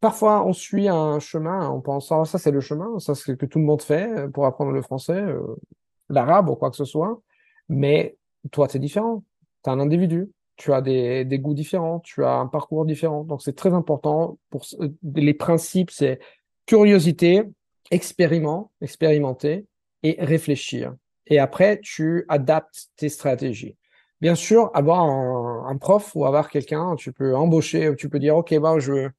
Parfois, 0.00 0.46
on 0.46 0.52
suit 0.52 0.88
un 0.88 1.18
chemin 1.18 1.66
en 1.66 1.80
pensant, 1.80 2.24
ça 2.24 2.38
c'est 2.38 2.52
le 2.52 2.60
chemin, 2.60 3.00
ça 3.00 3.16
c'est 3.16 3.32
ce 3.32 3.36
que 3.36 3.46
tout 3.46 3.58
le 3.58 3.64
monde 3.64 3.82
fait 3.82 4.30
pour 4.32 4.46
apprendre 4.46 4.70
le 4.70 4.80
français, 4.80 5.20
euh, 5.20 5.56
l'arabe 6.08 6.48
ou 6.50 6.54
quoi 6.54 6.70
que 6.70 6.76
ce 6.76 6.84
soit. 6.84 7.20
Mais 7.68 8.16
toi, 8.52 8.68
c'est 8.68 8.78
différent. 8.78 9.24
Tu 9.64 9.70
es 9.70 9.72
un 9.72 9.80
individu 9.80 10.30
tu 10.58 10.72
as 10.72 10.82
des, 10.82 11.24
des, 11.24 11.38
goûts 11.38 11.54
différents, 11.54 12.00
tu 12.00 12.24
as 12.24 12.34
un 12.34 12.46
parcours 12.46 12.84
différent. 12.84 13.24
Donc, 13.24 13.42
c'est 13.42 13.56
très 13.56 13.72
important. 13.72 14.38
Pour 14.50 14.66
les 15.14 15.34
principes, 15.34 15.90
c'est 15.90 16.18
curiosité, 16.66 17.44
expériment, 17.90 18.70
expérimenter 18.82 19.66
et 20.02 20.16
réfléchir. 20.18 20.94
Et 21.26 21.38
après, 21.38 21.80
tu 21.82 22.24
adaptes 22.28 22.88
tes 22.96 23.08
stratégies. 23.08 23.76
Bien 24.20 24.34
sûr, 24.34 24.70
avoir 24.74 25.04
un, 25.04 25.76
prof 25.76 26.12
ou 26.14 26.26
avoir 26.26 26.50
quelqu'un, 26.50 26.96
tu 26.96 27.12
peux 27.12 27.36
embaucher, 27.36 27.94
tu 27.96 28.08
peux 28.08 28.18
dire, 28.18 28.36
OK, 28.36 28.52
ben, 28.58 28.78
je 28.80 28.92
veux, 28.92 29.10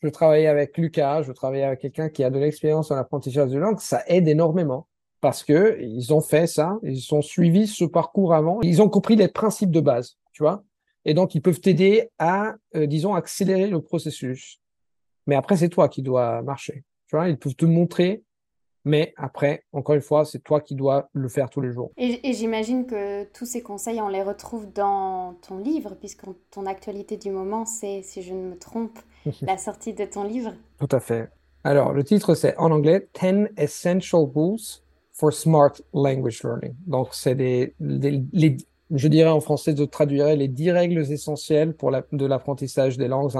je 0.00 0.08
veux 0.08 0.10
travailler 0.10 0.48
avec 0.48 0.76
Lucas, 0.76 1.22
je 1.22 1.28
veux 1.28 1.34
travailler 1.34 1.62
avec 1.62 1.80
quelqu'un 1.80 2.08
qui 2.08 2.24
a 2.24 2.30
de 2.30 2.38
l'expérience 2.38 2.90
en 2.90 2.96
apprentissage 2.96 3.50
de 3.50 3.58
langue. 3.58 3.78
Ça 3.78 4.02
aide 4.08 4.26
énormément 4.26 4.88
parce 5.20 5.44
que 5.44 5.78
ils 5.80 6.12
ont 6.12 6.20
fait 6.20 6.46
ça, 6.46 6.78
ils 6.82 7.14
ont 7.14 7.22
suivi 7.22 7.66
ce 7.66 7.84
parcours 7.84 8.34
avant, 8.34 8.60
ils 8.62 8.82
ont 8.82 8.88
compris 8.88 9.16
les 9.16 9.28
principes 9.28 9.70
de 9.70 9.80
base, 9.80 10.16
tu 10.32 10.42
vois. 10.42 10.64
Et 11.04 11.14
donc, 11.14 11.34
ils 11.34 11.40
peuvent 11.40 11.60
t'aider 11.60 12.08
à, 12.18 12.54
euh, 12.76 12.86
disons, 12.86 13.14
accélérer 13.14 13.68
le 13.68 13.80
processus. 13.80 14.60
Mais 15.26 15.34
après, 15.34 15.56
c'est 15.56 15.68
toi 15.68 15.88
qui 15.88 16.02
dois 16.02 16.42
marcher. 16.42 16.84
Tu 17.06 17.16
vois, 17.16 17.28
ils 17.28 17.38
peuvent 17.38 17.54
te 17.54 17.64
montrer, 17.64 18.22
mais 18.84 19.12
après, 19.16 19.64
encore 19.72 19.94
une 19.94 20.00
fois, 20.00 20.24
c'est 20.24 20.38
toi 20.38 20.60
qui 20.60 20.74
dois 20.74 21.08
le 21.12 21.28
faire 21.28 21.50
tous 21.50 21.60
les 21.60 21.72
jours. 21.72 21.92
Et, 21.96 22.32
j'imagine 22.32 22.86
que 22.86 23.24
tous 23.24 23.44
ces 23.44 23.62
conseils, 23.62 24.00
on 24.00 24.08
les 24.08 24.22
retrouve 24.22 24.72
dans 24.72 25.34
ton 25.46 25.58
livre, 25.58 25.96
puisque 25.98 26.24
ton 26.50 26.66
actualité 26.66 27.16
du 27.16 27.30
moment, 27.30 27.66
c'est, 27.66 28.02
si 28.02 28.22
je 28.22 28.32
ne 28.32 28.50
me 28.50 28.58
trompe, 28.58 28.98
la 29.42 29.58
sortie 29.58 29.92
de 29.92 30.04
ton 30.04 30.24
livre. 30.24 30.52
Tout 30.78 30.88
à 30.90 31.00
fait. 31.00 31.30
Alors, 31.62 31.92
le 31.92 32.02
titre, 32.04 32.34
c'est 32.34 32.56
en 32.56 32.70
anglais 32.70 33.08
10 33.20 33.50
Essential 33.58 34.22
Rules 34.34 34.80
for 35.12 35.32
Smart 35.32 35.72
Language 35.92 36.42
Learning. 36.42 36.74
Donc, 36.86 37.08
c'est 37.12 37.34
les, 37.34 37.74
les, 37.78 38.56
je 38.92 39.08
dirais 39.08 39.30
en 39.30 39.40
français, 39.40 39.74
je 39.76 39.84
traduirais 39.84 40.36
les 40.36 40.48
dix 40.48 40.70
règles 40.70 41.00
essentielles 41.10 41.74
pour 41.74 41.90
la, 41.90 42.02
de 42.12 42.26
l'apprentissage 42.26 42.96
des 42.96 43.08
langues, 43.08 43.30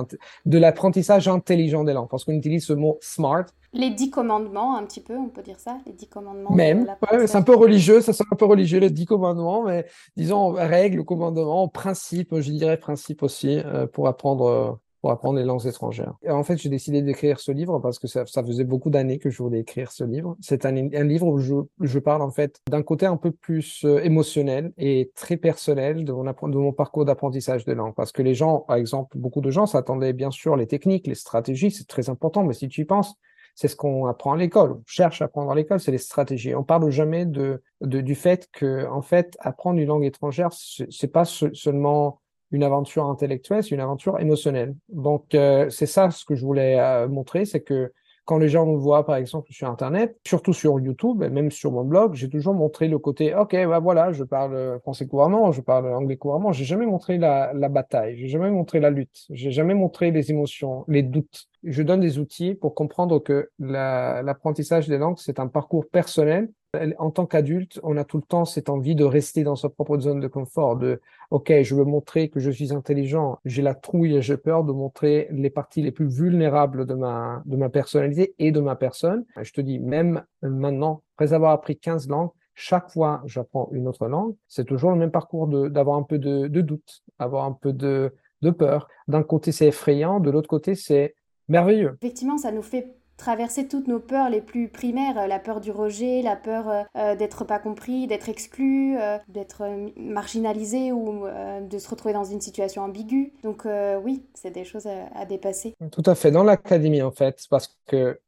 de 0.46 0.58
l'apprentissage 0.58 1.28
intelligent 1.28 1.84
des 1.84 1.92
langues, 1.92 2.08
parce 2.08 2.24
qu'on 2.24 2.32
utilise 2.32 2.64
ce 2.64 2.72
mot 2.72 2.98
smart. 3.00 3.46
Les 3.72 3.90
dix 3.90 4.10
commandements, 4.10 4.76
un 4.76 4.84
petit 4.84 5.00
peu, 5.00 5.16
on 5.16 5.28
peut 5.28 5.42
dire 5.42 5.58
ça, 5.58 5.78
les 5.86 5.92
dix 5.92 6.08
commandements. 6.08 6.52
Même, 6.52 6.86
c'est 7.26 7.36
un 7.36 7.42
peu 7.42 7.54
religieux, 7.54 8.00
ça 8.00 8.12
sonne 8.12 8.26
un 8.32 8.36
peu 8.36 8.46
religieux, 8.46 8.80
les 8.80 8.90
dix 8.90 9.06
commandements, 9.06 9.64
mais 9.64 9.86
disons 10.16 10.50
règles, 10.50 11.04
commandements, 11.04 11.68
principes, 11.68 12.34
je 12.40 12.50
dirais 12.50 12.78
principes 12.78 13.22
aussi, 13.22 13.60
euh, 13.64 13.86
pour 13.86 14.08
apprendre 14.08 14.46
euh, 14.46 14.72
pour 15.00 15.10
apprendre 15.10 15.38
les 15.38 15.44
langues 15.44 15.66
étrangères. 15.66 16.14
Et 16.22 16.30
en 16.30 16.42
fait, 16.42 16.56
j'ai 16.58 16.68
décidé 16.68 17.02
d'écrire 17.02 17.40
ce 17.40 17.52
livre 17.52 17.78
parce 17.78 17.98
que 17.98 18.06
ça, 18.06 18.24
faisait 18.26 18.64
beaucoup 18.64 18.90
d'années 18.90 19.18
que 19.18 19.30
je 19.30 19.42
voulais 19.42 19.60
écrire 19.60 19.92
ce 19.92 20.04
livre. 20.04 20.36
C'est 20.40 20.66
un, 20.66 20.72
livre 20.72 21.26
où 21.26 21.38
je, 21.38 21.98
parle 21.98 22.22
en 22.22 22.30
fait 22.30 22.60
d'un 22.68 22.82
côté 22.82 23.06
un 23.06 23.16
peu 23.16 23.30
plus 23.30 23.84
euh, 23.84 24.02
émotionnel 24.02 24.72
et 24.78 25.10
très 25.14 25.36
personnel 25.36 26.04
de 26.04 26.12
mon, 26.12 26.72
parcours 26.72 27.04
d'apprentissage 27.04 27.64
de 27.64 27.72
langue. 27.72 27.94
Parce 27.94 28.12
que 28.12 28.22
les 28.22 28.34
gens, 28.34 28.60
par 28.60 28.76
exemple, 28.76 29.16
beaucoup 29.18 29.40
de 29.40 29.50
gens 29.50 29.66
s'attendaient 29.66 30.12
bien 30.12 30.30
sûr 30.30 30.56
les 30.56 30.66
techniques, 30.66 31.06
les 31.06 31.14
stratégies, 31.14 31.70
c'est 31.70 31.86
très 31.86 32.10
important, 32.10 32.44
mais 32.44 32.54
si 32.54 32.68
tu 32.68 32.82
y 32.82 32.84
penses, 32.84 33.14
c'est 33.54 33.68
ce 33.68 33.76
qu'on 33.76 34.06
apprend 34.06 34.32
à 34.32 34.36
l'école. 34.36 34.72
On 34.72 34.82
cherche 34.86 35.22
à 35.22 35.26
apprendre 35.26 35.50
à 35.50 35.54
l'école, 35.54 35.80
c'est 35.80 35.90
les 35.90 35.98
stratégies. 35.98 36.54
On 36.54 36.62
parle 36.62 36.88
jamais 36.90 37.26
de, 37.26 37.62
du 37.80 38.14
fait 38.14 38.48
que, 38.52 38.86
en 38.88 39.02
fait, 39.02 39.36
apprendre 39.40 39.78
une 39.78 39.88
langue 39.88 40.04
étrangère, 40.04 40.50
c'est 40.52 41.12
pas 41.12 41.24
seulement 41.24 42.19
une 42.52 42.62
aventure 42.62 43.06
intellectuelle, 43.06 43.62
c'est 43.62 43.74
une 43.74 43.80
aventure 43.80 44.18
émotionnelle. 44.20 44.74
Donc, 44.88 45.34
euh, 45.34 45.70
c'est 45.70 45.86
ça 45.86 46.10
ce 46.10 46.24
que 46.24 46.34
je 46.34 46.44
voulais 46.44 46.78
euh, 46.78 47.08
montrer, 47.08 47.44
c'est 47.44 47.60
que 47.60 47.92
quand 48.24 48.38
les 48.38 48.48
gens 48.48 48.64
nous 48.64 48.78
voient, 48.78 49.04
par 49.04 49.16
exemple, 49.16 49.50
sur 49.50 49.68
Internet, 49.68 50.16
surtout 50.24 50.52
sur 50.52 50.78
YouTube, 50.78 51.22
et 51.24 51.30
même 51.30 51.50
sur 51.50 51.72
mon 51.72 51.82
blog, 51.82 52.14
j'ai 52.14 52.28
toujours 52.28 52.54
montré 52.54 52.86
le 52.86 52.98
côté, 52.98 53.34
OK, 53.34 53.56
bah 53.66 53.80
voilà, 53.80 54.12
je 54.12 54.22
parle 54.22 54.78
français 54.82 55.08
couramment, 55.08 55.50
je 55.50 55.60
parle 55.60 55.92
anglais 55.92 56.16
couramment. 56.16 56.52
J'ai 56.52 56.64
jamais 56.64 56.86
montré 56.86 57.18
la, 57.18 57.52
la 57.54 57.68
bataille, 57.68 58.16
j'ai 58.16 58.28
jamais 58.28 58.50
montré 58.50 58.78
la 58.78 58.90
lutte, 58.90 59.26
j'ai 59.30 59.50
jamais 59.50 59.74
montré 59.74 60.12
les 60.12 60.30
émotions, 60.30 60.84
les 60.86 61.02
doutes. 61.02 61.48
Je 61.64 61.82
donne 61.82 61.98
des 61.98 62.20
outils 62.20 62.54
pour 62.54 62.76
comprendre 62.76 63.18
que 63.18 63.50
l'apprentissage 63.58 64.86
des 64.86 64.98
langues, 64.98 65.18
c'est 65.18 65.40
un 65.40 65.48
parcours 65.48 65.88
personnel 65.88 66.50
en 66.98 67.10
tant 67.10 67.26
qu'adulte, 67.26 67.80
on 67.82 67.96
a 67.96 68.04
tout 68.04 68.16
le 68.16 68.22
temps 68.22 68.44
cette 68.44 68.68
envie 68.68 68.94
de 68.94 69.04
rester 69.04 69.42
dans 69.42 69.56
sa 69.56 69.68
propre 69.68 69.98
zone 69.98 70.20
de 70.20 70.28
confort, 70.28 70.76
de 70.76 71.00
OK, 71.30 71.52
je 71.62 71.74
veux 71.74 71.84
montrer 71.84 72.28
que 72.28 72.38
je 72.40 72.50
suis 72.50 72.72
intelligent, 72.72 73.38
j'ai 73.44 73.62
la 73.62 73.74
trouille 73.74 74.16
et 74.16 74.22
j'ai 74.22 74.36
peur 74.36 74.64
de 74.64 74.72
montrer 74.72 75.28
les 75.32 75.50
parties 75.50 75.82
les 75.82 75.90
plus 75.90 76.08
vulnérables 76.08 76.86
de 76.86 76.94
ma, 76.94 77.42
de 77.46 77.56
ma 77.56 77.68
personnalité 77.68 78.34
et 78.38 78.52
de 78.52 78.60
ma 78.60 78.76
personne. 78.76 79.24
Je 79.40 79.52
te 79.52 79.60
dis, 79.60 79.78
même 79.78 80.24
maintenant, 80.42 81.02
après 81.16 81.32
avoir 81.32 81.52
appris 81.52 81.76
15 81.76 82.08
langues, 82.08 82.30
chaque 82.54 82.90
fois 82.90 83.22
j'apprends 83.24 83.68
une 83.72 83.88
autre 83.88 84.06
langue, 84.06 84.34
c'est 84.46 84.64
toujours 84.64 84.90
le 84.90 84.96
même 84.96 85.10
parcours 85.10 85.48
d'avoir 85.70 85.96
un 85.96 86.02
peu 86.02 86.18
de, 86.18 86.46
de, 86.46 86.60
doute, 86.60 87.02
avoir 87.18 87.46
un 87.46 87.52
peu 87.52 87.72
de, 87.72 88.14
de 88.42 88.50
peur. 88.50 88.88
D'un 89.08 89.22
côté, 89.22 89.50
c'est 89.50 89.68
effrayant, 89.68 90.20
de 90.20 90.30
l'autre 90.30 90.48
côté, 90.48 90.74
c'est 90.74 91.14
merveilleux. 91.48 91.96
Effectivement, 92.00 92.38
ça 92.38 92.52
nous 92.52 92.62
fait 92.62 92.99
traverser 93.20 93.68
toutes 93.68 93.86
nos 93.86 94.00
peurs 94.00 94.30
les 94.30 94.40
plus 94.40 94.68
primaires, 94.68 95.18
euh, 95.18 95.26
la 95.26 95.38
peur 95.38 95.60
du 95.60 95.70
rejet, 95.70 96.22
la 96.22 96.36
peur 96.36 96.68
euh, 96.68 96.82
euh, 96.96 97.14
d'être 97.14 97.44
pas 97.44 97.58
compris, 97.58 98.06
d'être 98.06 98.28
exclu, 98.28 98.96
d'être 99.28 99.62
marginalisé 99.96 100.92
ou 100.92 101.26
de 101.68 101.78
se 101.78 101.88
retrouver 101.88 102.14
dans 102.14 102.24
une 102.24 102.40
situation 102.40 102.82
ambiguë. 102.82 103.32
Donc 103.42 103.66
oui, 104.02 104.24
c'est 104.34 104.50
des 104.50 104.64
choses 104.64 104.86
à, 104.86 105.24
dépasser. 105.26 105.74
Tout 105.92 106.02
à 106.06 106.14
fait. 106.14 106.30
Dans 106.30 106.42
l'académie, 106.42 107.02
en 107.02 107.10
fait, 107.10 107.44
parce 107.50 107.78
que 107.86 108.18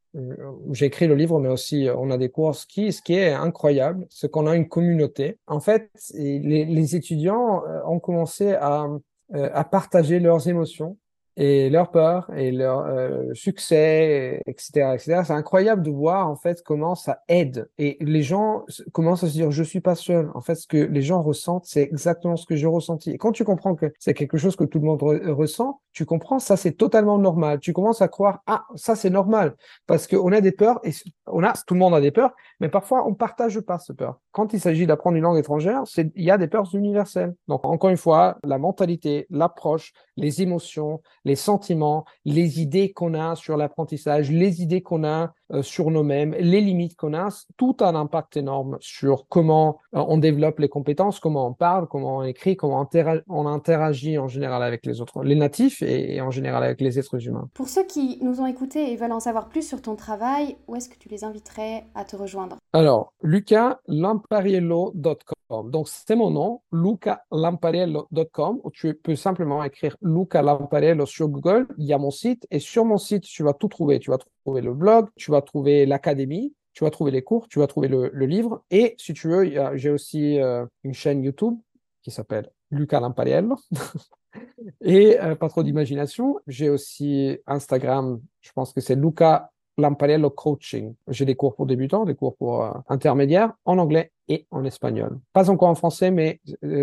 j'ai 0.72 0.86
écrit 0.86 1.06
le 1.06 1.14
livre, 1.14 1.40
mais 1.40 1.48
aussi 1.48 1.88
on 1.96 2.10
a 2.10 2.18
des 2.18 2.28
cours. 2.28 2.54
Ce 2.54 2.66
qui, 2.66 3.14
est 3.14 3.32
incroyable, 3.32 4.06
c'est 4.10 4.30
qu'on 4.30 4.46
a 4.46 4.54
une 4.54 4.68
communauté. 4.68 5.38
En 5.46 5.60
fait, 5.60 5.90
les, 6.14 6.64
les 6.64 6.96
étudiants 6.96 7.62
ont 7.86 7.98
commencé 7.98 8.52
à 8.54 9.64
partager 9.64 10.20
leurs 10.20 10.48
émotions 10.48 10.96
et 11.36 11.70
leur 11.70 11.90
peur 11.90 12.30
et 12.36 12.50
leur 12.50 12.80
euh, 12.80 13.32
succès, 13.34 14.42
etc., 14.46 14.94
etc. 14.94 15.22
C'est 15.24 15.32
incroyable 15.32 15.82
de 15.82 15.90
voir 15.90 16.28
en 16.28 16.36
fait 16.36 16.62
comment 16.62 16.94
ça 16.94 17.20
aide 17.28 17.68
et 17.78 17.96
les 18.00 18.22
gens 18.22 18.64
commencent 18.92 19.24
à 19.24 19.28
se 19.28 19.32
dire 19.32 19.50
je 19.50 19.62
suis 19.62 19.80
pas 19.80 19.94
seul. 19.94 20.30
En 20.34 20.40
fait, 20.40 20.54
ce 20.54 20.66
que 20.66 20.76
les 20.76 21.02
gens 21.02 21.22
ressentent, 21.22 21.64
c'est 21.66 21.82
exactement 21.82 22.36
ce 22.36 22.46
que 22.46 22.56
j'ai 22.56 22.66
ressenti. 22.66 23.10
Et 23.10 23.18
quand 23.18 23.32
tu 23.32 23.44
comprends 23.44 23.74
que 23.74 23.92
c'est 23.98 24.14
quelque 24.14 24.38
chose 24.38 24.56
que 24.56 24.64
tout 24.64 24.78
le 24.78 24.86
monde 24.86 25.02
ressent, 25.02 25.80
tu 25.92 26.04
comprends 26.04 26.38
ça 26.38 26.56
c'est 26.56 26.72
totalement 26.72 27.18
normal. 27.18 27.60
Tu 27.60 27.72
commences 27.72 28.02
à 28.02 28.08
croire 28.08 28.42
ah 28.46 28.64
ça 28.74 28.94
c'est 28.96 29.10
normal 29.10 29.56
parce 29.86 30.06
qu'on 30.06 30.32
a 30.32 30.40
des 30.40 30.52
peurs 30.52 30.80
et 30.84 30.92
on 31.26 31.42
a 31.44 31.52
tout 31.66 31.74
le 31.74 31.80
monde 31.80 31.94
a 31.94 32.00
des 32.00 32.10
peurs, 32.10 32.32
mais 32.60 32.68
parfois 32.68 33.06
on 33.06 33.14
partage 33.14 33.60
pas 33.60 33.78
ce 33.78 33.92
peur. 33.92 34.20
Quand 34.32 34.52
il 34.52 34.60
s'agit 34.60 34.86
d'apprendre 34.86 35.16
une 35.16 35.22
langue 35.22 35.38
étrangère, 35.38 35.82
c'est 35.86 36.10
il 36.14 36.24
y 36.24 36.30
a 36.30 36.38
des 36.38 36.48
peurs 36.48 36.74
universelles. 36.74 37.34
Donc 37.48 37.64
encore 37.64 37.90
une 37.90 37.96
fois, 37.96 38.38
la 38.44 38.58
mentalité, 38.58 39.26
l'approche, 39.30 39.92
les 40.16 40.42
émotions 40.42 41.00
les 41.24 41.36
sentiments, 41.36 42.04
les 42.24 42.60
idées 42.60 42.92
qu'on 42.92 43.14
a 43.14 43.36
sur 43.36 43.56
l'apprentissage, 43.56 44.30
les 44.30 44.62
idées 44.62 44.82
qu'on 44.82 45.04
a 45.04 45.34
sur 45.60 45.90
nous-mêmes, 45.90 46.34
les 46.38 46.62
limites 46.62 46.96
qu'on 46.96 47.14
a, 47.14 47.28
tout 47.56 47.76
a 47.80 47.88
un 47.88 47.94
impact 47.94 48.38
énorme 48.38 48.78
sur 48.80 49.26
comment 49.28 49.80
euh, 49.94 50.02
on 50.08 50.18
développe 50.18 50.58
les 50.58 50.68
compétences, 50.68 51.20
comment 51.20 51.46
on 51.46 51.52
parle, 51.52 51.86
comment 51.88 52.16
on 52.18 52.22
écrit, 52.22 52.56
comment 52.56 52.88
on 53.28 53.46
interagit 53.46 54.18
en 54.18 54.28
général 54.28 54.62
avec 54.62 54.86
les 54.86 55.00
autres, 55.00 55.22
les 55.22 55.34
natifs 55.34 55.82
et, 55.82 56.20
en 56.20 56.30
général 56.30 56.62
avec 56.64 56.80
les 56.80 56.98
êtres 56.98 57.26
humains. 57.26 57.48
Pour 57.54 57.68
ceux 57.68 57.84
qui 57.84 58.18
nous 58.22 58.40
ont 58.40 58.46
écoutés 58.46 58.92
et 58.92 58.96
veulent 58.96 59.12
en 59.12 59.20
savoir 59.20 59.48
plus 59.48 59.66
sur 59.66 59.80
ton 59.82 59.96
travail, 59.96 60.56
où 60.68 60.76
est-ce 60.76 60.88
que 60.88 60.98
tu 60.98 61.08
les 61.08 61.24
inviterais 61.24 61.84
à 61.94 62.04
te 62.04 62.14
rejoindre? 62.16 62.56
Alors, 62.72 63.12
lucalampariello.com. 63.22 65.70
Donc, 65.70 65.88
c'est 65.88 66.16
mon 66.16 66.30
nom, 66.30 66.62
lucalampariello.com, 66.72 68.60
où 68.64 68.70
tu 68.70 68.94
peux 68.94 69.16
simplement 69.16 69.62
écrire 69.62 69.98
Luca 70.00 70.40
Lampariello 70.40 71.04
sur 71.04 71.28
Google. 71.28 71.66
Il 71.76 71.84
y 71.84 71.92
a 71.92 71.98
mon 71.98 72.10
site 72.10 72.46
et 72.50 72.58
sur 72.58 72.86
mon 72.86 72.96
site, 72.96 73.24
tu 73.24 73.42
vas 73.42 73.52
tout 73.52 73.68
trouver. 73.68 73.98
Tu 73.98 74.10
vas 74.10 74.16
trouver 74.42 74.60
le 74.60 74.74
blog, 74.74 75.08
tu 75.16 75.30
vas 75.30 75.40
trouver 75.40 75.86
l'académie, 75.86 76.52
tu 76.74 76.84
vas 76.84 76.90
trouver 76.90 77.10
les 77.10 77.22
cours, 77.22 77.48
tu 77.48 77.58
vas 77.58 77.66
trouver 77.66 77.88
le, 77.88 78.08
livre. 78.26 78.64
Et 78.70 78.94
si 78.98 79.14
tu 79.14 79.28
veux, 79.28 79.50
j'ai 79.76 79.90
aussi 79.90 80.40
euh, 80.40 80.66
une 80.84 80.94
chaîne 80.94 81.22
YouTube 81.22 81.58
qui 82.02 82.10
s'appelle 82.10 82.50
Luca 82.70 83.00
Lampariello. 83.00 83.56
et 84.80 85.20
euh, 85.20 85.34
pas 85.34 85.48
trop 85.48 85.62
d'imagination. 85.62 86.38
J'ai 86.46 86.70
aussi 86.70 87.38
Instagram, 87.46 88.20
je 88.40 88.50
pense 88.52 88.72
que 88.72 88.80
c'est 88.80 88.96
Luca 88.96 89.50
Lampariello 89.78 90.30
Coaching. 90.30 90.94
J'ai 91.08 91.24
des 91.24 91.36
cours 91.36 91.54
pour 91.54 91.66
débutants, 91.66 92.04
des 92.04 92.14
cours 92.14 92.36
pour 92.36 92.64
euh, 92.64 92.72
intermédiaires 92.88 93.52
en 93.64 93.78
anglais 93.78 94.10
et 94.28 94.46
en 94.50 94.64
espagnol. 94.64 95.20
Pas 95.32 95.50
encore 95.50 95.68
en 95.68 95.74
français, 95.74 96.10
mais 96.10 96.40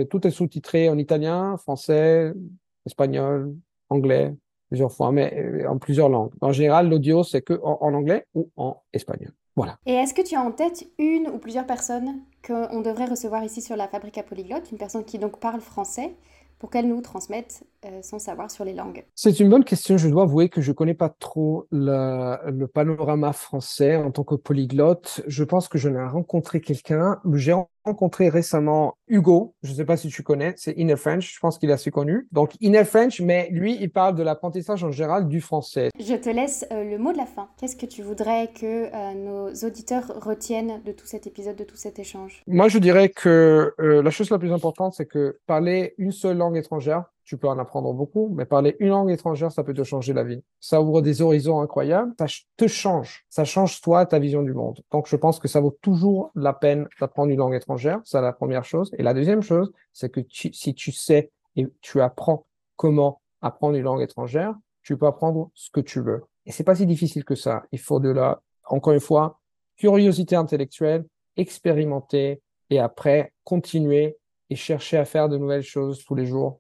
tout 0.10 0.26
est 0.26 0.32
sous-titré 0.32 0.90
en 0.90 0.98
italien, 0.98 1.58
français, 1.58 2.34
espagnol, 2.86 3.56
anglais, 3.90 4.36
plusieurs 4.70 4.92
fois, 4.92 5.12
mais 5.12 5.34
euh, 5.36 5.70
en 5.70 5.78
plusieurs 5.78 6.10
langues. 6.10 6.32
En 6.42 6.52
général, 6.52 6.90
l'audio, 6.90 7.24
c'est 7.24 7.42
que 7.42 7.60
en, 7.64 7.94
anglais 7.94 8.26
ou 8.34 8.50
en 8.56 8.82
espagnol. 8.94 9.32
Voilà. 9.56 9.78
Et 9.86 9.94
est-ce 9.94 10.14
que 10.14 10.22
tu 10.22 10.36
as 10.36 10.42
en 10.42 10.52
tête 10.52 10.86
une 10.98 11.28
ou 11.28 11.38
plusieurs 11.38 11.66
personnes 11.66 12.22
qu'on 12.46 12.82
devrait 12.82 13.06
recevoir 13.06 13.44
ici 13.44 13.62
sur 13.62 13.76
la 13.76 13.88
Fabrique 13.88 14.18
à 14.18 14.24
Polyglotte 14.24 14.72
Une 14.72 14.78
personne 14.78 15.04
qui 15.04 15.20
donc 15.20 15.40
parle 15.40 15.60
français 15.60 16.16
pour 16.60 16.70
qu'elle 16.70 16.88
nous 16.88 17.02
transmette 17.02 17.64
euh, 17.86 18.02
son 18.02 18.20
savoir 18.20 18.52
sur 18.52 18.64
les 18.64 18.74
langues? 18.74 19.06
C'est 19.16 19.40
une 19.40 19.50
bonne 19.50 19.64
question. 19.64 19.98
Je 19.98 20.08
dois 20.08 20.24
avouer 20.24 20.50
que 20.50 20.62
je 20.62 20.72
ne 20.72 20.76
connais 20.76 20.94
pas 20.94 21.10
trop 21.10 21.66
le 21.72 22.66
panorama 22.68 23.34
français 23.34 23.96
en 23.96 24.12
tant 24.12 24.24
que 24.24 24.36
polyglotte. 24.36 25.22
Je 25.28 25.44
pense 25.44 25.68
que 25.68 25.78
je 25.78 25.90
n'ai 25.90 26.04
rencontré 26.04 26.62
quelqu'un. 26.62 27.20
J'ai 27.34 27.56
rencontré 27.86 28.30
récemment 28.30 28.96
Hugo. 29.08 29.56
Je 29.64 29.72
ne 29.72 29.76
sais 29.76 29.86
pas 29.86 29.98
si 29.98 30.10
tu 30.10 30.24
connais. 30.24 30.54
C'est 30.58 30.74
Inner 30.74 30.96
French. 30.96 31.34
Je 31.34 31.40
pense 31.40 31.58
qu'il 31.58 31.70
est 31.70 31.74
assez 31.74 31.92
connu. 31.92 32.28
Donc 32.32 32.54
Inner 32.62 32.86
French, 32.86 33.22
mais 33.22 33.50
lui, 33.52 33.78
il 33.80 33.92
parle 33.92 34.16
de 34.16 34.24
l'apprentissage 34.24 34.84
en 34.84 34.92
général 34.92 35.28
du 35.28 35.42
français. 35.42 35.90
Je 36.00 36.16
te 36.16 36.30
laisse 36.30 36.66
euh, 36.72 36.84
le 36.84 36.98
mot 36.98 37.12
de 37.12 37.18
la 37.18 37.26
fin. 37.26 37.50
Qu'est-ce 37.58 37.76
que 37.76 37.86
tu 37.86 38.02
voudrais 38.02 38.52
que 38.54 38.94
euh, 38.94 39.14
nos 39.14 39.68
auditeurs 39.68 40.12
retiennent 40.16 40.82
de 40.84 40.92
tout 40.92 41.06
cet 41.06 41.28
épisode, 41.28 41.56
de 41.56 41.64
tout 41.64 41.78
cet 41.78 42.00
échange? 42.00 42.44
Moi, 42.48 42.68
je 42.68 42.80
dirais 42.80 43.10
que 43.10 43.74
la 43.78 44.10
chose 44.12 44.30
la 44.30 44.40
plus 44.40 44.52
importante, 44.52 44.94
c'est 44.94 45.06
que 45.06 45.40
parler 45.46 45.94
une 45.98 46.12
seule 46.12 46.38
langue 46.38 46.58
étrangère, 46.58 47.06
tu 47.30 47.38
peux 47.38 47.48
en 47.48 47.60
apprendre 47.60 47.94
beaucoup, 47.94 48.34
mais 48.36 48.46
parler 48.46 48.76
une 48.80 48.90
langue 48.90 49.12
étrangère, 49.12 49.52
ça 49.52 49.64
peut 49.64 49.76
te 49.76 49.84
changer 49.84 50.14
la 50.14 50.24
vie. 50.24 50.42
Ça 50.60 50.82
ouvre 50.82 51.04
des 51.04 51.22
horizons 51.22 51.62
incroyables, 51.62 52.12
ça 52.18 52.26
te 52.58 52.66
change, 52.66 53.24
ça 53.30 53.46
change 53.46 53.82
toi, 53.82 54.08
ta 54.08 54.18
vision 54.18 54.42
du 54.42 54.52
monde. 54.52 54.82
Donc 54.90 55.08
je 55.08 55.16
pense 55.16 55.38
que 55.38 55.48
ça 55.48 55.62
vaut 55.62 55.78
toujours 55.84 56.32
la 56.34 56.54
peine 56.54 56.88
d'apprendre 57.00 57.32
une 57.32 57.38
langue 57.38 57.54
étrangère, 57.54 58.02
c'est 58.04 58.20
la 58.20 58.34
première 58.34 58.66
chose. 58.66 58.90
Et 58.98 59.04
la 59.04 59.14
deuxième 59.14 59.44
chose, 59.44 59.72
c'est 59.94 60.10
que 60.10 60.22
si 60.32 60.74
tu 60.74 60.92
sais 60.92 61.30
et 61.56 61.68
tu 61.82 62.02
apprends 62.02 62.48
comment 62.78 63.22
apprendre 63.44 63.76
une 63.76 63.84
langue 63.84 64.02
étrangère, 64.02 64.56
tu 64.82 64.98
peux 64.98 65.06
apprendre 65.06 65.52
ce 65.54 65.70
que 65.70 65.82
tu 65.82 66.02
veux. 66.02 66.24
Et 66.48 66.52
c'est 66.52 66.64
pas 66.64 66.74
si 66.74 66.88
difficile 66.88 67.26
que 67.26 67.36
ça. 67.36 67.62
Il 67.72 67.80
faut 67.80 68.00
de 68.00 68.10
la, 68.10 68.42
encore 68.66 68.94
une 68.94 69.00
fois, 69.00 69.40
curiosité 69.78 70.36
intellectuelle, 70.36 71.06
expérimenter 71.38 72.42
et 72.72 72.80
après 72.80 73.34
continuer 73.44 74.18
et 74.50 74.56
chercher 74.56 74.98
à 74.98 75.06
faire 75.06 75.30
de 75.30 75.38
nouvelles 75.38 75.62
choses 75.62 76.04
tous 76.04 76.16
les 76.16 76.26
jours 76.26 76.60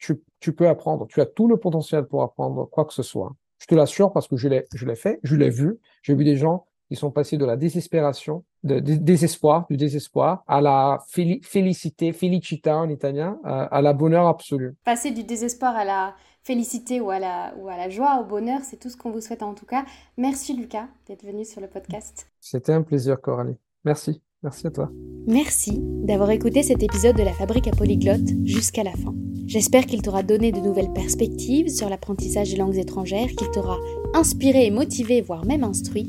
tu, 0.00 0.52
peux 0.52 0.68
apprendre. 0.68 1.06
Tu 1.06 1.20
as 1.20 1.26
tout 1.26 1.48
le 1.48 1.56
potentiel 1.56 2.04
pour 2.04 2.22
apprendre 2.22 2.68
quoi 2.68 2.84
que 2.84 2.92
ce 2.92 3.02
soit. 3.02 3.32
Je 3.58 3.66
te 3.66 3.74
l'assure 3.74 4.12
parce 4.12 4.26
que 4.26 4.36
je 4.36 4.48
l'ai, 4.48 4.66
je 4.74 4.86
l'ai 4.86 4.96
fait, 4.96 5.20
je 5.22 5.36
l'ai 5.36 5.50
vu. 5.50 5.78
J'ai 6.02 6.14
vu 6.14 6.24
des 6.24 6.36
gens 6.36 6.66
qui 6.88 6.96
sont 6.96 7.10
passés 7.10 7.36
de 7.36 7.44
la 7.44 7.56
désespération, 7.56 8.44
de, 8.64 8.80
désespoir, 8.80 9.66
du 9.70 9.76
désespoir, 9.76 10.42
à 10.48 10.60
la 10.60 10.98
félicité, 11.06 12.12
felicita 12.12 12.76
en 12.76 12.88
italien, 12.88 13.38
à, 13.44 13.80
la 13.80 13.92
bonheur 13.92 14.26
absolu. 14.26 14.74
Passer 14.84 15.12
du 15.12 15.22
désespoir 15.22 15.76
à 15.76 15.84
la 15.84 16.16
félicité 16.42 17.00
ou 17.00 17.10
à 17.10 17.20
la, 17.20 17.54
ou 17.58 17.68
à 17.68 17.76
la 17.76 17.90
joie, 17.90 18.20
au 18.20 18.24
bonheur, 18.24 18.60
c'est 18.64 18.76
tout 18.76 18.88
ce 18.88 18.96
qu'on 18.96 19.10
vous 19.10 19.20
souhaite 19.20 19.44
en 19.44 19.54
tout 19.54 19.66
cas. 19.66 19.84
Merci 20.16 20.56
Lucas 20.56 20.88
d'être 21.06 21.24
venu 21.24 21.44
sur 21.44 21.60
le 21.60 21.68
podcast. 21.68 22.28
C'était 22.40 22.72
un 22.72 22.82
plaisir 22.82 23.20
Coralie. 23.20 23.58
Merci. 23.84 24.20
Merci 24.42 24.66
à 24.66 24.70
toi. 24.70 24.90
Merci 25.26 25.78
d'avoir 25.80 26.30
écouté 26.30 26.62
cet 26.62 26.82
épisode 26.82 27.16
de 27.16 27.22
la 27.22 27.32
Fabrique 27.32 27.68
à 27.68 27.72
Polyglotte 27.72 28.28
jusqu'à 28.44 28.82
la 28.82 28.92
fin. 28.92 29.14
J'espère 29.46 29.84
qu'il 29.84 30.00
t'aura 30.00 30.22
donné 30.22 30.50
de 30.50 30.60
nouvelles 30.60 30.92
perspectives 30.92 31.68
sur 31.68 31.90
l'apprentissage 31.90 32.50
des 32.50 32.56
langues 32.56 32.78
étrangères, 32.78 33.28
qu'il 33.28 33.50
t'aura 33.50 33.78
inspiré 34.14 34.66
et 34.66 34.70
motivé, 34.70 35.20
voire 35.20 35.44
même 35.44 35.64
instruit. 35.64 36.08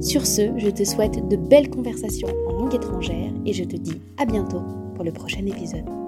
Sur 0.00 0.26
ce, 0.26 0.52
je 0.58 0.68
te 0.68 0.84
souhaite 0.84 1.28
de 1.28 1.36
belles 1.36 1.70
conversations 1.70 2.28
en 2.48 2.52
langue 2.52 2.74
étrangère 2.74 3.32
et 3.46 3.52
je 3.52 3.64
te 3.64 3.76
dis 3.76 4.00
à 4.18 4.24
bientôt 4.24 4.62
pour 4.94 5.04
le 5.04 5.12
prochain 5.12 5.46
épisode. 5.46 6.01